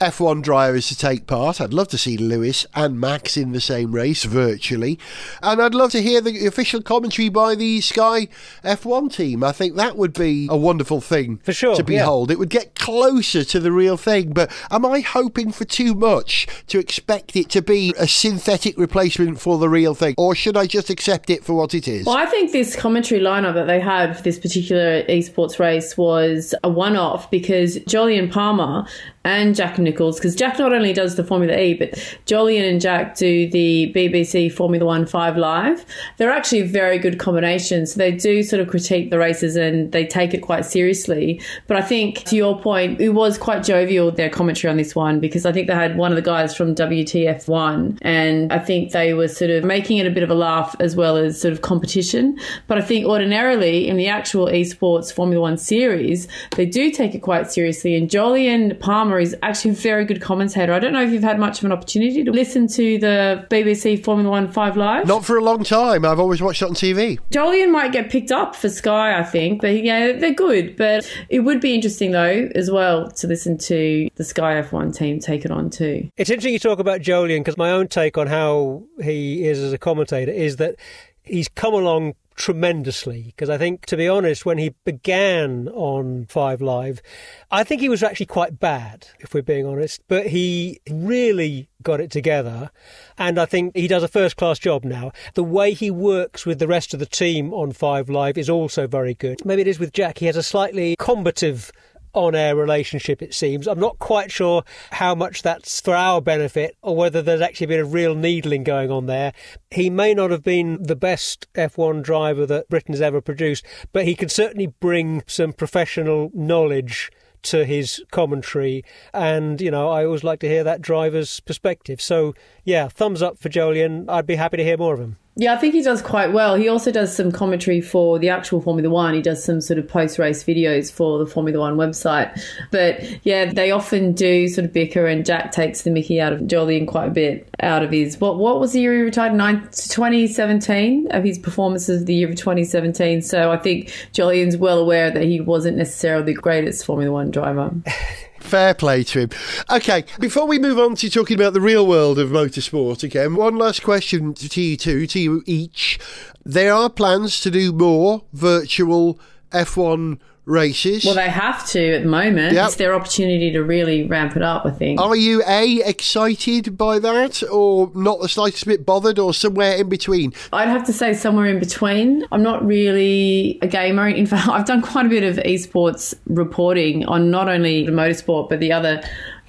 F1 0.00 0.42
drivers 0.42 0.88
to 0.88 0.96
take 0.96 1.26
part. 1.26 1.60
I'd 1.60 1.74
love 1.74 1.88
to 1.88 1.98
see 1.98 2.16
Lewis 2.16 2.66
and 2.74 3.00
Max 3.00 3.36
in 3.36 3.52
the 3.52 3.60
same 3.60 3.92
race 3.92 4.24
virtually. 4.24 4.98
And 5.42 5.60
I'd 5.60 5.74
love 5.74 5.90
to 5.92 6.02
hear 6.02 6.20
the 6.20 6.46
official 6.46 6.82
commentary 6.82 7.28
by 7.28 7.56
the 7.56 7.80
Sky 7.80 8.28
F1 8.62 9.12
team. 9.12 9.42
I 9.42 9.52
think 9.52 9.74
that 9.74 9.96
would 9.96 10.12
be 10.12 10.46
a 10.50 10.56
wonderful 10.56 11.00
thing 11.00 11.38
For 11.38 11.52
sure, 11.52 11.74
to 11.74 11.82
yeah. 11.82 11.98
behold. 12.00 12.30
It 12.30 12.38
would 12.38 12.50
get 12.50 12.76
closer 12.76 13.42
to 13.44 13.58
the 13.58 13.72
real 13.72 13.96
thing. 13.96 14.32
But 14.32 14.52
am 14.70 14.86
I 14.86 15.00
hoping 15.00 15.50
for 15.50 15.64
too 15.64 15.94
much 15.94 16.46
to 16.68 16.78
expect 16.78 17.34
it 17.34 17.50
to 17.50 17.62
be 17.62 17.92
a 17.98 18.06
synthetic 18.06 18.78
replacement 18.78 19.40
for 19.40 19.58
the 19.58 19.68
real 19.68 19.94
thing? 19.94 20.14
Or 20.16 20.34
should 20.34 20.56
I 20.56 20.66
just 20.66 20.90
accept 20.90 21.28
it 21.28 21.44
for 21.44 21.54
what 21.54 21.74
it 21.74 21.88
is? 21.88 22.06
Well, 22.06 22.16
I 22.16 22.26
think 22.26 22.52
this 22.52 22.76
commentary 22.76 23.20
lineup 23.20 23.54
that 23.54 23.66
they 23.66 23.80
had 23.80 24.16
for 24.16 24.22
this 24.22 24.38
particular 24.38 25.02
esports 25.04 25.58
race 25.58 25.96
was 25.96 26.54
a 26.62 26.68
one 26.68 26.96
off 26.96 27.30
because 27.30 27.78
Jolyon 27.80 28.30
Palmer 28.30 28.86
and 29.28 29.54
Jack 29.54 29.78
Nichols, 29.78 30.16
because 30.18 30.34
Jack 30.34 30.58
not 30.58 30.72
only 30.72 30.94
does 30.94 31.16
the 31.16 31.22
Formula 31.22 31.56
E, 31.56 31.74
but 31.74 31.90
Jolyon 32.24 32.68
and 32.68 32.80
Jack 32.80 33.16
do 33.16 33.48
the 33.50 33.92
BBC 33.94 34.50
Formula 34.50 34.86
One 34.86 35.04
5 35.04 35.36
Live. 35.36 35.84
They're 36.16 36.30
actually 36.30 36.62
very 36.62 36.98
good 36.98 37.18
combination. 37.18 37.86
So 37.86 37.98
they 37.98 38.12
do 38.12 38.42
sort 38.42 38.60
of 38.60 38.68
critique 38.68 39.10
the 39.10 39.18
races 39.18 39.54
and 39.54 39.92
they 39.92 40.06
take 40.06 40.32
it 40.32 40.38
quite 40.38 40.64
seriously. 40.64 41.40
But 41.66 41.76
I 41.76 41.82
think, 41.82 42.24
to 42.24 42.36
your 42.36 42.58
point, 42.58 43.00
it 43.02 43.10
was 43.10 43.36
quite 43.36 43.62
jovial, 43.62 44.10
their 44.10 44.30
commentary 44.30 44.70
on 44.70 44.78
this 44.78 44.94
one, 44.94 45.20
because 45.20 45.44
I 45.44 45.52
think 45.52 45.68
they 45.68 45.74
had 45.74 45.98
one 45.98 46.10
of 46.10 46.16
the 46.16 46.22
guys 46.22 46.56
from 46.56 46.74
WTF1, 46.74 47.98
and 48.00 48.50
I 48.50 48.58
think 48.58 48.92
they 48.92 49.12
were 49.12 49.28
sort 49.28 49.50
of 49.50 49.62
making 49.62 49.98
it 49.98 50.06
a 50.06 50.10
bit 50.10 50.22
of 50.22 50.30
a 50.30 50.34
laugh 50.34 50.74
as 50.80 50.96
well 50.96 51.18
as 51.18 51.38
sort 51.38 51.52
of 51.52 51.60
competition. 51.60 52.38
But 52.66 52.78
I 52.78 52.80
think 52.80 53.04
ordinarily 53.04 53.88
in 53.88 53.98
the 53.98 54.08
actual 54.08 54.46
esports 54.46 55.12
Formula 55.12 55.42
One 55.42 55.58
series, 55.58 56.28
they 56.56 56.64
do 56.64 56.90
take 56.90 57.14
it 57.14 57.20
quite 57.20 57.50
seriously. 57.50 57.94
And 57.94 58.08
Jolyon 58.08 58.80
Palmer 58.80 59.17
is 59.18 59.36
actually 59.42 59.72
a 59.72 59.74
very 59.74 60.04
good 60.04 60.20
commentator. 60.20 60.72
I 60.72 60.78
don't 60.78 60.92
know 60.92 61.02
if 61.02 61.10
you've 61.10 61.22
had 61.22 61.38
much 61.38 61.58
of 61.58 61.64
an 61.64 61.72
opportunity 61.72 62.24
to 62.24 62.30
listen 62.30 62.66
to 62.68 62.98
the 62.98 63.46
BBC 63.50 64.02
Formula 64.02 64.30
One 64.30 64.50
5 64.50 64.76
Live. 64.76 65.06
Not 65.06 65.24
for 65.24 65.36
a 65.36 65.42
long 65.42 65.64
time. 65.64 66.04
I've 66.04 66.20
always 66.20 66.40
watched 66.40 66.62
it 66.62 66.66
on 66.66 66.74
TV. 66.74 67.18
Jolyon 67.30 67.70
might 67.70 67.92
get 67.92 68.10
picked 68.10 68.32
up 68.32 68.54
for 68.54 68.68
Sky, 68.68 69.18
I 69.18 69.22
think, 69.22 69.60
but 69.60 69.82
yeah, 69.82 70.12
they're 70.12 70.34
good. 70.34 70.76
But 70.76 71.10
it 71.28 71.40
would 71.40 71.60
be 71.60 71.74
interesting 71.74 72.12
though, 72.12 72.48
as 72.54 72.70
well, 72.70 73.10
to 73.10 73.26
listen 73.26 73.58
to 73.58 74.08
the 74.14 74.24
Sky 74.24 74.60
F1 74.62 74.96
team 74.96 75.18
take 75.20 75.44
it 75.44 75.50
on 75.50 75.70
too. 75.70 76.10
It's 76.16 76.30
interesting 76.30 76.52
you 76.52 76.58
talk 76.58 76.78
about 76.78 77.00
Jolyon 77.00 77.40
because 77.40 77.56
my 77.56 77.70
own 77.70 77.88
take 77.88 78.18
on 78.18 78.26
how 78.26 78.84
he 79.02 79.46
is 79.46 79.58
as 79.58 79.72
a 79.72 79.78
commentator 79.78 80.32
is 80.32 80.56
that 80.56 80.76
he's 81.22 81.48
come 81.48 81.74
along 81.74 82.14
tremendously 82.38 83.24
because 83.26 83.50
I 83.50 83.58
think, 83.58 83.84
to 83.86 83.96
be 83.96 84.08
honest, 84.08 84.46
when 84.46 84.56
he 84.58 84.74
began 84.84 85.68
on 85.68 86.24
Five 86.26 86.62
Live, 86.62 87.02
I 87.50 87.64
think 87.64 87.80
he 87.80 87.88
was 87.88 88.02
actually 88.02 88.26
quite 88.26 88.58
bad, 88.58 89.08
if 89.18 89.34
we're 89.34 89.42
being 89.42 89.66
honest, 89.66 90.00
but 90.08 90.28
he 90.28 90.80
really 90.88 91.68
got 91.82 92.00
it 92.00 92.10
together. 92.10 92.70
And 93.18 93.38
I 93.38 93.44
think 93.44 93.76
he 93.76 93.88
does 93.88 94.02
a 94.02 94.08
first 94.08 94.36
class 94.36 94.58
job 94.58 94.84
now. 94.84 95.12
The 95.34 95.44
way 95.44 95.72
he 95.74 95.90
works 95.90 96.46
with 96.46 96.58
the 96.58 96.68
rest 96.68 96.94
of 96.94 97.00
the 97.00 97.06
team 97.06 97.52
on 97.52 97.72
Five 97.72 98.08
Live 98.08 98.38
is 98.38 98.48
also 98.48 98.86
very 98.86 99.14
good. 99.14 99.44
Maybe 99.44 99.62
it 99.62 99.68
is 99.68 99.78
with 99.78 99.92
Jack. 99.92 100.18
He 100.18 100.26
has 100.26 100.36
a 100.36 100.42
slightly 100.42 100.96
combative 100.98 101.72
on 102.18 102.34
air 102.34 102.56
relationship, 102.56 103.22
it 103.22 103.32
seems. 103.32 103.66
I'm 103.66 103.78
not 103.78 103.98
quite 103.98 104.32
sure 104.32 104.64
how 104.90 105.14
much 105.14 105.42
that's 105.42 105.80
for 105.80 105.94
our 105.94 106.20
benefit 106.20 106.76
or 106.82 106.96
whether 106.96 107.22
there's 107.22 107.40
actually 107.40 107.68
been 107.68 107.80
a 107.80 107.84
real 107.84 108.14
needling 108.14 108.64
going 108.64 108.90
on 108.90 109.06
there. 109.06 109.32
He 109.70 109.88
may 109.88 110.14
not 110.14 110.30
have 110.30 110.42
been 110.42 110.82
the 110.82 110.96
best 110.96 111.46
F1 111.54 112.02
driver 112.02 112.44
that 112.46 112.68
Britain's 112.68 113.00
ever 113.00 113.20
produced, 113.20 113.64
but 113.92 114.04
he 114.04 114.14
can 114.14 114.28
certainly 114.28 114.66
bring 114.66 115.22
some 115.26 115.52
professional 115.52 116.30
knowledge 116.34 117.10
to 117.40 117.64
his 117.64 118.02
commentary 118.10 118.84
and 119.14 119.60
you 119.60 119.70
know 119.70 119.88
I 119.88 120.04
always 120.04 120.24
like 120.24 120.40
to 120.40 120.48
hear 120.48 120.64
that 120.64 120.82
driver's 120.82 121.38
perspective 121.38 122.00
so 122.00 122.34
yeah 122.64 122.88
thumbs 122.88 123.22
up 123.22 123.38
for 123.38 123.48
Jolyon 123.48 124.06
I'd 124.08 124.26
be 124.26 124.34
happy 124.34 124.56
to 124.56 124.64
hear 124.64 124.76
more 124.76 124.94
of 124.94 124.98
him 124.98 125.18
Yeah, 125.40 125.54
I 125.54 125.56
think 125.56 125.72
he 125.72 125.82
does 125.82 126.02
quite 126.02 126.32
well. 126.32 126.56
He 126.56 126.68
also 126.68 126.90
does 126.90 127.14
some 127.14 127.30
commentary 127.30 127.80
for 127.80 128.18
the 128.18 128.28
actual 128.28 128.60
Formula 128.60 128.90
One. 128.90 129.14
He 129.14 129.22
does 129.22 129.42
some 129.42 129.60
sort 129.60 129.78
of 129.78 129.86
post 129.86 130.18
race 130.18 130.42
videos 130.42 130.92
for 130.92 131.20
the 131.20 131.26
Formula 131.26 131.60
One 131.60 131.76
website. 131.76 132.42
But 132.72 133.24
yeah, 133.24 133.44
they 133.52 133.70
often 133.70 134.14
do 134.14 134.48
sort 134.48 134.64
of 134.64 134.72
bicker, 134.72 135.06
and 135.06 135.24
Jack 135.24 135.52
takes 135.52 135.82
the 135.82 135.92
Mickey 135.92 136.20
out 136.20 136.32
of 136.32 136.40
Jolyon 136.40 136.88
quite 136.88 137.06
a 137.06 137.12
bit 137.12 137.48
out 137.60 137.84
of 137.84 137.92
his. 137.92 138.20
What 138.20 138.38
what 138.38 138.58
was 138.58 138.72
the 138.72 138.80
year 138.80 138.94
he 138.94 139.02
retired? 139.02 139.32
Nine, 139.32 139.60
2017 139.60 141.12
of 141.12 141.22
his 141.22 141.38
performances 141.38 142.00
of 142.00 142.06
the 142.08 142.14
year 142.14 142.28
of 142.28 142.34
2017. 142.34 143.22
So 143.22 143.52
I 143.52 143.58
think 143.58 143.90
Jolyon's 144.12 144.56
well 144.56 144.80
aware 144.80 145.12
that 145.12 145.22
he 145.22 145.40
wasn't 145.40 145.76
necessarily 145.76 146.24
the 146.24 146.34
greatest 146.34 146.84
Formula 146.84 147.12
One 147.12 147.30
driver. 147.30 147.72
Fair 148.40 148.74
play 148.74 149.04
to 149.04 149.20
him. 149.20 149.30
Okay, 149.70 150.04
before 150.18 150.46
we 150.46 150.58
move 150.58 150.78
on 150.78 150.94
to 150.96 151.10
talking 151.10 151.36
about 151.38 151.52
the 151.52 151.60
real 151.60 151.86
world 151.86 152.18
of 152.18 152.30
motorsport 152.30 153.02
again, 153.02 153.34
one 153.34 153.56
last 153.56 153.82
question 153.82 154.34
to 154.34 154.60
you 154.60 154.76
two, 154.76 155.06
to 155.06 155.20
you 155.20 155.42
each. 155.46 155.98
There 156.44 156.72
are 156.72 156.88
plans 156.88 157.40
to 157.42 157.50
do 157.50 157.72
more 157.72 158.22
virtual 158.32 159.20
F1 159.52 160.18
races. 160.48 161.04
Well, 161.04 161.14
they 161.14 161.28
have 161.28 161.66
to 161.68 161.94
at 161.94 162.02
the 162.02 162.08
moment. 162.08 162.54
Yep. 162.54 162.66
It's 162.66 162.76
their 162.76 162.94
opportunity 162.94 163.52
to 163.52 163.62
really 163.62 164.06
ramp 164.06 164.36
it 164.36 164.42
up, 164.42 164.64
I 164.66 164.70
think. 164.70 165.00
Are 165.00 165.14
you 165.14 165.42
A, 165.46 165.82
excited 165.84 166.76
by 166.76 166.98
that, 166.98 167.42
or 167.50 167.90
not 167.94 168.20
the 168.20 168.28
slightest 168.28 168.66
bit 168.66 168.84
bothered, 168.84 169.18
or 169.18 169.34
somewhere 169.34 169.76
in 169.76 169.88
between? 169.88 170.32
I'd 170.52 170.68
have 170.68 170.84
to 170.86 170.92
say 170.92 171.14
somewhere 171.14 171.46
in 171.46 171.58
between. 171.58 172.26
I'm 172.32 172.42
not 172.42 172.66
really 172.66 173.58
a 173.62 173.66
gamer. 173.66 174.08
In 174.08 174.26
fact, 174.26 174.48
I've 174.48 174.66
done 174.66 174.82
quite 174.82 175.06
a 175.06 175.10
bit 175.10 175.22
of 175.22 175.36
esports 175.44 176.14
reporting 176.26 177.04
on 177.06 177.30
not 177.30 177.48
only 177.48 177.84
the 177.84 177.92
motorsport, 177.92 178.48
but 178.48 178.60
the 178.60 178.72
other 178.72 179.02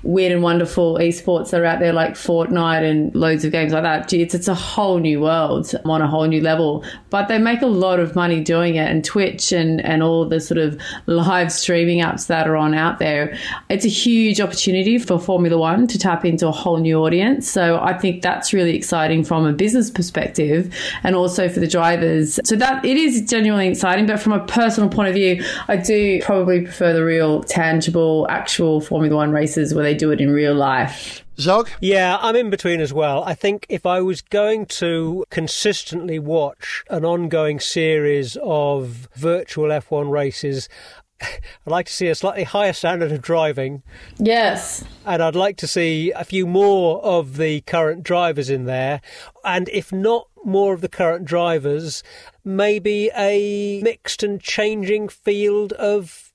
weird 0.04 0.32
and 0.32 0.42
wonderful 0.42 0.96
esports 0.96 1.50
that 1.50 1.62
are 1.62 1.66
out 1.66 1.80
there 1.80 1.94
like 1.94 2.14
Fortnite 2.14 2.84
and 2.84 3.14
loads 3.14 3.44
of 3.44 3.52
games 3.52 3.74
like 3.74 3.84
that. 3.84 4.12
It's, 4.14 4.34
it's 4.34 4.48
a 4.48 4.56
whole 4.56 5.00
new 5.00 5.20
world 5.22 5.72
on 5.86 6.02
a 6.02 6.08
whole 6.08 6.26
new 6.26 6.42
level. 6.42 6.84
But 7.10 7.28
they 7.28 7.38
make 7.38 7.62
a 7.62 7.68
lot 7.68 8.00
of 8.00 8.16
money 8.16 8.42
doing 8.42 8.76
it 8.76 8.90
and 8.90 9.04
Twitch 9.04 9.52
and, 9.52 9.84
and 9.84 10.02
all 10.02 10.26
the 10.26 10.40
sort 10.40 10.58
of 10.58 10.80
live 11.06 11.52
streaming 11.52 12.00
apps 12.00 12.28
that 12.28 12.48
are 12.48 12.56
on 12.56 12.74
out 12.74 13.00
there. 13.00 13.38
It's 13.70 13.86
a 13.86 13.90
huge 13.90 14.40
opportunity 14.40 14.98
for 14.98 15.20
Formula 15.20 15.58
One 15.58 15.88
to 15.88 16.00
tap 16.00 16.24
into 16.24 16.48
a 16.48 16.52
whole 16.52 16.78
new 16.78 17.04
audience. 17.04 17.50
So 17.50 17.80
I 17.82 17.98
think 17.98 18.22
that's 18.22 18.54
really 18.54 18.76
exciting 18.76 19.24
from 19.24 19.46
a 19.46 19.54
business 19.54 19.92
perspective 19.92 20.74
and 21.04 21.16
also 21.16 21.50
for 21.50 21.60
the 21.60 21.68
drivers. 21.68 22.40
So 22.46 22.56
that 22.56 22.86
it 22.86 22.98
is 22.98 23.30
genuinely 23.30 23.68
exciting, 23.68 24.06
but 24.06 24.20
from 24.20 24.34
a 24.34 24.46
personal 24.46 24.90
point 24.90 25.10
of 25.10 25.16
view, 25.16 25.44
I 25.68 25.76
do 25.76 26.22
probably 26.22 26.62
prefer 26.62 26.94
the 26.94 27.04
real 27.04 27.44
tangible 27.44 28.28
actual 28.30 28.82
Formula 28.82 29.16
One 29.16 29.32
races 29.32 29.74
where 29.74 29.89
they 29.90 29.96
do 29.96 30.12
it 30.12 30.22
in 30.22 30.30
real 30.30 30.54
life. 30.54 31.26
Zog? 31.40 31.68
Yeah, 31.82 32.18
I'm 32.22 32.36
in 32.36 32.50
between 32.52 32.80
as 32.80 32.94
well. 32.94 33.24
I 33.24 33.34
think 33.34 33.66
if 33.70 33.86
I 33.88 34.02
was 34.02 34.22
going 34.22 34.68
to 34.68 35.26
consistently 35.32 36.20
watch 36.20 36.84
an 36.92 37.04
ongoing 37.06 37.60
series 37.60 38.38
of 38.44 39.08
virtual 39.16 39.70
F1 39.70 40.12
races, 40.12 40.70
I'd 41.22 41.28
like 41.66 41.88
to 41.88 41.94
see 41.94 42.08
a 42.08 42.14
slightly 42.14 42.44
higher 42.44 42.74
standard 42.74 43.12
of 43.12 43.22
driving, 43.22 43.82
Yes. 44.20 44.84
and 45.06 45.24
I'd 45.24 45.36
like 45.36 45.58
to 45.58 45.68
see 45.68 46.12
a 46.12 46.24
few 46.24 46.46
more 46.46 47.04
of 47.04 47.38
the 47.38 47.62
current 47.62 48.04
drivers 48.04 48.50
in 48.52 48.66
there. 48.66 49.02
And 49.44 49.70
if 49.70 49.92
not 49.92 50.28
more 50.46 50.74
of 50.74 50.82
the 50.82 50.88
current 50.90 51.26
drivers, 51.26 52.04
maybe 52.46 53.10
a 53.18 53.82
mixed 53.82 54.22
and 54.22 54.40
changing 54.40 55.10
field 55.10 55.74
of 55.74 56.29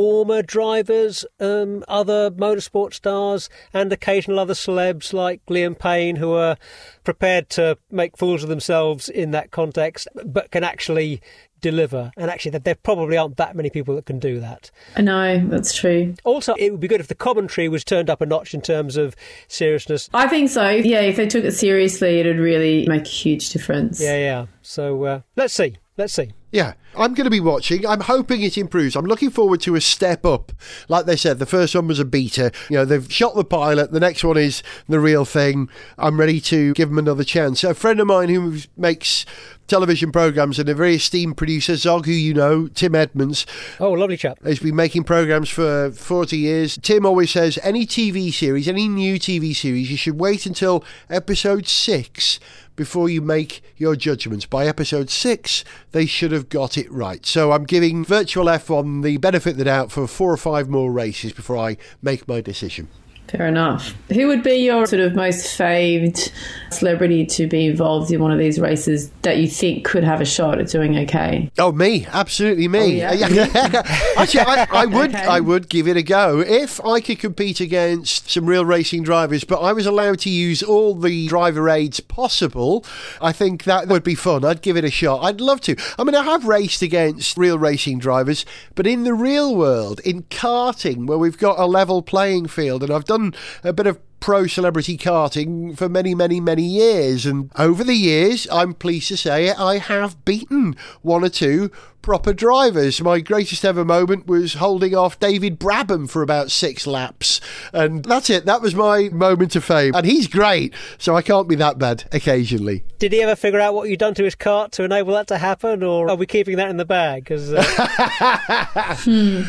former 0.00 0.42
drivers, 0.42 1.24
um, 1.40 1.82
other 1.88 2.30
motorsport 2.30 2.92
stars, 2.92 3.48
and 3.72 3.90
occasional 3.90 4.38
other 4.38 4.52
celebs 4.52 5.14
like 5.14 5.40
Liam 5.46 5.78
Payne 5.78 6.16
who 6.16 6.34
are 6.34 6.58
prepared 7.02 7.48
to 7.48 7.78
make 7.90 8.14
fools 8.18 8.42
of 8.42 8.50
themselves 8.50 9.08
in 9.08 9.30
that 9.30 9.50
context, 9.52 10.06
but 10.22 10.50
can 10.50 10.62
actually 10.62 11.22
deliver. 11.62 12.10
And 12.18 12.30
actually, 12.30 12.50
there- 12.50 12.60
there 12.60 12.74
probably 12.74 13.16
aren't 13.16 13.38
that 13.38 13.56
many 13.56 13.70
people 13.70 13.94
that 13.94 14.04
can 14.04 14.18
do 14.18 14.38
that. 14.38 14.70
I 14.96 15.00
know, 15.00 15.42
that's 15.48 15.72
true. 15.72 16.12
Also, 16.24 16.52
it 16.58 16.72
would 16.72 16.80
be 16.80 16.88
good 16.88 17.00
if 17.00 17.08
the 17.08 17.14
commentary 17.14 17.66
was 17.66 17.82
turned 17.82 18.10
up 18.10 18.20
a 18.20 18.26
notch 18.26 18.52
in 18.52 18.60
terms 18.60 18.98
of 18.98 19.16
seriousness. 19.48 20.10
I 20.12 20.28
think 20.28 20.50
so. 20.50 20.68
Yeah, 20.68 21.00
if 21.00 21.16
they 21.16 21.26
took 21.26 21.44
it 21.44 21.52
seriously, 21.52 22.20
it 22.20 22.26
would 22.26 22.38
really 22.38 22.84
make 22.86 23.06
a 23.06 23.08
huge 23.08 23.48
difference. 23.48 23.98
Yeah, 23.98 24.18
yeah. 24.18 24.46
So 24.60 25.04
uh, 25.04 25.20
let's 25.36 25.54
see. 25.54 25.78
Let's 25.96 26.12
see. 26.12 26.32
Yeah, 26.56 26.72
I'm 26.96 27.12
going 27.12 27.26
to 27.26 27.30
be 27.30 27.38
watching. 27.38 27.86
I'm 27.86 28.00
hoping 28.00 28.40
it 28.40 28.56
improves. 28.56 28.96
I'm 28.96 29.04
looking 29.04 29.28
forward 29.28 29.60
to 29.60 29.74
a 29.74 29.80
step 29.82 30.24
up. 30.24 30.52
Like 30.88 31.04
they 31.04 31.14
said, 31.14 31.38
the 31.38 31.44
first 31.44 31.74
one 31.74 31.86
was 31.86 32.00
a 32.00 32.04
beta. 32.06 32.50
You 32.70 32.78
know, 32.78 32.86
they've 32.86 33.12
shot 33.12 33.34
the 33.34 33.44
pilot. 33.44 33.92
The 33.92 34.00
next 34.00 34.24
one 34.24 34.38
is 34.38 34.62
the 34.88 34.98
real 34.98 35.26
thing. 35.26 35.68
I'm 35.98 36.18
ready 36.18 36.40
to 36.40 36.72
give 36.72 36.88
them 36.88 36.98
another 36.98 37.24
chance. 37.24 37.62
A 37.62 37.74
friend 37.74 38.00
of 38.00 38.06
mine 38.06 38.30
who 38.30 38.60
makes 38.74 39.26
television 39.66 40.12
programs 40.12 40.58
and 40.58 40.66
a 40.70 40.74
very 40.74 40.94
esteemed 40.94 41.36
producer, 41.36 41.76
Zog, 41.76 42.06
who 42.06 42.12
you 42.12 42.32
know, 42.32 42.68
Tim 42.68 42.94
Edmonds. 42.94 43.44
Oh, 43.78 43.92
lovely 43.92 44.16
chap. 44.16 44.38
He's 44.42 44.60
been 44.60 44.76
making 44.76 45.04
programs 45.04 45.50
for 45.50 45.90
40 45.90 46.38
years. 46.38 46.78
Tim 46.80 47.04
always 47.04 47.32
says 47.32 47.58
any 47.62 47.86
TV 47.86 48.32
series, 48.32 48.66
any 48.66 48.88
new 48.88 49.18
TV 49.18 49.54
series, 49.54 49.90
you 49.90 49.98
should 49.98 50.18
wait 50.18 50.46
until 50.46 50.82
episode 51.10 51.66
six 51.66 52.40
before 52.76 53.08
you 53.08 53.20
make 53.20 53.62
your 53.76 53.96
judgments. 53.96 54.46
By 54.46 54.66
episode 54.66 55.10
six, 55.10 55.64
they 55.92 56.06
should 56.06 56.32
have 56.32 56.48
got 56.48 56.78
it 56.78 56.90
right. 56.92 57.24
So 57.26 57.52
I'm 57.52 57.64
giving 57.64 58.04
Virtual 58.04 58.46
F1 58.46 59.02
the 59.02 59.16
benefit 59.16 59.52
of 59.52 59.56
the 59.56 59.64
doubt 59.64 59.90
for 59.90 60.06
four 60.06 60.32
or 60.32 60.36
five 60.36 60.68
more 60.68 60.92
races 60.92 61.32
before 61.32 61.56
I 61.56 61.76
make 62.02 62.28
my 62.28 62.40
decision. 62.40 62.88
Fair 63.28 63.46
enough. 63.48 63.92
Who 64.12 64.28
would 64.28 64.44
be 64.44 64.54
your 64.54 64.86
sort 64.86 65.00
of 65.00 65.16
most 65.16 65.56
faved 65.56 66.30
celebrity 66.70 67.26
to 67.26 67.48
be 67.48 67.66
involved 67.66 68.12
in 68.12 68.20
one 68.20 68.30
of 68.30 68.38
these 68.38 68.60
races 68.60 69.10
that 69.22 69.38
you 69.38 69.48
think 69.48 69.84
could 69.84 70.04
have 70.04 70.20
a 70.20 70.24
shot 70.24 70.60
at 70.60 70.68
doing 70.68 70.96
okay? 70.98 71.50
Oh, 71.58 71.72
me, 71.72 72.06
absolutely 72.12 72.68
me. 72.68 73.02
Oh, 73.04 73.12
yeah? 73.12 73.82
Actually, 74.16 74.40
I, 74.40 74.66
I 74.70 74.86
would, 74.86 75.14
Okay. 75.14 75.24
I 75.24 75.40
would 75.40 75.68
give 75.68 75.88
it 75.88 75.96
a 75.96 76.02
go 76.02 76.38
if 76.40 76.84
I 76.84 77.00
could 77.00 77.18
compete 77.18 77.60
against 77.60 78.30
some 78.30 78.46
real 78.46 78.64
racing 78.64 79.02
drivers. 79.02 79.42
But 79.42 79.60
I 79.60 79.72
was 79.72 79.86
allowed 79.86 80.20
to 80.20 80.30
use 80.30 80.62
all 80.62 80.94
the 80.94 81.26
driver 81.26 81.68
aids 81.68 81.98
possible. 81.98 82.84
I 83.20 83.32
think 83.32 83.64
that 83.64 83.88
would 83.88 84.04
be 84.04 84.14
fun. 84.14 84.44
I'd 84.44 84.62
give 84.62 84.76
it 84.76 84.84
a 84.84 84.90
shot. 84.90 85.24
I'd 85.24 85.40
love 85.40 85.60
to. 85.62 85.74
I 85.98 86.04
mean, 86.04 86.14
I 86.14 86.22
have 86.22 86.44
raced 86.46 86.82
against 86.82 87.36
real 87.36 87.58
racing 87.58 87.98
drivers, 87.98 88.46
but 88.76 88.86
in 88.86 89.02
the 89.02 89.14
real 89.14 89.56
world, 89.56 90.00
in 90.00 90.22
karting, 90.24 91.06
where 91.06 91.18
we've 91.18 91.38
got 91.38 91.58
a 91.58 91.66
level 91.66 92.02
playing 92.02 92.46
field, 92.46 92.82
and 92.84 92.92
I've 92.92 93.04
done 93.04 93.15
a 93.64 93.72
bit 93.72 93.86
of 93.86 93.98
pro 94.18 94.46
celebrity 94.46 94.96
karting 94.96 95.76
for 95.76 95.88
many, 95.88 96.14
many, 96.14 96.40
many 96.40 96.62
years. 96.64 97.26
And 97.26 97.50
over 97.56 97.84
the 97.84 97.94
years, 97.94 98.46
I'm 98.50 98.72
pleased 98.74 99.08
to 99.08 99.16
say 99.16 99.50
I 99.52 99.78
have 99.78 100.24
beaten 100.24 100.74
one 101.02 101.22
or 101.22 101.28
two 101.28 101.70
proper 102.02 102.32
drivers. 102.32 103.00
My 103.00 103.20
greatest 103.20 103.64
ever 103.64 103.84
moment 103.84 104.26
was 104.26 104.54
holding 104.54 104.94
off 104.94 105.18
David 105.20 105.58
Brabham 105.60 106.08
for 106.08 106.22
about 106.22 106.50
six 106.50 106.86
laps. 106.86 107.40
And 107.72 108.04
that's 108.04 108.30
it. 108.30 108.46
That 108.46 108.62
was 108.62 108.74
my 108.74 109.10
moment 109.10 109.54
of 109.56 109.64
fame. 109.64 109.92
And 109.94 110.06
he's 110.06 110.26
great, 110.28 110.72
so 110.98 111.14
I 111.16 111.22
can't 111.22 111.48
be 111.48 111.56
that 111.56 111.78
bad 111.78 112.04
occasionally. 112.12 112.84
Did 112.98 113.12
he 113.12 113.22
ever 113.22 113.36
figure 113.36 113.60
out 113.60 113.74
what 113.74 113.88
you'd 113.88 113.98
done 113.98 114.14
to 114.14 114.24
his 114.24 114.34
cart 114.36 114.72
to 114.72 114.84
enable 114.84 115.12
that 115.14 115.26
to 115.28 115.38
happen, 115.38 115.82
or 115.82 116.08
are 116.08 116.16
we 116.16 116.26
keeping 116.26 116.56
that 116.56 116.70
in 116.70 116.76
the 116.78 116.84
bag? 116.84 117.26
'Cause, 117.26 117.52
uh, 117.52 117.62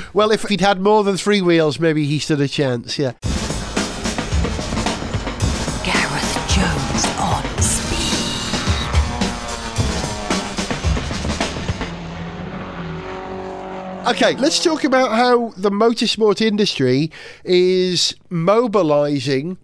Well, 0.14 0.32
if 0.32 0.44
he'd 0.44 0.62
had 0.62 0.82
more 0.82 1.04
than 1.04 1.16
three 1.18 1.42
wheels, 1.42 1.80
maybe 1.80 2.06
he 2.06 2.20
stood 2.20 2.42
a 2.42 2.48
chance, 2.48 2.98
yeah. 3.00 3.14
Okay, 14.08 14.38
let's 14.38 14.64
talk 14.64 14.86
about 14.86 15.12
how 15.12 15.50
the 15.58 15.70
motorsport 15.70 16.40
industry 16.40 17.12
is 17.44 18.16
mobilising 18.30 19.58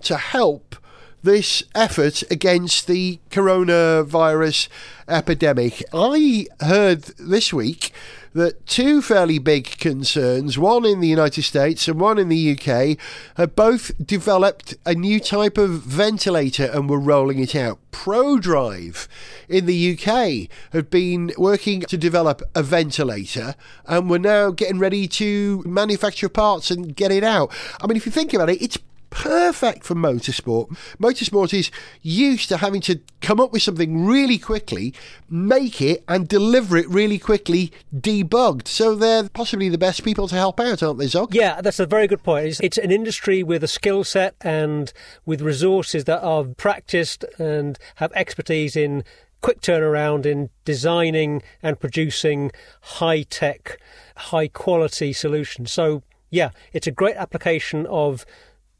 to 0.00 0.16
help 0.16 0.76
this 1.22 1.62
effort 1.74 2.22
against 2.30 2.86
the 2.86 3.20
coronavirus 3.28 4.70
epidemic. 5.08 5.84
I 5.92 6.46
heard 6.60 7.02
this 7.18 7.52
week 7.52 7.92
that 8.34 8.66
two 8.66 9.02
fairly 9.02 9.38
big 9.38 9.78
concerns, 9.78 10.58
one 10.58 10.84
in 10.84 11.00
the 11.00 11.08
United 11.08 11.42
States 11.42 11.86
and 11.88 12.00
one 12.00 12.18
in 12.18 12.28
the 12.28 12.52
UK, 12.52 12.98
have 13.36 13.54
both 13.54 13.92
developed 14.04 14.74
a 14.86 14.94
new 14.94 15.20
type 15.20 15.58
of 15.58 15.70
ventilator 15.70 16.64
and 16.72 16.88
were 16.88 16.98
rolling 16.98 17.38
it 17.38 17.54
out. 17.54 17.78
ProDrive 17.92 19.06
in 19.48 19.66
the 19.66 19.92
UK 19.92 20.48
have 20.72 20.90
been 20.90 21.32
working 21.36 21.82
to 21.82 21.98
develop 21.98 22.42
a 22.54 22.62
ventilator 22.62 23.54
and 23.86 24.08
we're 24.08 24.18
now 24.18 24.50
getting 24.50 24.78
ready 24.78 25.06
to 25.06 25.62
manufacture 25.66 26.28
parts 26.28 26.70
and 26.70 26.96
get 26.96 27.12
it 27.12 27.22
out. 27.22 27.52
I 27.80 27.86
mean, 27.86 27.96
if 27.96 28.06
you 28.06 28.12
think 28.12 28.32
about 28.32 28.48
it, 28.48 28.62
it's 28.62 28.78
perfect 29.12 29.84
for 29.84 29.94
motorsport. 29.94 30.68
Motorsport 30.98 31.54
is 31.54 31.70
used 32.00 32.48
to 32.48 32.56
having 32.56 32.80
to 32.80 32.98
come 33.20 33.38
up 33.38 33.52
with 33.52 33.62
something 33.62 34.04
really 34.04 34.38
quickly, 34.38 34.94
make 35.30 35.80
it, 35.80 36.02
and 36.08 36.26
deliver 36.26 36.76
it 36.76 36.88
really 36.88 37.18
quickly, 37.18 37.70
debugged. 37.94 38.66
So 38.66 38.96
they're 38.96 39.28
possibly 39.28 39.68
the 39.68 39.78
best 39.78 40.02
people 40.02 40.26
to 40.28 40.34
help 40.34 40.58
out, 40.58 40.82
aren't 40.82 40.98
they, 40.98 41.06
Zog? 41.06 41.34
yeah, 41.34 41.60
that's 41.60 41.78
a 41.78 41.86
very 41.86 42.06
good 42.06 42.22
point. 42.22 42.46
It's, 42.46 42.60
it's 42.60 42.78
an 42.78 42.90
industry 42.90 43.42
with 43.42 43.62
a 43.62 43.68
skill 43.68 44.02
set 44.02 44.34
and 44.40 44.92
with 45.26 45.40
resources 45.42 46.04
that 46.04 46.22
are 46.22 46.44
practiced 46.44 47.24
and 47.38 47.78
have 47.96 48.12
expertise 48.14 48.74
in 48.74 49.04
quick 49.42 49.60
turnaround 49.60 50.24
in 50.24 50.48
designing 50.64 51.42
and 51.62 51.78
producing 51.78 52.50
high 52.80 53.22
tech, 53.22 53.78
high 54.16 54.48
quality 54.48 55.12
solutions. 55.12 55.70
So, 55.70 56.02
yeah, 56.30 56.50
it's 56.72 56.86
a 56.86 56.92
great 56.92 57.16
application 57.16 57.84
of 57.86 58.24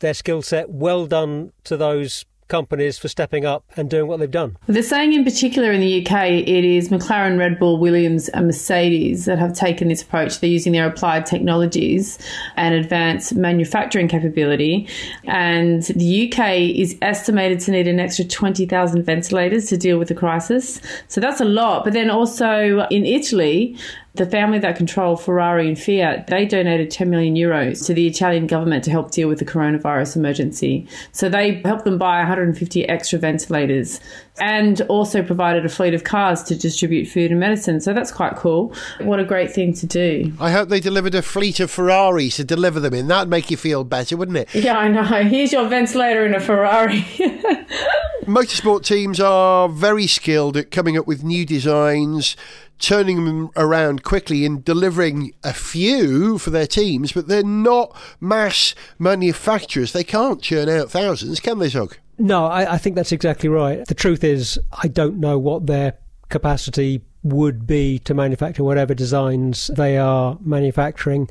their 0.02 0.14
skill 0.14 0.42
set. 0.42 0.68
Well 0.68 1.06
done 1.06 1.52
to 1.64 1.78
those 1.78 2.26
companies 2.48 2.98
for 2.98 3.08
stepping 3.08 3.46
up 3.46 3.64
and 3.76 3.88
doing 3.88 4.06
what 4.06 4.20
they've 4.20 4.30
done. 4.30 4.58
They're 4.66 4.82
saying 4.82 5.14
in 5.14 5.24
particular 5.24 5.72
in 5.72 5.80
the 5.80 6.04
UK, 6.04 6.24
it 6.46 6.64
is 6.64 6.90
McLaren, 6.90 7.38
Red 7.38 7.58
Bull, 7.58 7.78
Williams, 7.78 8.28
and 8.28 8.46
Mercedes 8.46 9.24
that 9.24 9.38
have 9.38 9.54
taken 9.54 9.88
this 9.88 10.02
approach. 10.02 10.38
They're 10.38 10.50
using 10.50 10.74
their 10.74 10.86
applied 10.86 11.24
technologies 11.24 12.18
and 12.56 12.74
advanced 12.74 13.34
manufacturing 13.34 14.06
capability. 14.06 14.86
And 15.24 15.82
the 15.82 16.30
UK 16.30 16.76
is 16.76 16.94
estimated 17.00 17.60
to 17.60 17.70
need 17.70 17.88
an 17.88 17.98
extra 17.98 18.26
20,000 18.26 19.02
ventilators 19.02 19.66
to 19.66 19.78
deal 19.78 19.98
with 19.98 20.08
the 20.08 20.14
crisis. 20.14 20.78
So 21.08 21.22
that's 21.22 21.40
a 21.40 21.46
lot. 21.46 21.84
But 21.84 21.94
then 21.94 22.10
also 22.10 22.86
in 22.90 23.06
Italy, 23.06 23.78
the 24.14 24.26
family 24.26 24.58
that 24.58 24.76
control 24.76 25.16
Ferrari 25.16 25.68
and 25.68 25.78
Fiat, 25.78 26.26
they 26.26 26.44
donated 26.44 26.90
10 26.90 27.08
million 27.08 27.34
euros 27.34 27.86
to 27.86 27.94
the 27.94 28.06
Italian 28.06 28.46
government 28.46 28.84
to 28.84 28.90
help 28.90 29.10
deal 29.10 29.28
with 29.28 29.38
the 29.38 29.44
coronavirus 29.44 30.16
emergency. 30.16 30.86
So 31.12 31.30
they 31.30 31.62
helped 31.64 31.84
them 31.84 31.96
buy 31.96 32.18
150 32.18 32.88
extra 32.88 33.18
ventilators 33.18 34.00
and 34.38 34.82
also 34.82 35.22
provided 35.22 35.64
a 35.64 35.68
fleet 35.70 35.94
of 35.94 36.04
cars 36.04 36.42
to 36.44 36.56
distribute 36.56 37.06
food 37.06 37.30
and 37.30 37.40
medicine. 37.40 37.80
So 37.80 37.94
that's 37.94 38.12
quite 38.12 38.36
cool. 38.36 38.74
What 39.00 39.18
a 39.18 39.24
great 39.24 39.50
thing 39.50 39.72
to 39.74 39.86
do. 39.86 40.32
I 40.38 40.50
hope 40.50 40.68
they 40.68 40.80
delivered 40.80 41.14
a 41.14 41.22
fleet 41.22 41.58
of 41.60 41.70
Ferraris 41.70 42.36
to 42.36 42.44
deliver 42.44 42.80
them 42.80 42.92
in. 42.92 43.08
That'd 43.08 43.30
make 43.30 43.50
you 43.50 43.56
feel 43.56 43.82
better, 43.84 44.16
wouldn't 44.16 44.36
it? 44.36 44.54
Yeah, 44.54 44.78
I 44.78 44.88
know. 44.88 45.02
Here's 45.24 45.52
your 45.52 45.68
ventilator 45.68 46.26
in 46.26 46.34
a 46.34 46.40
Ferrari. 46.40 47.00
Motorsport 48.24 48.84
teams 48.84 49.18
are 49.18 49.68
very 49.68 50.06
skilled 50.06 50.56
at 50.56 50.70
coming 50.70 50.96
up 50.96 51.06
with 51.06 51.24
new 51.24 51.44
designs, 51.44 52.36
turning 52.82 53.24
them 53.24 53.48
around 53.56 54.02
quickly 54.02 54.44
and 54.44 54.64
delivering 54.64 55.32
a 55.44 55.54
few 55.54 56.36
for 56.36 56.50
their 56.50 56.66
teams, 56.66 57.12
but 57.12 57.28
they're 57.28 57.44
not 57.44 57.96
mass 58.20 58.74
manufacturers. 58.98 59.92
They 59.92 60.04
can't 60.04 60.42
churn 60.42 60.68
out 60.68 60.90
thousands, 60.90 61.40
can 61.40 61.60
they, 61.60 61.68
Zog? 61.68 61.96
No, 62.18 62.46
I, 62.46 62.74
I 62.74 62.78
think 62.78 62.96
that's 62.96 63.12
exactly 63.12 63.48
right. 63.48 63.86
The 63.86 63.94
truth 63.94 64.24
is, 64.24 64.58
I 64.82 64.88
don't 64.88 65.18
know 65.18 65.38
what 65.38 65.66
their 65.66 65.94
capacity 66.28 67.02
would 67.22 67.66
be 67.66 68.00
to 68.00 68.14
manufacture 68.14 68.64
whatever 68.64 68.94
designs 68.94 69.68
they 69.68 69.96
are 69.96 70.36
manufacturing. 70.40 71.30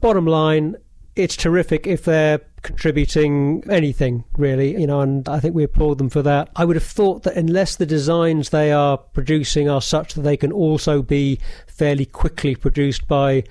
Bottom 0.00 0.26
line, 0.26 0.76
it's 1.18 1.36
terrific 1.36 1.86
if 1.86 2.04
they're 2.04 2.40
contributing 2.62 3.64
anything, 3.68 4.24
really, 4.36 4.80
you 4.80 4.86
know, 4.86 5.00
and 5.00 5.28
I 5.28 5.40
think 5.40 5.54
we 5.54 5.64
applaud 5.64 5.98
them 5.98 6.08
for 6.08 6.22
that. 6.22 6.48
I 6.56 6.64
would 6.64 6.76
have 6.76 6.84
thought 6.84 7.24
that 7.24 7.36
unless 7.36 7.76
the 7.76 7.86
designs 7.86 8.50
they 8.50 8.72
are 8.72 8.96
producing 8.96 9.68
are 9.68 9.82
such 9.82 10.14
that 10.14 10.22
they 10.22 10.36
can 10.36 10.52
also 10.52 11.02
be 11.02 11.40
fairly 11.66 12.06
quickly 12.06 12.54
produced 12.54 13.08
by 13.08 13.44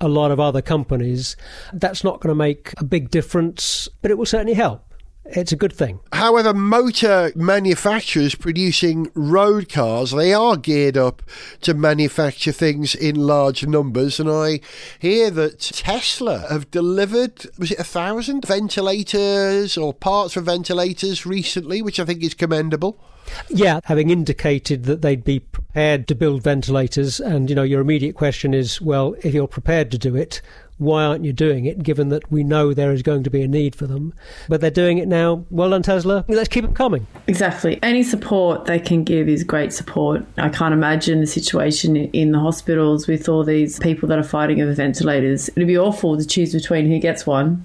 a 0.00 0.08
lot 0.08 0.30
of 0.30 0.40
other 0.40 0.62
companies, 0.62 1.36
that's 1.72 2.02
not 2.02 2.20
going 2.20 2.30
to 2.30 2.34
make 2.34 2.72
a 2.78 2.84
big 2.84 3.10
difference, 3.10 3.88
but 4.00 4.10
it 4.10 4.18
will 4.18 4.26
certainly 4.26 4.54
help. 4.54 4.91
It's 5.24 5.52
a 5.52 5.56
good 5.56 5.72
thing. 5.72 6.00
However, 6.12 6.52
motor 6.52 7.30
manufacturers 7.36 8.34
producing 8.34 9.10
road 9.14 9.68
cars, 9.68 10.10
they 10.10 10.34
are 10.34 10.56
geared 10.56 10.96
up 10.96 11.22
to 11.60 11.74
manufacture 11.74 12.50
things 12.50 12.94
in 12.94 13.14
large 13.14 13.64
numbers. 13.64 14.18
And 14.18 14.28
I 14.28 14.60
hear 14.98 15.30
that 15.30 15.60
Tesla 15.60 16.46
have 16.50 16.70
delivered, 16.72 17.46
was 17.56 17.70
it 17.70 17.78
a 17.78 17.84
thousand 17.84 18.44
ventilators 18.44 19.76
or 19.76 19.94
parts 19.94 20.34
for 20.34 20.40
ventilators 20.40 21.24
recently, 21.24 21.82
which 21.82 22.00
I 22.00 22.04
think 22.04 22.22
is 22.24 22.34
commendable. 22.34 22.98
Yeah, 23.48 23.80
having 23.84 24.10
indicated 24.10 24.84
that 24.84 25.02
they'd 25.02 25.24
be 25.24 25.38
prepared 25.38 26.08
to 26.08 26.14
build 26.14 26.42
ventilators, 26.42 27.20
and 27.20 27.48
you 27.48 27.54
know, 27.54 27.62
your 27.62 27.80
immediate 27.80 28.16
question 28.16 28.52
is, 28.52 28.80
well, 28.80 29.14
if 29.22 29.32
you're 29.32 29.46
prepared 29.46 29.90
to 29.92 29.98
do 29.98 30.16
it, 30.16 30.42
why 30.82 31.04
aren't 31.04 31.24
you 31.24 31.32
doing 31.32 31.64
it, 31.64 31.82
given 31.82 32.08
that 32.10 32.30
we 32.30 32.44
know 32.44 32.74
there 32.74 32.92
is 32.92 33.02
going 33.02 33.22
to 33.24 33.30
be 33.30 33.42
a 33.42 33.48
need 33.48 33.74
for 33.74 33.86
them? 33.86 34.14
But 34.48 34.60
they're 34.60 34.70
doing 34.70 34.98
it 34.98 35.08
now. 35.08 35.44
Well 35.50 35.70
done, 35.70 35.82
Tesla. 35.82 36.24
Let's 36.28 36.48
keep 36.48 36.64
them 36.64 36.74
coming. 36.74 37.06
Exactly. 37.26 37.78
Any 37.82 38.02
support 38.02 38.66
they 38.66 38.78
can 38.78 39.04
give 39.04 39.28
is 39.28 39.44
great 39.44 39.72
support. 39.72 40.24
I 40.36 40.48
can't 40.48 40.74
imagine 40.74 41.20
the 41.20 41.26
situation 41.26 41.96
in 41.96 42.32
the 42.32 42.38
hospitals 42.40 43.06
with 43.06 43.28
all 43.28 43.44
these 43.44 43.78
people 43.78 44.08
that 44.08 44.18
are 44.18 44.24
fighting 44.24 44.60
over 44.60 44.74
ventilators. 44.74 45.48
It'd 45.50 45.66
be 45.66 45.78
awful 45.78 46.16
to 46.16 46.26
choose 46.26 46.52
between 46.52 46.86
who 46.86 46.98
gets 46.98 47.26
one. 47.26 47.64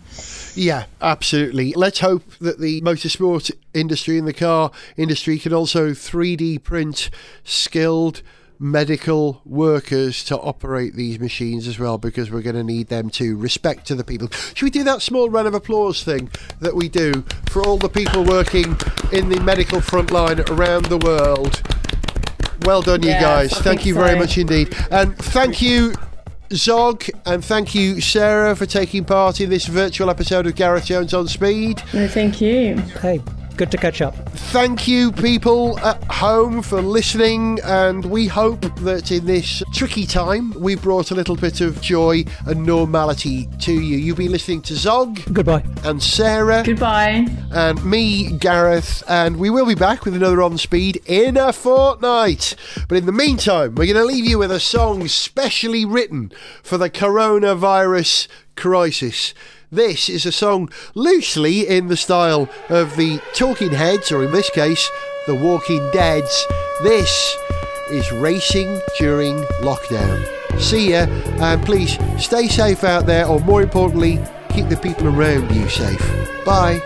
Yeah, 0.56 0.86
absolutely. 1.02 1.74
Let's 1.74 2.00
hope 2.00 2.24
that 2.40 2.60
the 2.60 2.82
motorsport 2.82 3.52
industry 3.74 4.18
and 4.18 4.28
the 4.28 4.34
car 4.34 4.72
industry 4.96 5.38
can 5.38 5.54
also 5.54 5.92
3D 5.92 6.64
print 6.64 7.10
skilled 7.44 8.24
medical 8.60 9.42
workers 9.46 10.24
to 10.26 10.38
operate 10.38 10.96
these 10.96 11.20
machines 11.20 11.68
as 11.68 11.78
well 11.78 11.98
because 11.98 12.32
we're 12.32 12.42
going 12.42 12.56
to 12.56 12.64
need 12.64 12.88
them 12.88 13.10
to 13.12 13.38
respect 13.38 13.86
to 13.88 13.96
the 13.96 14.04
people. 14.04 14.30
Should 14.54 14.66
we 14.66 14.70
do 14.70 14.84
that 14.84 15.02
small 15.02 15.30
round 15.30 15.48
of 15.48 15.54
applause 15.54 16.04
thing 16.04 16.30
that 16.60 16.76
we 16.76 16.90
do 16.90 17.24
for 17.50 17.64
all 17.64 17.78
the 17.78 17.90
people 17.90 18.24
working 18.24 18.78
in 19.12 19.30
the 19.30 19.40
medical 19.44 19.82
front 19.82 20.12
line 20.12 20.40
around 20.50 20.86
the 20.86 20.98
world? 20.98 21.62
Well 22.66 22.82
done, 22.82 23.04
you 23.04 23.10
guys. 23.10 23.54
I 23.54 23.56
Thank 23.56 23.80
think 23.80 23.86
you 23.86 23.94
very 23.94 24.12
so. 24.12 24.20
much 24.20 24.38
indeed. 24.38 24.76
And 24.92 25.16
thank 25.18 25.62
you, 25.62 25.94
Zog, 26.52 27.06
and 27.26 27.46
thank 27.46 27.76
you, 27.76 28.02
Sarah, 28.02 28.56
for 28.56 28.66
taking 28.66 29.06
part 29.06 29.40
in 29.40 29.50
this 29.50 29.68
virtual 29.68 30.10
episode 30.10 30.48
of 30.48 30.56
Gareth 30.56 30.86
Jones 30.86 31.14
on 31.14 31.28
Speed. 31.28 31.84
No, 31.94 32.08
thank 32.08 32.42
you. 32.42 32.78
Hey, 33.02 33.22
good 33.58 33.72
to 33.72 33.78
catch 33.78 34.02
up. 34.02 34.16
Thank 34.30 34.88
you, 34.88 35.12
people 35.12 35.80
at 35.80 36.04
home, 36.06 36.62
for 36.62 36.80
listening, 36.82 37.60
and 37.64 38.06
we 38.06 38.28
hope 38.28 38.62
that 38.82 39.12
in 39.12 39.26
this 39.26 39.64
tricky 39.74 40.06
time 40.06 40.52
we 40.60 40.76
brought 40.76 41.10
a 41.10 41.16
little 41.16 41.36
bit 41.36 41.60
of 41.60 41.82
joy 41.82 42.24
and 42.46 42.64
normality 42.66 43.48
to 43.62 43.74
you. 43.74 43.98
You've 43.98 44.18
been 44.18 44.32
listening 44.32 44.62
to 44.64 44.76
Zog 44.76 45.20
Goodbye. 45.34 45.64
and 45.84 46.02
Sarah 46.02 46.62
Goodbye. 46.64 47.26
and 47.52 47.84
me, 47.84 48.32
Gareth, 48.38 49.04
and 49.08 49.38
we 49.38 49.50
will 49.50 49.66
be 49.66 49.76
back 49.76 50.06
with 50.06 50.16
another 50.16 50.42
On 50.44 50.58
Speed 50.58 51.02
in 51.08 51.36
a 51.36 51.52
fortnight. 51.52 52.56
But 52.88 53.00
in 53.00 53.08
the 53.08 53.12
meantime, 53.12 53.74
we're 53.74 53.92
going 53.92 54.08
to 54.08 54.14
leave 54.14 54.26
you 54.26 54.38
with 54.38 54.52
a 54.52 54.60
song 54.60 55.08
specially 55.08 55.84
written 55.84 56.32
for 56.62 56.78
the 56.78 56.90
coronavirus 56.92 58.28
crisis. 58.56 59.34
This 59.72 60.08
is 60.08 60.26
a 60.26 60.32
song 60.32 60.70
loosely 60.96 61.68
in 61.68 61.88
the 61.88 61.98
style 61.98 62.48
of 62.70 62.96
the 62.96 63.20
Talking 63.34 63.72
Heads, 63.72 64.14
or 64.14 64.24
in 64.24 64.32
this 64.32 64.50
case, 64.50 64.90
the 65.26 65.36
Walking 65.36 65.92
Deads. 65.92 66.46
This 66.84 67.36
is 67.90 68.10
Racing 68.14 68.80
During 68.98 69.36
Lockdown. 69.60 70.26
See 70.58 70.92
ya, 70.92 71.08
and 71.42 71.62
please 71.66 71.98
stay 72.18 72.48
safe 72.48 72.86
out 72.86 73.08
there, 73.08 73.28
or 73.28 73.42
more 73.42 73.62
importantly, 73.62 74.24
keep 74.52 74.70
the 74.70 74.78
people 74.78 75.10
around 75.10 75.54
you 75.54 75.68
safe. 75.68 76.46
Bye. 76.46 76.82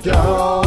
Lockdown. 0.00 0.59